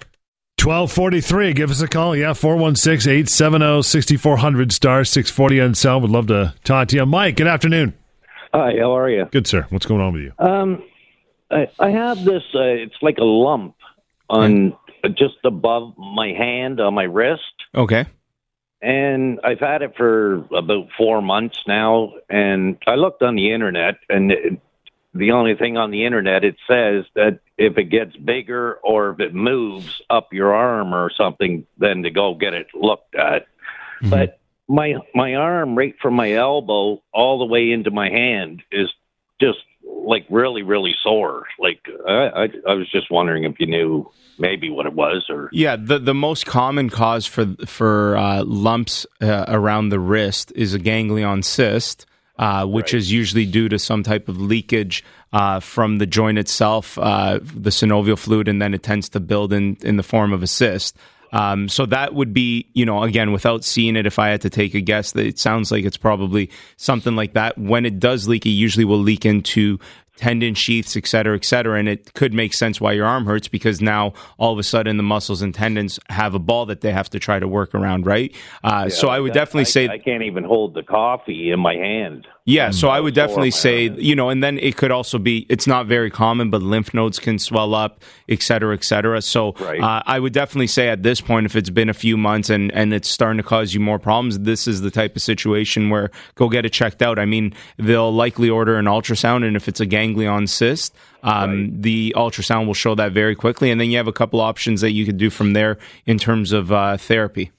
1243. 0.62 1.52
Give 1.52 1.70
us 1.70 1.82
a 1.82 1.88
call. 1.88 2.16
Yeah, 2.16 2.30
416-870-6400 2.30 4.72
star 4.72 5.04
640 5.04 5.60
on 5.60 5.74
cell. 5.74 6.00
Would 6.00 6.10
love 6.10 6.26
to 6.28 6.54
talk 6.64 6.88
to 6.88 6.96
you. 6.96 7.04
Mike, 7.06 7.36
good 7.36 7.46
afternoon. 7.46 7.92
Hi, 8.54 8.72
how 8.78 8.96
are 8.96 9.10
you? 9.10 9.26
Good, 9.30 9.46
sir. 9.46 9.66
What's 9.70 9.84
going 9.86 10.00
on 10.00 10.14
with 10.14 10.22
you? 10.22 10.32
Um, 10.38 10.82
I, 11.50 11.68
I 11.78 11.90
have 11.90 12.24
this. 12.24 12.42
Uh, 12.54 12.60
it's 12.62 12.96
like 13.02 13.18
a 13.18 13.24
lump 13.24 13.74
on 14.30 14.74
just 15.10 15.34
above 15.44 15.92
my 15.98 16.28
hand 16.28 16.80
on 16.80 16.94
my 16.94 17.02
wrist, 17.04 17.42
Okay. 17.74 18.06
And 18.82 19.40
I've 19.42 19.60
had 19.60 19.82
it 19.82 19.94
for 19.96 20.44
about 20.54 20.88
four 20.96 21.22
months 21.22 21.58
now. 21.66 22.12
And 22.28 22.78
I 22.86 22.94
looked 22.94 23.22
on 23.22 23.34
the 23.34 23.52
internet, 23.52 23.96
and 24.08 24.32
it, 24.32 24.60
the 25.14 25.32
only 25.32 25.54
thing 25.54 25.76
on 25.76 25.90
the 25.90 26.04
internet 26.04 26.44
it 26.44 26.56
says 26.68 27.04
that 27.14 27.40
if 27.56 27.78
it 27.78 27.84
gets 27.84 28.16
bigger 28.16 28.74
or 28.84 29.10
if 29.10 29.20
it 29.20 29.34
moves 29.34 30.02
up 30.10 30.32
your 30.32 30.54
arm 30.54 30.94
or 30.94 31.10
something, 31.10 31.66
then 31.78 32.02
to 32.02 32.10
go 32.10 32.34
get 32.34 32.52
it 32.52 32.66
looked 32.74 33.14
at. 33.14 33.46
Mm-hmm. 34.02 34.10
But 34.10 34.40
my 34.68 34.96
my 35.14 35.34
arm 35.36 35.76
right 35.76 35.94
from 36.02 36.14
my 36.14 36.32
elbow 36.32 37.02
all 37.12 37.38
the 37.38 37.46
way 37.46 37.70
into 37.70 37.90
my 37.90 38.10
hand 38.10 38.62
is 38.70 38.92
just 39.40 39.58
like 39.86 40.26
really 40.30 40.62
really 40.62 40.94
sore. 41.02 41.46
Like 41.58 41.80
I 42.06 42.12
I, 42.12 42.48
I 42.68 42.74
was 42.74 42.90
just 42.90 43.10
wondering 43.10 43.44
if 43.44 43.58
you 43.58 43.66
knew 43.66 44.10
maybe 44.38 44.70
what 44.70 44.86
it 44.86 44.92
was 44.92 45.26
or 45.28 45.48
Yeah, 45.52 45.76
the 45.76 45.98
the 45.98 46.14
most 46.14 46.46
common 46.46 46.90
cause 46.90 47.26
for 47.26 47.46
for 47.66 48.16
uh, 48.16 48.44
lumps 48.44 49.06
uh, 49.20 49.44
around 49.48 49.88
the 49.90 50.00
wrist 50.00 50.52
is 50.54 50.74
a 50.74 50.78
ganglion 50.78 51.42
cyst, 51.42 52.06
uh, 52.38 52.66
which 52.66 52.92
is 52.92 53.12
usually 53.12 53.46
due 53.46 53.68
to 53.68 53.78
some 53.78 54.02
type 54.02 54.28
of 54.28 54.40
leakage 54.40 55.04
uh, 55.32 55.60
from 55.60 55.98
the 55.98 56.06
joint 56.06 56.38
itself, 56.38 56.98
uh, 56.98 57.38
the 57.42 57.70
synovial 57.70 58.18
fluid, 58.18 58.48
and 58.48 58.60
then 58.60 58.74
it 58.74 58.82
tends 58.82 59.08
to 59.10 59.20
build 59.20 59.52
in 59.52 59.76
in 59.82 59.96
the 59.96 60.02
form 60.02 60.32
of 60.32 60.42
a 60.42 60.46
cyst. 60.46 60.96
Um, 61.32 61.68
so 61.68 61.86
that 61.86 62.14
would 62.14 62.32
be, 62.32 62.68
you 62.72 62.86
know, 62.86 63.02
again, 63.02 63.32
without 63.32 63.64
seeing 63.64 63.96
it, 63.96 64.06
if 64.06 64.18
I 64.18 64.28
had 64.28 64.40
to 64.42 64.50
take 64.50 64.74
a 64.74 64.80
guess, 64.80 65.12
that 65.12 65.26
it 65.26 65.38
sounds 65.38 65.70
like 65.70 65.84
it's 65.84 65.96
probably 65.96 66.50
something 66.76 67.16
like 67.16 67.34
that. 67.34 67.58
When 67.58 67.84
it 67.84 67.98
does 67.98 68.28
leak, 68.28 68.46
it 68.46 68.50
usually 68.50 68.84
will 68.84 68.98
leak 68.98 69.26
into 69.26 69.78
tendon 70.16 70.54
sheaths, 70.54 70.96
et 70.96 71.06
cetera, 71.06 71.36
et 71.36 71.44
cetera. 71.44 71.78
And 71.78 71.88
it 71.88 72.14
could 72.14 72.32
make 72.32 72.54
sense 72.54 72.80
why 72.80 72.92
your 72.92 73.06
arm 73.06 73.26
hurts 73.26 73.48
because 73.48 73.80
now 73.80 74.14
all 74.38 74.52
of 74.52 74.58
a 74.58 74.62
sudden 74.62 74.96
the 74.96 75.02
muscles 75.02 75.42
and 75.42 75.54
tendons 75.54 75.98
have 76.08 76.34
a 76.34 76.38
ball 76.38 76.66
that 76.66 76.80
they 76.80 76.92
have 76.92 77.10
to 77.10 77.18
try 77.18 77.38
to 77.38 77.46
work 77.46 77.74
around, 77.74 78.06
right? 78.06 78.34
Uh, 78.64 78.88
so 78.88 79.08
I 79.08 79.20
would 79.20 79.32
definitely 79.32 79.62
I, 79.62 79.64
say 79.64 79.88
I 79.88 79.98
can't 79.98 80.22
even 80.22 80.44
hold 80.44 80.74
the 80.74 80.82
coffee 80.82 81.50
in 81.50 81.60
my 81.60 81.74
hand. 81.74 82.26
Yeah, 82.46 82.70
so 82.70 82.88
I 82.88 83.00
would 83.00 83.12
definitely 83.12 83.50
say, 83.50 83.90
you 83.90 84.14
know, 84.14 84.28
and 84.30 84.42
then 84.42 84.58
it 84.58 84.76
could 84.76 84.92
also 84.92 85.18
be, 85.18 85.44
it's 85.48 85.66
not 85.66 85.86
very 85.86 86.10
common, 86.10 86.48
but 86.48 86.62
lymph 86.62 86.94
nodes 86.94 87.18
can 87.18 87.40
swell 87.40 87.74
up, 87.74 88.02
et 88.28 88.40
cetera, 88.40 88.72
et 88.72 88.84
cetera. 88.84 89.20
So 89.20 89.52
Right. 89.58 89.80
uh, 89.80 90.02
I 90.06 90.20
would 90.20 90.32
definitely 90.32 90.68
say 90.68 90.88
at 90.88 91.02
this 91.02 91.20
point, 91.20 91.44
if 91.44 91.56
it's 91.56 91.70
been 91.70 91.88
a 91.88 91.94
few 91.94 92.16
months 92.16 92.48
and, 92.48 92.70
and 92.72 92.94
it's 92.94 93.08
starting 93.08 93.38
to 93.38 93.42
cause 93.42 93.74
you 93.74 93.80
more 93.80 93.98
problems, 93.98 94.38
this 94.38 94.68
is 94.68 94.80
the 94.80 94.92
type 94.92 95.16
of 95.16 95.22
situation 95.22 95.90
where 95.90 96.12
go 96.36 96.48
get 96.48 96.64
it 96.64 96.72
checked 96.72 97.02
out. 97.02 97.18
I 97.18 97.24
mean, 97.24 97.52
they'll 97.78 98.12
likely 98.14 98.48
order 98.48 98.76
an 98.76 98.86
ultrasound, 98.86 99.44
and 99.44 99.56
if 99.56 99.66
it's 99.66 99.80
a 99.80 99.86
ganglion 99.86 100.46
cyst, 100.46 100.94
um, 101.24 101.80
the 101.80 102.14
ultrasound 102.16 102.66
will 102.66 102.74
show 102.74 102.94
that 102.94 103.10
very 103.10 103.34
quickly. 103.34 103.72
And 103.72 103.80
then 103.80 103.90
you 103.90 103.96
have 103.96 104.06
a 104.06 104.12
couple 104.12 104.40
options 104.40 104.82
that 104.82 104.92
you 104.92 105.04
could 105.04 105.18
do 105.18 105.30
from 105.30 105.52
there 105.52 105.78
in 106.06 106.16
terms 106.18 106.52
of 106.52 106.70
uh, 106.70 106.96
therapy. 106.96 107.50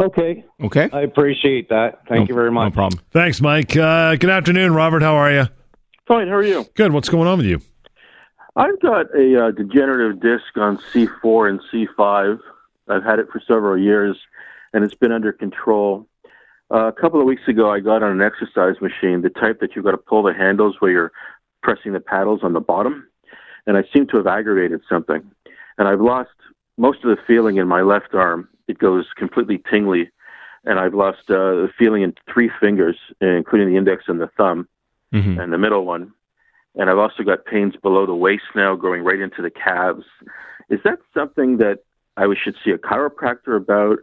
Okay, 0.00 0.44
Okay? 0.62 0.88
I 0.92 1.02
appreciate 1.02 1.68
that. 1.68 2.00
Thank 2.08 2.30
you 2.30 2.34
very 2.34 2.50
much. 2.50 2.72
No 2.72 2.74
problem. 2.74 3.02
Thanks, 3.10 3.40
Mike. 3.42 3.76
Uh, 3.76 4.16
good 4.16 4.30
afternoon, 4.30 4.72
Robert. 4.72 5.02
How 5.02 5.14
are 5.14 5.30
you? 5.30 5.46
Fine. 6.08 6.28
How 6.28 6.34
are 6.34 6.42
you? 6.42 6.66
Good. 6.74 6.92
What's 6.92 7.10
going 7.10 7.28
on 7.28 7.36
with 7.38 7.46
you? 7.46 7.60
I've 8.56 8.80
got 8.80 9.06
a 9.14 9.46
uh, 9.46 9.50
degenerative 9.50 10.20
disc 10.20 10.56
on 10.56 10.78
C4 10.92 11.50
and 11.50 11.60
C5. 11.72 12.38
I've 12.88 13.04
had 13.04 13.18
it 13.18 13.26
for 13.30 13.42
several 13.46 13.78
years, 13.78 14.16
and 14.72 14.84
it's 14.84 14.94
been 14.94 15.12
under 15.12 15.32
control. 15.32 16.06
Uh, 16.72 16.86
a 16.86 16.92
couple 16.92 17.20
of 17.20 17.26
weeks 17.26 17.42
ago, 17.46 17.70
I 17.70 17.80
got 17.80 18.02
on 18.02 18.10
an 18.10 18.22
exercise 18.22 18.80
machine, 18.80 19.20
the 19.20 19.30
type 19.30 19.60
that 19.60 19.76
you've 19.76 19.84
got 19.84 19.90
to 19.90 19.98
pull 19.98 20.22
the 20.22 20.32
handles 20.32 20.76
where 20.78 20.90
you're 20.90 21.12
pressing 21.62 21.92
the 21.92 22.00
paddles 22.00 22.40
on 22.42 22.54
the 22.54 22.60
bottom, 22.60 23.06
and 23.66 23.76
I 23.76 23.84
seem 23.92 24.06
to 24.08 24.16
have 24.16 24.26
aggravated 24.26 24.80
something. 24.88 25.30
And 25.76 25.88
I've 25.88 26.00
lost 26.00 26.30
most 26.78 27.04
of 27.04 27.10
the 27.10 27.22
feeling 27.26 27.58
in 27.58 27.68
my 27.68 27.82
left 27.82 28.14
arm. 28.14 28.48
It 28.70 28.78
goes 28.78 29.06
completely 29.16 29.60
tingly, 29.68 30.10
and 30.64 30.78
I've 30.78 30.94
lost 30.94 31.28
uh, 31.28 31.34
the 31.62 31.70
feeling 31.76 32.02
in 32.02 32.14
three 32.32 32.48
fingers, 32.60 32.96
including 33.20 33.68
the 33.68 33.76
index 33.76 34.04
and 34.06 34.20
the 34.20 34.28
thumb 34.28 34.68
Mhm. 35.12 35.42
and 35.42 35.52
the 35.52 35.58
middle 35.58 35.84
one. 35.84 36.12
And 36.76 36.88
I've 36.88 36.98
also 36.98 37.24
got 37.24 37.44
pains 37.46 37.74
below 37.74 38.06
the 38.06 38.14
waist 38.14 38.44
now, 38.54 38.76
going 38.76 39.02
right 39.02 39.18
into 39.18 39.42
the 39.42 39.50
calves. 39.50 40.06
Is 40.68 40.78
that 40.84 41.00
something 41.12 41.56
that 41.56 41.80
I 42.16 42.32
should 42.36 42.54
see 42.64 42.70
a 42.70 42.78
chiropractor 42.78 43.56
about, 43.56 43.98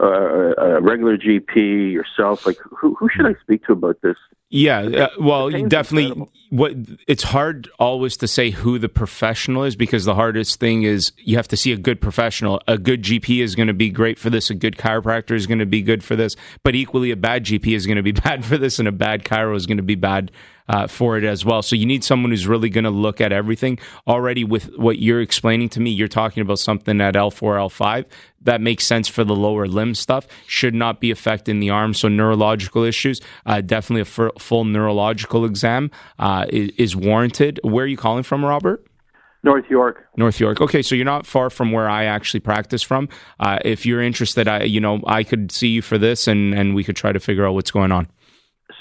uh, 0.00 0.54
a 0.56 0.80
regular 0.80 1.16
GP, 1.16 1.92
yourself? 1.92 2.46
Like, 2.46 2.58
who, 2.58 2.94
who 2.94 3.08
should 3.08 3.26
I 3.26 3.34
speak 3.42 3.64
to 3.66 3.72
about 3.72 4.00
this? 4.02 4.16
Yeah, 4.50 4.80
uh, 4.80 5.08
well, 5.20 5.50
definitely. 5.50 6.04
incredible. 6.04 6.32
What 6.50 6.72
it's 7.06 7.22
hard 7.22 7.68
always 7.78 8.16
to 8.18 8.28
say 8.28 8.50
who 8.50 8.78
the 8.78 8.88
professional 8.88 9.64
is 9.64 9.76
because 9.76 10.06
the 10.06 10.14
hardest 10.14 10.58
thing 10.58 10.84
is 10.84 11.12
you 11.18 11.36
have 11.36 11.48
to 11.48 11.56
see 11.58 11.72
a 11.72 11.76
good 11.76 12.00
professional. 12.00 12.62
A 12.66 12.78
good 12.78 13.02
GP 13.02 13.42
is 13.42 13.54
going 13.54 13.66
to 13.66 13.74
be 13.74 13.90
great 13.90 14.18
for 14.18 14.30
this. 14.30 14.48
A 14.48 14.54
good 14.54 14.78
chiropractor 14.78 15.32
is 15.32 15.46
going 15.46 15.58
to 15.58 15.66
be 15.66 15.82
good 15.82 16.02
for 16.02 16.16
this. 16.16 16.34
But 16.62 16.74
equally, 16.74 17.10
a 17.10 17.16
bad 17.16 17.44
GP 17.44 17.76
is 17.76 17.86
going 17.86 17.96
to 17.96 18.02
be 18.02 18.12
bad 18.24 18.42
for 18.44 18.56
this, 18.56 18.78
and 18.78 18.88
a 18.88 18.92
bad 18.92 19.24
chiro 19.24 19.54
is 19.54 19.66
going 19.66 19.76
to 19.76 19.82
be 19.82 19.96
bad 19.96 20.30
uh, 20.68 20.86
for 20.86 21.16
it 21.18 21.24
as 21.24 21.44
well. 21.44 21.62
So 21.62 21.76
you 21.76 21.86
need 21.86 22.04
someone 22.04 22.30
who's 22.30 22.46
really 22.46 22.68
going 22.68 22.84
to 22.84 22.90
look 22.90 23.20
at 23.20 23.32
everything. 23.32 23.78
Already 24.06 24.44
with 24.44 24.76
what 24.76 24.98
you're 24.98 25.20
explaining 25.20 25.68
to 25.70 25.80
me, 25.80 25.90
you're 25.90 26.08
talking 26.08 26.40
about 26.40 26.58
something 26.58 27.00
at 27.00 27.14
L4, 27.14 27.68
L5 27.68 28.04
that 28.42 28.60
makes 28.60 28.84
sense 28.84 29.08
for 29.08 29.24
the 29.24 29.34
lower 29.34 29.66
limb 29.66 29.94
stuff. 29.94 30.26
Should 30.46 30.74
not 30.74 31.00
be 31.00 31.10
affecting 31.10 31.60
the 31.60 31.70
arm. 31.70 31.94
So 31.94 32.08
neurological 32.08 32.84
issues, 32.84 33.20
uh, 33.46 33.60
definitely 33.60 34.02
a 34.02 34.26
f- 34.26 34.42
full 34.42 34.64
neurological 34.64 35.44
exam 35.44 35.90
uh, 36.18 36.46
is, 36.48 36.70
is 36.78 36.96
warranted. 36.96 37.60
Where 37.62 37.84
are 37.84 37.88
you 37.88 37.96
calling 37.96 38.22
from, 38.22 38.44
Robert? 38.44 38.84
North 39.44 39.70
York. 39.70 40.04
North 40.16 40.40
York. 40.40 40.60
Okay, 40.60 40.82
so 40.82 40.94
you're 40.94 41.04
not 41.04 41.24
far 41.24 41.48
from 41.48 41.70
where 41.70 41.88
I 41.88 42.04
actually 42.04 42.40
practice 42.40 42.82
from. 42.82 43.08
Uh, 43.38 43.58
if 43.64 43.86
you're 43.86 44.02
interested, 44.02 44.48
I 44.48 44.64
you 44.64 44.80
know 44.80 45.00
I 45.06 45.22
could 45.22 45.52
see 45.52 45.68
you 45.68 45.80
for 45.80 45.96
this, 45.96 46.26
and 46.26 46.52
and 46.54 46.74
we 46.74 46.82
could 46.82 46.96
try 46.96 47.12
to 47.12 47.20
figure 47.20 47.46
out 47.46 47.54
what's 47.54 47.70
going 47.70 47.92
on. 47.92 48.08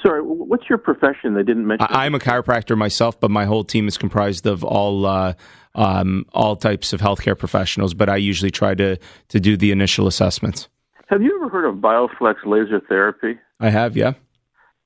Sorry, 0.03 0.21
what's 0.21 0.69
your 0.69 0.77
profession? 0.77 1.33
They 1.33 1.43
didn't 1.43 1.65
mention. 1.65 1.87
I, 1.89 2.05
I'm 2.05 2.13
a 2.13 2.19
chiropractor 2.19 2.77
myself, 2.77 3.19
but 3.19 3.31
my 3.31 3.45
whole 3.45 3.63
team 3.63 3.87
is 3.87 3.97
comprised 3.97 4.45
of 4.45 4.63
all 4.63 5.05
uh, 5.05 5.33
um, 5.75 6.25
all 6.33 6.55
types 6.55 6.93
of 6.93 7.01
healthcare 7.01 7.37
professionals. 7.37 7.93
But 7.93 8.09
I 8.09 8.17
usually 8.17 8.51
try 8.51 8.75
to 8.75 8.97
to 9.29 9.39
do 9.39 9.55
the 9.55 9.71
initial 9.71 10.07
assessments. 10.07 10.67
Have 11.07 11.21
you 11.21 11.33
ever 11.37 11.49
heard 11.49 11.65
of 11.65 11.75
Bioflex 11.75 12.45
laser 12.45 12.81
therapy? 12.81 13.39
I 13.59 13.69
have, 13.69 13.95
yeah. 13.95 14.13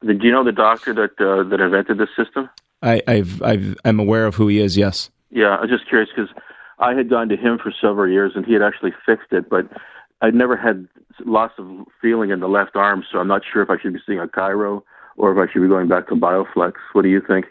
Do 0.05 0.17
you 0.21 0.31
know 0.31 0.43
the 0.43 0.51
doctor 0.51 0.93
that 0.93 1.19
uh, 1.19 1.49
that 1.49 1.59
invented 1.59 1.97
this 1.97 2.09
system? 2.15 2.49
I, 2.81 3.01
I've 3.07 3.41
I've 3.41 3.75
I'm 3.83 3.99
aware 3.99 4.25
of 4.25 4.35
who 4.35 4.47
he 4.47 4.59
is. 4.59 4.77
Yes. 4.77 5.09
Yeah, 5.31 5.57
I'm 5.57 5.67
just 5.67 5.87
curious 5.87 6.09
because 6.15 6.29
I 6.79 6.93
had 6.93 7.09
gone 7.09 7.29
to 7.29 7.37
him 7.37 7.57
for 7.61 7.73
several 7.81 8.11
years 8.11 8.33
and 8.35 8.45
he 8.45 8.53
had 8.53 8.61
actually 8.61 8.93
fixed 9.05 9.31
it, 9.31 9.49
but 9.49 9.67
I'd 10.21 10.35
never 10.35 10.57
had 10.57 10.87
loss 11.25 11.51
of 11.57 11.67
feeling 12.01 12.31
in 12.31 12.39
the 12.39 12.47
left 12.47 12.75
arm, 12.75 13.03
so 13.11 13.19
I'm 13.19 13.27
not 13.27 13.43
sure 13.51 13.61
if 13.61 13.69
I 13.69 13.79
should 13.79 13.93
be 13.93 13.99
seeing 14.05 14.19
a 14.19 14.27
chiro 14.27 14.83
or 15.17 15.31
if 15.31 15.37
I 15.37 15.51
should 15.51 15.61
be 15.61 15.67
going 15.67 15.87
back 15.87 16.07
to 16.07 16.15
Bioflex. 16.15 16.73
What 16.93 17.03
do 17.03 17.09
you 17.09 17.21
think? 17.25 17.45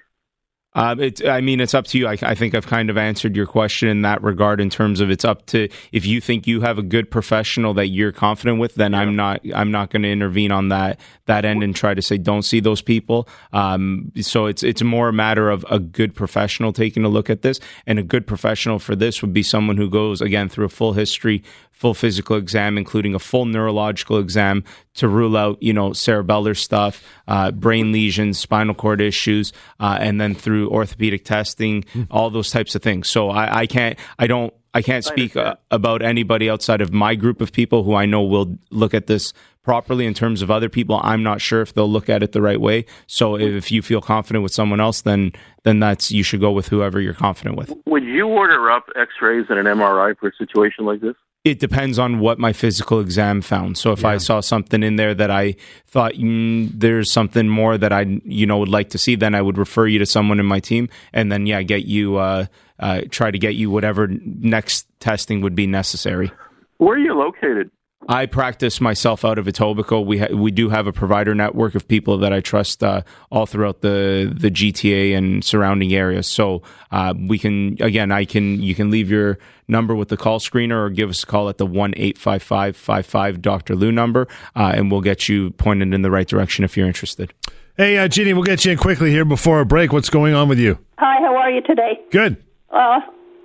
Um, 0.74 1.00
it's, 1.00 1.24
I 1.24 1.40
mean, 1.40 1.58
it's 1.58 1.74
up 1.74 1.86
to 1.86 1.98
you. 1.98 2.06
I, 2.06 2.16
I 2.22 2.34
think 2.36 2.54
I've 2.54 2.66
kind 2.66 2.90
of 2.90 2.96
answered 2.96 3.34
your 3.34 3.46
question 3.46 3.88
in 3.88 4.02
that 4.02 4.22
regard. 4.22 4.60
In 4.60 4.70
terms 4.70 5.00
of 5.00 5.10
it's 5.10 5.24
up 5.24 5.46
to 5.46 5.68
if 5.90 6.06
you 6.06 6.20
think 6.20 6.46
you 6.46 6.60
have 6.60 6.78
a 6.78 6.82
good 6.82 7.10
professional 7.10 7.74
that 7.74 7.88
you're 7.88 8.12
confident 8.12 8.60
with, 8.60 8.76
then 8.76 8.94
I'm 8.94 9.16
not. 9.16 9.40
I'm 9.52 9.72
not 9.72 9.90
going 9.90 10.02
to 10.02 10.10
intervene 10.10 10.52
on 10.52 10.68
that 10.68 11.00
that 11.26 11.44
end 11.44 11.64
and 11.64 11.74
try 11.74 11.94
to 11.94 12.02
say 12.02 12.18
don't 12.18 12.42
see 12.42 12.60
those 12.60 12.82
people. 12.82 13.28
Um, 13.52 14.12
so 14.20 14.46
it's 14.46 14.62
it's 14.62 14.82
more 14.82 15.08
a 15.08 15.12
matter 15.12 15.50
of 15.50 15.66
a 15.68 15.80
good 15.80 16.14
professional 16.14 16.72
taking 16.72 17.04
a 17.04 17.08
look 17.08 17.30
at 17.30 17.42
this, 17.42 17.58
and 17.84 17.98
a 17.98 18.04
good 18.04 18.26
professional 18.26 18.78
for 18.78 18.94
this 18.94 19.22
would 19.22 19.32
be 19.32 19.42
someone 19.42 19.76
who 19.76 19.90
goes 19.90 20.20
again 20.20 20.48
through 20.48 20.66
a 20.66 20.70
full 20.70 20.92
history, 20.92 21.42
full 21.80 21.94
physical 21.94 22.36
exam, 22.36 22.76
including 22.76 23.14
a 23.14 23.18
full 23.18 23.46
neurological 23.46 24.18
exam 24.18 24.62
to 24.92 25.08
rule 25.08 25.34
out, 25.34 25.56
you 25.62 25.72
know, 25.72 25.90
cerebellar 25.90 26.54
stuff, 26.54 27.02
uh, 27.26 27.50
brain 27.52 27.90
lesions, 27.90 28.38
spinal 28.38 28.74
cord 28.74 29.00
issues, 29.00 29.50
uh, 29.80 29.96
and 29.98 30.20
then 30.20 30.34
through 30.34 30.68
orthopedic 30.68 31.24
testing, 31.24 31.82
all 32.10 32.28
those 32.28 32.50
types 32.50 32.74
of 32.74 32.82
things. 32.82 33.08
So 33.08 33.30
I, 33.30 33.60
I 33.60 33.66
can't, 33.66 33.98
I 34.18 34.26
don't, 34.26 34.52
I 34.74 34.82
can't 34.82 35.04
speak 35.04 35.36
uh, 35.36 35.56
about 35.70 36.02
anybody 36.02 36.50
outside 36.50 36.82
of 36.82 36.92
my 36.92 37.14
group 37.14 37.40
of 37.40 37.50
people 37.50 37.82
who 37.82 37.94
I 37.94 38.04
know 38.04 38.22
will 38.22 38.58
look 38.70 38.92
at 38.92 39.06
this 39.06 39.32
properly. 39.62 40.04
In 40.04 40.12
terms 40.12 40.42
of 40.42 40.50
other 40.50 40.68
people, 40.68 41.00
I'm 41.02 41.22
not 41.22 41.40
sure 41.40 41.62
if 41.62 41.72
they'll 41.72 41.90
look 41.90 42.10
at 42.10 42.22
it 42.22 42.32
the 42.32 42.42
right 42.42 42.60
way. 42.60 42.84
So 43.06 43.36
if 43.36 43.72
you 43.72 43.80
feel 43.80 44.02
confident 44.02 44.42
with 44.42 44.52
someone 44.52 44.80
else, 44.80 45.00
then 45.00 45.32
then 45.64 45.80
that's 45.80 46.12
you 46.12 46.22
should 46.22 46.40
go 46.40 46.52
with 46.52 46.68
whoever 46.68 47.00
you're 47.00 47.14
confident 47.14 47.56
with. 47.56 47.72
Would 47.86 48.04
you 48.04 48.28
order 48.28 48.70
up 48.70 48.86
X-rays 48.96 49.46
and 49.48 49.58
an 49.58 49.66
MRI 49.66 50.16
for 50.18 50.28
a 50.28 50.32
situation 50.36 50.84
like 50.84 51.00
this? 51.00 51.16
It 51.42 51.58
depends 51.58 51.98
on 51.98 52.20
what 52.20 52.38
my 52.38 52.52
physical 52.52 53.00
exam 53.00 53.40
found. 53.40 53.78
So 53.78 53.92
if 53.92 54.04
I 54.04 54.18
saw 54.18 54.40
something 54.40 54.82
in 54.82 54.96
there 54.96 55.14
that 55.14 55.30
I 55.30 55.56
thought 55.86 56.12
mm, 56.12 56.70
there's 56.74 57.10
something 57.10 57.48
more 57.48 57.78
that 57.78 57.94
I 57.94 58.20
you 58.24 58.46
know 58.46 58.58
would 58.58 58.68
like 58.68 58.90
to 58.90 58.98
see, 58.98 59.16
then 59.16 59.34
I 59.34 59.40
would 59.40 59.56
refer 59.56 59.86
you 59.86 59.98
to 60.00 60.06
someone 60.06 60.38
in 60.38 60.44
my 60.44 60.60
team, 60.60 60.90
and 61.14 61.32
then 61.32 61.46
yeah, 61.46 61.62
get 61.62 61.86
you 61.86 62.16
uh, 62.16 62.44
uh, 62.78 63.02
try 63.10 63.30
to 63.30 63.38
get 63.38 63.54
you 63.54 63.70
whatever 63.70 64.08
next 64.08 64.86
testing 65.00 65.40
would 65.40 65.54
be 65.54 65.66
necessary. 65.66 66.30
Where 66.76 66.96
are 66.96 66.98
you 66.98 67.14
located? 67.14 67.70
I 68.08 68.26
practice 68.26 68.80
myself 68.80 69.24
out 69.24 69.38
of 69.38 69.46
Etobicoke. 69.46 70.06
We 70.06 70.18
ha- 70.18 70.34
we 70.34 70.50
do 70.50 70.70
have 70.70 70.86
a 70.86 70.92
provider 70.92 71.34
network 71.34 71.74
of 71.74 71.86
people 71.86 72.18
that 72.18 72.32
I 72.32 72.40
trust 72.40 72.82
uh, 72.82 73.02
all 73.30 73.46
throughout 73.46 73.82
the 73.82 74.32
the 74.34 74.50
GTA 74.50 75.16
and 75.16 75.44
surrounding 75.44 75.92
areas. 75.92 76.26
So 76.26 76.62
uh, 76.90 77.14
we 77.16 77.38
can 77.38 77.76
again, 77.80 78.10
I 78.10 78.24
can 78.24 78.60
you 78.62 78.74
can 78.74 78.90
leave 78.90 79.10
your 79.10 79.38
number 79.68 79.94
with 79.94 80.08
the 80.08 80.16
call 80.16 80.40
screener 80.40 80.86
or 80.86 80.90
give 80.90 81.10
us 81.10 81.22
a 81.22 81.26
call 81.26 81.48
at 81.48 81.58
the 81.58 81.66
one 81.66 81.92
eight 81.96 82.16
five 82.16 82.42
five 82.42 82.76
five 82.76 83.04
five 83.06 83.42
Dr. 83.42 83.76
Lou 83.76 83.92
number, 83.92 84.26
uh, 84.56 84.72
and 84.74 84.90
we'll 84.90 85.02
get 85.02 85.28
you 85.28 85.50
pointed 85.52 85.92
in 85.92 86.02
the 86.02 86.10
right 86.10 86.26
direction 86.26 86.64
if 86.64 86.76
you're 86.76 86.86
interested. 86.86 87.32
Hey, 87.76 87.98
uh, 87.98 88.08
Jeannie, 88.08 88.32
we'll 88.32 88.42
get 88.42 88.64
you 88.64 88.72
in 88.72 88.78
quickly 88.78 89.10
here 89.10 89.24
before 89.24 89.60
a 89.60 89.66
break. 89.66 89.92
What's 89.92 90.10
going 90.10 90.34
on 90.34 90.48
with 90.48 90.58
you? 90.58 90.78
Hi, 90.98 91.20
how 91.20 91.36
are 91.36 91.50
you 91.50 91.60
today? 91.62 92.00
Good. 92.10 92.42
Uh, 92.70 93.00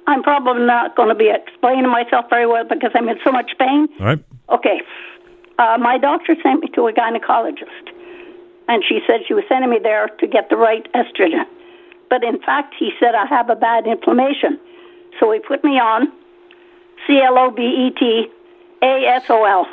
I'm 0.07 0.23
probably 0.23 0.65
not 0.65 0.95
going 0.95 1.09
to 1.09 1.15
be 1.15 1.29
explaining 1.29 1.89
myself 1.89 2.25
very 2.29 2.47
well 2.47 2.63
because 2.67 2.91
I'm 2.95 3.07
in 3.09 3.17
so 3.23 3.31
much 3.31 3.51
pain. 3.59 3.87
All 3.99 4.05
right. 4.05 4.23
Okay. 4.49 4.81
uh, 5.57 5.77
my 5.79 5.97
doctor 5.97 6.35
sent 6.43 6.61
me 6.61 6.67
to 6.69 6.87
a 6.87 6.93
gynecologist, 6.93 7.91
and 8.67 8.83
she 8.87 8.99
said 9.07 9.21
she 9.27 9.33
was 9.33 9.43
sending 9.47 9.69
me 9.69 9.79
there 9.81 10.09
to 10.19 10.27
get 10.27 10.49
the 10.49 10.57
right 10.57 10.87
estrogen. 10.93 11.45
But 12.09 12.23
in 12.23 12.39
fact, 12.41 12.75
he 12.77 12.91
said 12.99 13.15
I 13.15 13.25
have 13.25 13.49
a 13.49 13.55
bad 13.55 13.87
inflammation. 13.87 14.59
So 15.19 15.31
he 15.31 15.39
put 15.39 15.63
me 15.63 15.79
on 15.79 16.11
C 17.07 17.19
L 17.21 17.37
O 17.37 17.51
B 17.51 17.61
E 17.61 17.91
T 17.97 18.27
A 18.81 19.05
S 19.07 19.23
O 19.29 19.45
L. 19.45 19.65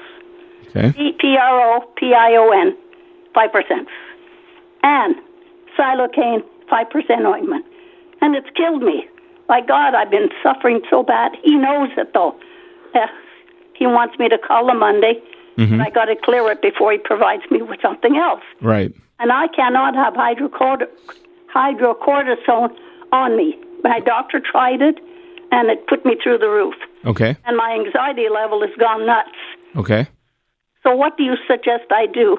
Okay. 0.75 1.13
P 1.19 1.37
R 1.37 1.77
O 1.77 1.81
P 1.97 2.15
I 2.15 2.35
O 2.37 2.51
N, 2.51 2.77
5%. 3.35 3.87
And 4.83 5.17
xylocaine, 5.79 6.43
5% 6.71 7.27
ointment. 7.27 7.65
And 8.21 8.35
it's 8.37 8.49
killed 8.57 8.83
me. 8.83 9.07
My 9.49 9.61
God, 9.61 9.95
I've 9.95 10.11
been 10.11 10.31
suffering 10.43 10.81
so 10.89 11.03
bad. 11.03 11.33
He 11.43 11.57
knows 11.57 11.91
it, 11.97 12.15
though. 12.15 12.35
Uh, 12.95 13.07
he 13.83 13.87
wants 13.89 14.17
me 14.17 14.29
to 14.29 14.39
call 14.39 14.71
him 14.71 14.79
Monday. 14.79 15.15
Mm-hmm. 15.59 15.81
I 15.81 15.91
got 15.91 16.05
to 16.05 16.15
clear 16.15 16.49
it 16.53 16.63
before 16.63 16.93
he 16.93 16.99
provides 16.99 17.43
me 17.51 17.61
with 17.63 17.81
something 17.83 18.17
else. 18.17 18.45
Right. 18.61 18.95
And 19.19 19.33
I 19.33 19.49
cannot 19.49 19.95
have 19.97 20.15
hydrocord- 20.15 20.87
hydrocortisone 21.53 22.71
on 23.11 23.37
me. 23.37 23.59
My 23.83 23.99
doctor 23.99 24.39
tried 24.41 24.81
it, 24.81 24.99
and 25.51 25.69
it 25.69 25.87
put 25.89 26.05
me 26.05 26.17
through 26.23 26.39
the 26.39 26.49
roof. 26.49 26.75
Okay. 27.05 27.37
And 27.45 27.57
my 27.57 27.73
anxiety 27.73 28.29
level 28.33 28.61
has 28.63 28.71
gone 28.79 29.05
nuts. 29.05 29.31
Okay. 29.77 30.07
So, 30.85 30.95
what 30.95 31.17
do 31.17 31.25
you 31.25 31.35
suggest 31.49 31.91
I 31.91 32.07
do? 32.07 32.39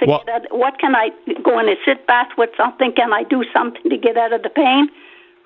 To 0.00 0.06
Well- 0.06 0.22
get 0.26 0.34
out, 0.34 0.42
what 0.50 0.78
can 0.78 0.94
I 0.94 1.10
go 1.42 1.58
in 1.58 1.68
and 1.70 1.78
sit 1.86 2.06
back 2.06 2.36
with 2.36 2.50
something? 2.56 2.92
Can 2.92 3.14
I 3.14 3.22
do 3.22 3.44
something 3.52 3.90
to 3.90 3.96
get 3.96 4.18
out 4.18 4.34
of 4.34 4.42
the 4.42 4.50
pain? 4.50 4.90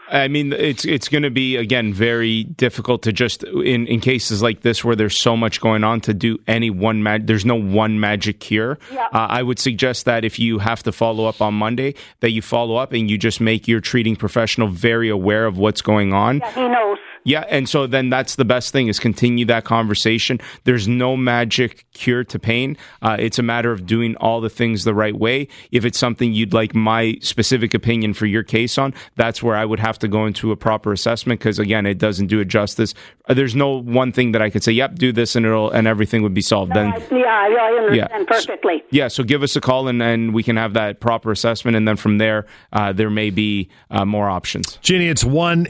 I 0.08 0.28
mean, 0.28 0.52
it's 0.52 0.84
it's 0.84 1.08
going 1.08 1.22
to 1.24 1.30
be 1.30 1.56
again 1.56 1.92
very 1.92 2.44
difficult 2.44 3.02
to 3.02 3.12
just 3.12 3.42
in 3.42 3.86
in 3.86 4.00
cases 4.00 4.42
like 4.42 4.60
this 4.60 4.84
where 4.84 4.94
there's 4.94 5.16
so 5.16 5.36
much 5.36 5.60
going 5.60 5.84
on 5.84 6.00
to 6.02 6.14
do 6.14 6.38
any 6.46 6.70
one 6.70 7.02
mag. 7.02 7.26
There's 7.26 7.44
no 7.44 7.56
one 7.56 7.98
magic 7.98 8.40
cure. 8.40 8.78
Yeah. 8.92 9.06
Uh, 9.12 9.26
I 9.28 9.42
would 9.42 9.58
suggest 9.58 10.04
that 10.04 10.24
if 10.24 10.38
you 10.38 10.58
have 10.58 10.82
to 10.84 10.92
follow 10.92 11.26
up 11.26 11.40
on 11.40 11.54
Monday, 11.54 11.94
that 12.20 12.30
you 12.30 12.42
follow 12.42 12.76
up 12.76 12.92
and 12.92 13.10
you 13.10 13.18
just 13.18 13.40
make 13.40 13.66
your 13.66 13.80
treating 13.80 14.16
professional 14.16 14.68
very 14.68 15.08
aware 15.08 15.46
of 15.46 15.58
what's 15.58 15.82
going 15.82 16.12
on. 16.12 16.38
Yeah, 16.38 16.54
he 16.54 16.68
knows. 16.68 16.98
Yeah, 17.26 17.44
and 17.50 17.68
so 17.68 17.86
then 17.88 18.08
that's 18.08 18.36
the 18.36 18.44
best 18.44 18.72
thing 18.72 18.86
is 18.88 18.98
continue 19.00 19.44
that 19.46 19.64
conversation. 19.64 20.40
There's 20.64 20.86
no 20.86 21.16
magic 21.16 21.84
cure 21.92 22.22
to 22.24 22.38
pain. 22.38 22.76
Uh, 23.02 23.16
it's 23.18 23.38
a 23.38 23.42
matter 23.42 23.72
of 23.72 23.84
doing 23.84 24.14
all 24.16 24.40
the 24.40 24.48
things 24.48 24.84
the 24.84 24.94
right 24.94 25.14
way. 25.16 25.48
If 25.72 25.84
it's 25.84 25.98
something 25.98 26.32
you'd 26.32 26.54
like 26.54 26.74
my 26.74 27.18
specific 27.20 27.74
opinion 27.74 28.14
for 28.14 28.26
your 28.26 28.42
case 28.44 28.78
on, 28.78 28.94
that's 29.16 29.42
where 29.42 29.56
I 29.56 29.64
would 29.64 29.80
have 29.80 29.98
to 29.98 30.08
go 30.08 30.24
into 30.26 30.52
a 30.52 30.56
proper 30.56 30.92
assessment 30.92 31.40
because 31.40 31.58
again, 31.58 31.84
it 31.84 31.98
doesn't 31.98 32.28
do 32.28 32.38
it 32.40 32.46
justice. 32.46 32.94
Uh, 33.28 33.34
there's 33.34 33.56
no 33.56 33.80
one 33.82 34.12
thing 34.12 34.30
that 34.32 34.40
I 34.40 34.48
could 34.50 34.62
say, 34.62 34.72
"Yep, 34.72 34.94
do 34.94 35.10
this," 35.12 35.34
and 35.34 35.44
it'll 35.44 35.70
and 35.70 35.88
everything 35.88 36.22
would 36.22 36.34
be 36.34 36.40
solved. 36.42 36.72
then 36.74 36.92
I, 36.92 36.98
yeah, 37.10 37.26
I 37.26 37.76
understand 37.82 38.10
Yeah. 38.20 38.24
perfectly. 38.28 38.84
yeah, 38.90 39.08
so 39.08 39.24
give 39.24 39.42
us 39.42 39.56
a 39.56 39.60
call 39.60 39.88
and, 39.88 40.00
and 40.00 40.32
we 40.32 40.44
can 40.44 40.56
have 40.56 40.74
that 40.74 41.00
proper 41.00 41.32
assessment, 41.32 41.76
and 41.76 41.88
then 41.88 41.96
from 41.96 42.18
there, 42.18 42.46
uh, 42.72 42.92
there 42.92 43.10
may 43.10 43.30
be 43.30 43.68
uh, 43.90 44.04
more 44.04 44.28
options. 44.30 44.78
Jeannie, 44.82 45.08
it's 45.08 45.24
1 45.24 45.66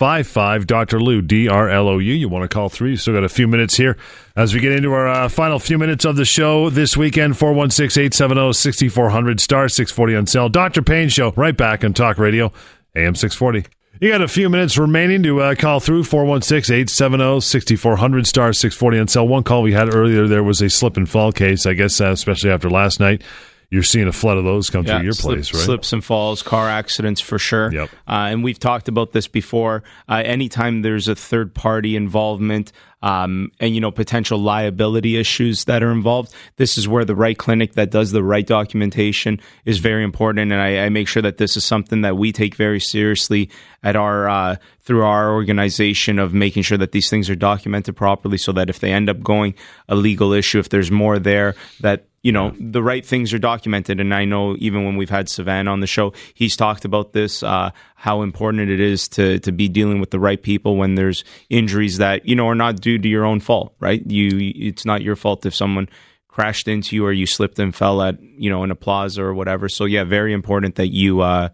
855 0.00 0.62
55 0.62 0.66
Dr. 0.66 0.98
Lou, 0.98 1.20
D 1.20 1.46
R 1.46 1.68
L 1.68 1.86
O 1.86 1.98
U. 1.98 2.14
You 2.14 2.28
want 2.30 2.42
to 2.42 2.48
call 2.48 2.70
three? 2.70 2.96
Still 2.96 3.12
got 3.12 3.24
a 3.24 3.28
few 3.28 3.46
minutes 3.46 3.76
here 3.76 3.98
as 4.34 4.54
we 4.54 4.60
get 4.60 4.72
into 4.72 4.92
our 4.92 5.06
uh, 5.06 5.28
final 5.28 5.58
few 5.58 5.76
minutes 5.76 6.06
of 6.06 6.16
the 6.16 6.24
show 6.24 6.70
this 6.70 6.96
weekend 6.96 7.36
416 7.36 8.04
870 8.04 8.54
6400 8.54 9.40
star 9.40 9.68
640 9.68 10.16
on 10.16 10.26
cell. 10.26 10.48
Dr. 10.48 10.80
Pain 10.80 11.10
Show, 11.10 11.32
right 11.32 11.54
back 11.54 11.84
on 11.84 11.92
Talk 11.92 12.16
Radio, 12.16 12.50
AM 12.96 13.14
640. 13.14 13.68
You 14.00 14.10
got 14.10 14.22
a 14.22 14.28
few 14.28 14.48
minutes 14.48 14.78
remaining 14.78 15.22
to 15.24 15.42
uh, 15.42 15.54
call 15.54 15.80
through 15.80 16.04
416 16.04 16.74
870 16.74 17.40
6400 17.42 18.26
star 18.26 18.54
640 18.54 18.98
on 19.00 19.08
cell. 19.08 19.28
One 19.28 19.42
call 19.42 19.60
we 19.60 19.74
had 19.74 19.94
earlier 19.94 20.26
there 20.26 20.42
was 20.42 20.62
a 20.62 20.70
slip 20.70 20.96
and 20.96 21.06
fall 21.06 21.30
case, 21.30 21.66
I 21.66 21.74
guess, 21.74 22.00
uh, 22.00 22.06
especially 22.06 22.50
after 22.50 22.70
last 22.70 23.00
night. 23.00 23.22
You're 23.70 23.84
seeing 23.84 24.08
a 24.08 24.12
flood 24.12 24.36
of 24.36 24.42
those 24.42 24.68
come 24.68 24.84
through 24.84 25.02
your 25.02 25.12
slip- 25.12 25.36
place, 25.36 25.54
right? 25.54 25.62
Slips 25.62 25.92
and 25.92 26.04
falls, 26.04 26.42
car 26.42 26.68
accidents 26.68 27.20
for 27.20 27.38
sure. 27.38 27.72
Yep. 27.72 27.90
Uh, 28.06 28.28
and 28.30 28.42
we've 28.42 28.58
talked 28.58 28.88
about 28.88 29.12
this 29.12 29.28
before. 29.28 29.84
Uh, 30.08 30.22
anytime 30.24 30.82
there's 30.82 31.06
a 31.06 31.14
third 31.14 31.54
party 31.54 31.94
involvement 31.94 32.72
um, 33.02 33.52
and 33.60 33.72
you 33.72 33.80
know 33.80 33.92
potential 33.92 34.38
liability 34.38 35.16
issues 35.16 35.66
that 35.66 35.84
are 35.84 35.92
involved, 35.92 36.34
this 36.56 36.76
is 36.76 36.88
where 36.88 37.04
the 37.04 37.14
right 37.14 37.38
clinic 37.38 37.74
that 37.74 37.92
does 37.92 38.10
the 38.10 38.24
right 38.24 38.46
documentation 38.46 39.40
is 39.64 39.78
very 39.78 40.02
important. 40.02 40.50
And 40.50 40.60
I, 40.60 40.86
I 40.86 40.88
make 40.88 41.06
sure 41.06 41.22
that 41.22 41.36
this 41.36 41.56
is 41.56 41.64
something 41.64 42.00
that 42.00 42.16
we 42.16 42.32
take 42.32 42.56
very 42.56 42.80
seriously 42.80 43.50
at 43.84 43.94
our 43.94 44.28
uh, 44.28 44.56
through 44.80 45.04
our 45.04 45.32
organization 45.32 46.18
of 46.18 46.34
making 46.34 46.64
sure 46.64 46.78
that 46.78 46.90
these 46.90 47.08
things 47.08 47.30
are 47.30 47.36
documented 47.36 47.94
properly, 47.94 48.36
so 48.36 48.50
that 48.50 48.68
if 48.68 48.80
they 48.80 48.90
end 48.90 49.08
up 49.08 49.22
going 49.22 49.54
a 49.88 49.94
legal 49.94 50.32
issue, 50.32 50.58
if 50.58 50.70
there's 50.70 50.90
more 50.90 51.20
there 51.20 51.54
that 51.78 52.06
you 52.22 52.32
know 52.32 52.54
the 52.58 52.82
right 52.82 53.04
things 53.04 53.32
are 53.32 53.38
documented. 53.38 54.00
And 54.00 54.14
i 54.14 54.24
know 54.24 54.56
even 54.58 54.84
when 54.84 54.96
we've 54.96 55.10
had 55.10 55.28
savan 55.28 55.68
on 55.68 55.80
the 55.80 55.86
show 55.86 56.12
he's 56.34 56.56
talked 56.56 56.84
about 56.84 57.12
this 57.12 57.42
uh, 57.42 57.70
how 57.94 58.22
important 58.22 58.70
it 58.70 58.80
is 58.80 59.08
to 59.08 59.38
to 59.40 59.52
be 59.52 59.68
dealing 59.68 60.00
with 60.00 60.10
the 60.10 60.20
right 60.20 60.42
people 60.42 60.76
when 60.76 60.94
there's 60.94 61.24
injuries 61.48 61.98
that 61.98 62.26
you 62.26 62.36
know 62.36 62.48
are 62.48 62.54
not 62.54 62.80
due 62.80 62.98
to 62.98 63.08
your 63.08 63.24
own 63.24 63.40
fault 63.40 63.74
right? 63.80 64.04
You 64.06 64.52
it's 64.54 64.84
not 64.84 65.02
your 65.02 65.16
fault 65.16 65.46
if 65.46 65.54
someone 65.54 65.88
crashed 66.28 66.68
into 66.68 66.94
you 66.94 67.04
or 67.04 67.12
you 67.12 67.26
slipped 67.26 67.58
and 67.58 67.74
fell 67.74 68.02
at 68.02 68.20
you 68.22 68.50
know 68.50 68.62
in 68.64 68.70
a 68.70 68.76
plaza 68.76 69.22
or 69.22 69.34
whatever. 69.34 69.68
So 69.68 69.84
yeah 69.84 70.04
very 70.04 70.32
important 70.32 70.76
that 70.76 70.88
you 70.88 71.20
uh 71.20 71.48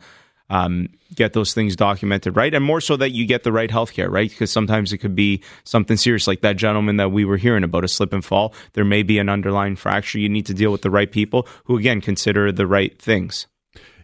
um, 0.50 0.88
get 1.14 1.32
those 1.32 1.52
things 1.54 1.74
documented 1.76 2.36
right 2.36 2.54
and 2.54 2.64
more 2.64 2.80
so 2.80 2.96
that 2.96 3.10
you 3.10 3.26
get 3.26 3.42
the 3.42 3.52
right 3.52 3.70
health 3.70 3.92
care 3.92 4.10
right 4.10 4.30
because 4.30 4.50
sometimes 4.50 4.92
it 4.92 4.98
could 4.98 5.14
be 5.16 5.42
something 5.64 5.96
serious 5.96 6.26
like 6.26 6.40
that 6.40 6.56
gentleman 6.56 6.96
that 6.98 7.10
we 7.10 7.24
were 7.24 7.36
hearing 7.36 7.64
about 7.64 7.84
a 7.84 7.88
slip 7.88 8.12
and 8.12 8.24
fall 8.24 8.52
there 8.74 8.84
may 8.84 9.02
be 9.02 9.18
an 9.18 9.28
underlying 9.28 9.76
fracture 9.76 10.18
you 10.18 10.28
need 10.28 10.46
to 10.46 10.54
deal 10.54 10.70
with 10.72 10.82
the 10.82 10.90
right 10.90 11.10
people 11.12 11.46
who 11.64 11.76
again 11.76 12.00
consider 12.00 12.52
the 12.52 12.66
right 12.66 13.00
things 13.00 13.46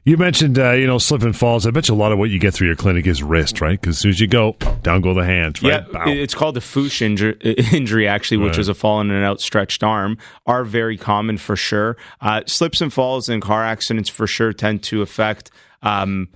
You 0.04 0.16
mentioned, 0.16 0.58
uh, 0.58 0.72
you 0.72 0.84
know, 0.88 0.98
slip 0.98 1.22
and 1.22 1.36
falls. 1.36 1.64
I 1.64 1.70
bet 1.70 1.86
you 1.88 1.94
a 1.94 2.02
lot 2.04 2.10
of 2.10 2.18
what 2.18 2.28
you 2.28 2.40
get 2.40 2.52
through 2.54 2.66
your 2.66 2.74
clinic 2.74 3.06
is 3.06 3.22
wrist, 3.22 3.60
right? 3.60 3.80
Because 3.80 3.94
as 3.94 4.00
soon 4.00 4.10
as 4.10 4.18
you 4.18 4.26
go, 4.26 4.56
down 4.82 5.00
go 5.00 5.14
the 5.14 5.24
hands, 5.24 5.62
right? 5.62 5.84
Yeah, 5.86 5.92
Bow. 5.92 6.10
it's 6.10 6.34
called 6.34 6.56
a 6.56 6.60
foosh 6.60 7.00
injury, 7.02 7.34
injury 7.72 8.08
actually, 8.08 8.38
which 8.38 8.54
Right. 8.54 8.58
is 8.58 8.68
a 8.68 8.74
fall 8.74 9.00
in 9.00 9.12
an 9.12 9.22
outstretched 9.22 9.84
arm, 9.84 10.18
are 10.44 10.64
very 10.64 10.96
common 10.96 11.38
for 11.38 11.54
sure. 11.54 11.96
Uh, 12.20 12.40
slips 12.46 12.80
and 12.80 12.92
falls 12.92 13.28
in 13.28 13.40
car 13.40 13.62
accidents 13.64 14.10
for 14.10 14.26
sure 14.26 14.52
tend 14.52 14.82
to 14.90 15.02
affect. 15.02 15.52
Um, 15.82 16.28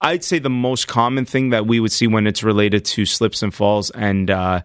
I'd 0.00 0.24
say 0.24 0.38
the 0.38 0.50
most 0.50 0.88
common 0.88 1.24
thing 1.26 1.50
that 1.50 1.66
we 1.66 1.78
would 1.80 1.92
see 1.92 2.06
when 2.06 2.26
it's 2.26 2.42
related 2.42 2.84
to 2.86 3.04
slips 3.04 3.42
and 3.42 3.52
falls 3.52 3.90
and 3.90 4.30
uh, 4.30 4.62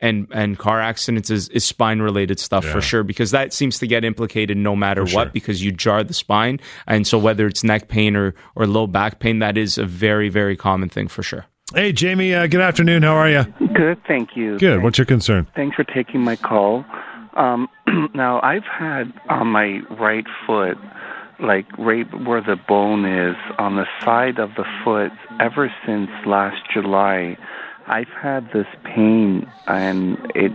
and 0.00 0.26
and 0.32 0.58
car 0.58 0.80
accidents 0.80 1.30
is, 1.30 1.48
is 1.50 1.64
spine 1.64 2.00
related 2.00 2.40
stuff 2.40 2.64
Yeah. 2.64 2.72
for 2.72 2.80
sure 2.80 3.02
because 3.04 3.30
that 3.30 3.52
seems 3.52 3.78
to 3.78 3.86
get 3.86 4.04
implicated 4.04 4.56
no 4.56 4.74
matter 4.76 5.06
For 5.06 5.14
what 5.14 5.24
sure. 5.26 5.32
because 5.32 5.62
you 5.64 5.70
jar 5.72 6.02
the 6.04 6.14
spine 6.14 6.60
and 6.86 7.06
so 7.06 7.16
whether 7.18 7.46
it's 7.46 7.62
neck 7.64 7.88
pain 7.88 8.16
or 8.16 8.34
or 8.56 8.66
low 8.66 8.86
back 8.88 9.20
pain 9.20 9.38
that 9.38 9.56
is 9.56 9.78
a 9.78 9.86
very 9.86 10.28
very 10.28 10.56
common 10.56 10.88
thing 10.88 11.08
for 11.08 11.22
sure. 11.22 11.46
hey, 11.74 11.92
Jamie, 11.92 12.34
uh, 12.34 12.46
good 12.46 12.60
afternoon. 12.60 13.04
How 13.04 13.14
are 13.14 13.28
you? 13.30 13.44
Good, 13.74 13.98
thank 14.06 14.30
you. 14.36 14.58
Good. 14.58 14.72
Thanks, 14.74 14.84
What's 14.84 14.98
your 14.98 15.06
concern? 15.06 15.46
thanks 15.54 15.76
for 15.76 15.84
taking 15.84 16.20
my 16.22 16.36
call. 16.36 16.84
Um, 17.36 17.68
now, 18.14 18.40
I've 18.42 18.64
had 18.64 19.12
on 19.28 19.48
my 19.48 19.80
right 19.98 20.24
foot, 20.46 20.76
like 21.40 21.66
right 21.78 22.06
where 22.26 22.40
the 22.40 22.56
bone 22.68 23.04
is, 23.04 23.36
on 23.58 23.76
the 23.76 23.86
side 24.04 24.38
of 24.38 24.50
the 24.56 24.64
foot, 24.84 25.12
ever 25.40 25.72
since 25.86 26.10
last 26.26 26.56
July. 26.72 27.36
I've 27.88 28.08
had 28.20 28.48
this 28.52 28.66
pain, 28.84 29.46
and 29.68 30.18
it's, 30.34 30.54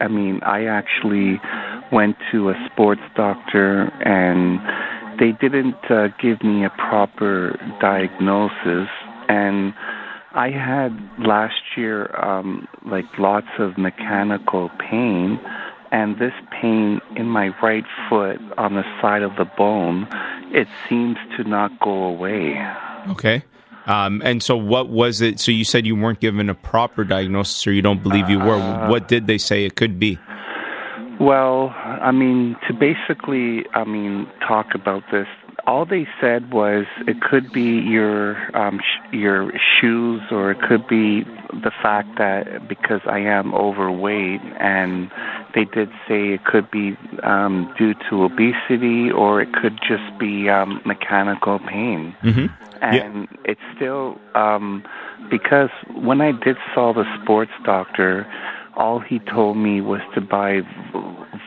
I 0.00 0.08
mean, 0.08 0.40
I 0.42 0.64
actually 0.64 1.40
went 1.92 2.16
to 2.32 2.50
a 2.50 2.68
sports 2.72 3.02
doctor, 3.14 3.82
and 4.04 4.58
they 5.20 5.30
didn't 5.40 5.76
uh, 5.88 6.08
give 6.20 6.42
me 6.42 6.64
a 6.64 6.70
proper 6.70 7.56
diagnosis. 7.80 8.88
And 9.28 9.74
I 10.34 10.50
had 10.50 10.90
last 11.24 11.76
year 11.76 12.14
um, 12.16 12.66
like 12.84 13.04
lots 13.18 13.46
of 13.58 13.78
mechanical 13.78 14.70
pain, 14.78 15.38
and 15.92 16.18
this 16.18 16.32
pain 16.50 17.00
in 17.16 17.26
my 17.26 17.54
right 17.62 17.84
foot 18.08 18.40
on 18.56 18.74
the 18.74 18.82
side 19.00 19.22
of 19.22 19.36
the 19.36 19.44
bone, 19.44 20.08
it 20.50 20.66
seems 20.88 21.18
to 21.36 21.44
not 21.44 21.78
go 21.80 22.04
away. 22.04 22.60
Okay. 23.10 23.44
Um, 23.86 24.22
and 24.24 24.42
so, 24.42 24.56
what 24.56 24.88
was 24.88 25.20
it? 25.20 25.38
So, 25.38 25.52
you 25.52 25.64
said 25.64 25.86
you 25.86 25.94
weren't 25.96 26.20
given 26.20 26.48
a 26.48 26.54
proper 26.54 27.04
diagnosis, 27.04 27.66
or 27.66 27.72
you 27.72 27.82
don't 27.82 28.02
believe 28.02 28.30
you 28.30 28.38
were. 28.38 28.88
what 28.88 29.08
did 29.08 29.26
they 29.26 29.38
say 29.38 29.64
it 29.64 29.74
could 29.76 29.98
be? 29.98 30.18
Well, 31.20 31.74
I 31.76 32.10
mean, 32.10 32.56
to 32.68 32.74
basically, 32.74 33.64
I 33.74 33.84
mean, 33.84 34.28
talk 34.46 34.74
about 34.74 35.02
this, 35.12 35.26
all 35.66 35.84
they 35.84 36.06
said 36.20 36.52
was 36.52 36.86
it 37.06 37.20
could 37.20 37.52
be 37.52 37.78
your 37.80 38.36
um, 38.56 38.80
your 39.12 39.52
shoes, 39.80 40.22
or 40.30 40.50
it 40.50 40.60
could 40.62 40.86
be 40.88 41.22
the 41.52 41.70
fact 41.82 42.08
that 42.18 42.66
because 42.68 43.00
I 43.06 43.18
am 43.18 43.54
overweight, 43.54 44.40
and 44.58 45.10
they 45.54 45.64
did 45.64 45.90
say 46.08 46.32
it 46.32 46.44
could 46.44 46.70
be 46.70 46.96
um, 47.22 47.72
due 47.78 47.94
to 48.08 48.24
obesity, 48.24 49.10
or 49.10 49.40
it 49.42 49.52
could 49.52 49.78
just 49.86 50.18
be 50.18 50.48
um, 50.48 50.80
mechanical 50.86 51.58
pain. 51.58 52.16
Mm-hmm. 52.22 52.46
and 52.82 53.28
it's 53.44 53.60
still 53.76 54.18
um, 54.34 54.82
because 55.30 55.70
when 55.94 56.20
I 56.20 56.32
did 56.32 56.56
saw 56.74 56.92
the 56.92 57.04
sports 57.22 57.52
doctor, 57.64 58.26
all 58.76 58.98
he 59.00 59.18
told 59.18 59.56
me 59.58 59.80
was 59.82 60.00
to 60.14 60.20
buy 60.20 60.62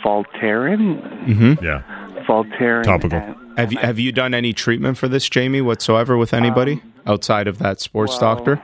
Voltaren. 0.04 1.02
Mm-hmm. 1.28 1.66
Yeah. 1.66 1.82
Voltaren. 2.28 2.84
Topical. 2.84 3.18
and- 3.20 3.36
Have 3.58 3.72
you 3.74 3.80
have 3.80 4.00
you 4.00 4.12
done 4.12 4.34
any 4.34 4.54
treatment 4.54 4.98
for 4.98 5.08
this, 5.08 5.28
Jamie, 5.30 5.62
whatsoever 5.62 6.16
with 6.18 6.34
anybody 6.34 6.82
outside 7.06 7.48
of 7.48 7.60
that 7.60 7.80
sports 7.80 8.14
well, 8.14 8.36
doctor? 8.36 8.62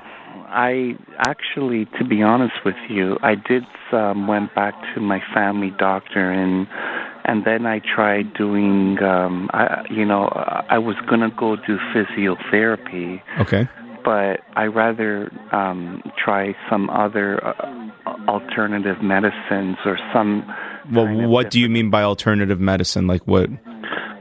I 0.48 0.98
actually, 1.18 1.86
to 1.98 2.04
be 2.04 2.22
honest 2.22 2.56
with 2.66 2.76
you, 2.90 3.18
I 3.24 3.36
did 3.36 3.64
um, 3.94 4.28
went 4.28 4.54
back 4.54 4.74
to 4.96 5.02
my 5.02 5.22
family 5.34 5.72
doctor 5.78 6.32
and 6.32 6.68
and 7.24 7.46
then 7.46 7.66
I 7.66 7.80
tried 7.80 8.34
doing. 8.34 9.02
Um, 9.02 9.50
I 9.54 9.84
you 9.90 10.06
know 10.06 10.28
I 10.70 10.78
was 10.80 10.96
gonna 11.10 11.32
go 11.38 11.56
do 11.56 11.78
physiotherapy, 11.94 13.22
Okay. 13.40 13.68
but 14.04 14.42
I 14.56 14.66
rather 14.66 15.32
um, 15.52 16.02
try 16.24 16.56
some 16.70 16.90
other 16.90 17.46
uh, 17.46 17.54
alternative 18.28 19.02
medicines 19.02 19.78
or 19.86 19.98
some. 20.14 20.46
Well, 20.92 21.30
what 21.30 21.52
do 21.52 21.60
you 21.60 21.70
mean 21.70 21.90
by 21.90 22.04
alternative 22.04 22.60
medicine? 22.60 23.08
Like 23.08 23.28
what? 23.28 23.50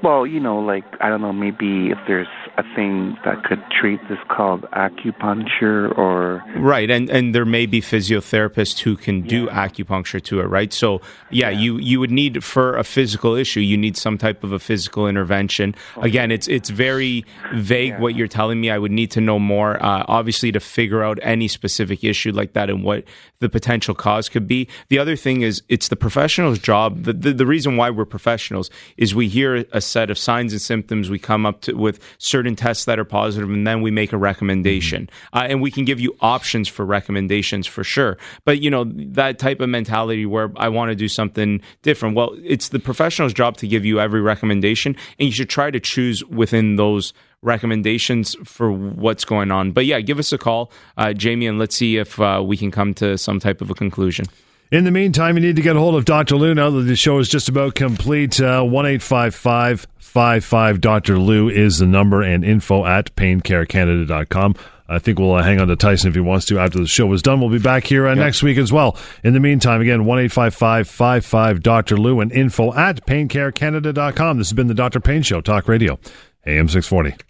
Well, 0.02 0.26
you 0.26 0.40
know, 0.40 0.58
like 0.58 0.84
I 1.00 1.08
don't 1.08 1.20
know, 1.20 1.32
maybe 1.32 1.90
if 1.90 1.98
there's 2.06 2.28
a 2.60 2.74
thing 2.74 3.16
that 3.24 3.42
could 3.44 3.62
treat 3.70 4.00
this 4.08 4.18
called 4.28 4.62
acupuncture 4.72 5.96
or 5.96 6.42
Right, 6.56 6.90
and 6.90 7.08
and 7.08 7.34
there 7.34 7.44
may 7.44 7.66
be 7.66 7.80
physiotherapists 7.80 8.80
who 8.80 8.96
can 8.96 9.22
do 9.22 9.48
acupuncture 9.48 10.22
to 10.24 10.40
it, 10.40 10.44
right? 10.44 10.72
So 10.72 11.00
yeah, 11.30 11.50
you 11.50 11.78
you 11.78 12.00
would 12.00 12.10
need 12.10 12.44
for 12.44 12.76
a 12.76 12.84
physical 12.84 13.34
issue, 13.34 13.60
you 13.60 13.76
need 13.76 13.96
some 13.96 14.18
type 14.18 14.44
of 14.44 14.52
a 14.52 14.58
physical 14.58 15.08
intervention. 15.08 15.74
Again, 15.96 16.30
it's 16.30 16.48
it's 16.48 16.70
very 16.70 17.24
vague 17.54 17.98
what 17.98 18.14
you're 18.14 18.28
telling 18.28 18.60
me. 18.60 18.70
I 18.70 18.78
would 18.78 18.92
need 18.92 19.10
to 19.12 19.20
know 19.20 19.38
more, 19.38 19.82
uh, 19.82 20.04
obviously, 20.06 20.52
to 20.52 20.60
figure 20.60 21.02
out 21.02 21.18
any 21.22 21.48
specific 21.48 22.04
issue 22.04 22.32
like 22.32 22.52
that 22.52 22.68
and 22.68 22.84
what 22.84 23.04
the 23.40 23.48
potential 23.48 23.94
cause 23.94 24.28
could 24.28 24.46
be. 24.46 24.68
The 24.88 24.98
other 24.98 25.16
thing 25.16 25.40
is, 25.42 25.62
it's 25.68 25.88
the 25.88 25.96
professional's 25.96 26.58
job. 26.58 27.04
The 27.04 27.12
the, 27.12 27.32
the 27.32 27.46
reason 27.46 27.76
why 27.76 27.90
we're 27.90 28.04
professionals 28.04 28.70
is 28.96 29.14
we 29.14 29.28
hear 29.28 29.64
a 29.72 29.80
set 29.80 30.10
of 30.10 30.18
signs 30.18 30.52
and 30.52 30.60
symptoms. 30.60 31.08
We 31.08 31.18
come 31.18 31.46
up 31.46 31.62
to, 31.62 31.72
with 31.72 32.00
certain 32.18 32.49
tests 32.56 32.84
that 32.84 32.98
are 32.98 33.04
positive, 33.04 33.48
and 33.48 33.66
then 33.66 33.82
we 33.82 33.90
make 33.90 34.12
a 34.12 34.18
recommendation. 34.18 35.08
Uh, 35.32 35.46
and 35.48 35.60
we 35.60 35.70
can 35.70 35.84
give 35.84 36.00
you 36.00 36.16
options 36.20 36.68
for 36.68 36.84
recommendations 36.84 37.66
for 37.66 37.84
sure. 37.84 38.18
But 38.44 38.60
you 38.60 38.70
know 38.70 38.84
that 38.84 39.38
type 39.38 39.60
of 39.60 39.68
mentality 39.68 40.26
where 40.26 40.52
I 40.56 40.68
want 40.68 40.90
to 40.90 40.94
do 40.94 41.08
something 41.08 41.60
different. 41.82 42.16
Well, 42.16 42.36
it's 42.42 42.68
the 42.68 42.78
professional's 42.78 43.32
job 43.32 43.56
to 43.58 43.68
give 43.68 43.84
you 43.84 44.00
every 44.00 44.20
recommendation, 44.20 44.96
and 45.18 45.26
you 45.26 45.32
should 45.32 45.50
try 45.50 45.70
to 45.70 45.80
choose 45.80 46.24
within 46.24 46.76
those 46.76 47.12
recommendations 47.42 48.36
for 48.44 48.70
what's 48.70 49.24
going 49.24 49.50
on. 49.50 49.72
But 49.72 49.86
yeah, 49.86 50.00
give 50.00 50.18
us 50.18 50.32
a 50.32 50.38
call, 50.38 50.70
uh, 50.96 51.12
Jamie, 51.12 51.46
and 51.46 51.58
let's 51.58 51.74
see 51.74 51.96
if 51.96 52.20
uh, 52.20 52.42
we 52.44 52.56
can 52.56 52.70
come 52.70 52.94
to 52.94 53.16
some 53.16 53.40
type 53.40 53.60
of 53.60 53.70
a 53.70 53.74
conclusion. 53.74 54.26
In 54.70 54.84
the 54.84 54.92
meantime, 54.92 55.36
you 55.36 55.42
need 55.42 55.56
to 55.56 55.62
get 55.62 55.74
a 55.74 55.80
hold 55.80 55.96
of 55.96 56.04
Dr. 56.04 56.36
Lou 56.36 56.54
now 56.54 56.70
that 56.70 56.82
the 56.82 56.94
show 56.94 57.18
is 57.18 57.28
just 57.28 57.48
about 57.48 57.74
complete. 57.74 58.40
Uh, 58.40 58.62
one 58.62 58.86
eight 58.86 59.02
five 59.02 59.34
five 59.34 59.84
five 59.98 60.44
five 60.44 60.80
Dr. 60.80 61.18
Lou 61.18 61.48
is 61.48 61.78
the 61.78 61.86
number 61.86 62.22
and 62.22 62.44
info 62.44 62.86
at 62.86 63.12
paincarecanada.com. 63.16 64.54
I 64.88 64.98
think 65.00 65.18
we'll 65.18 65.34
uh, 65.34 65.42
hang 65.42 65.60
on 65.60 65.66
to 65.66 65.76
Tyson 65.76 66.08
if 66.08 66.14
he 66.14 66.20
wants 66.20 66.46
to 66.46 66.60
after 66.60 66.78
the 66.78 66.86
show 66.86 67.12
is 67.12 67.20
done. 67.20 67.40
We'll 67.40 67.50
be 67.50 67.58
back 67.58 67.84
here 67.84 68.06
uh, 68.06 68.14
next 68.14 68.44
week 68.44 68.58
as 68.58 68.72
well. 68.72 68.96
In 69.24 69.34
the 69.34 69.40
meantime, 69.40 69.80
again, 69.80 70.04
one 70.04 70.20
eight 70.20 70.30
five 70.30 70.54
five 70.54 70.88
five 70.88 71.26
five 71.26 71.62
Dr. 71.64 71.96
Lou 71.96 72.20
and 72.20 72.30
info 72.30 72.72
at 72.72 73.04
paincarecanada.com. 73.06 74.38
This 74.38 74.50
has 74.50 74.52
been 74.52 74.68
the 74.68 74.74
Dr. 74.74 75.00
Pain 75.00 75.22
Show, 75.22 75.40
Talk 75.40 75.66
Radio, 75.66 75.98
AM 76.46 76.68
640. 76.68 77.29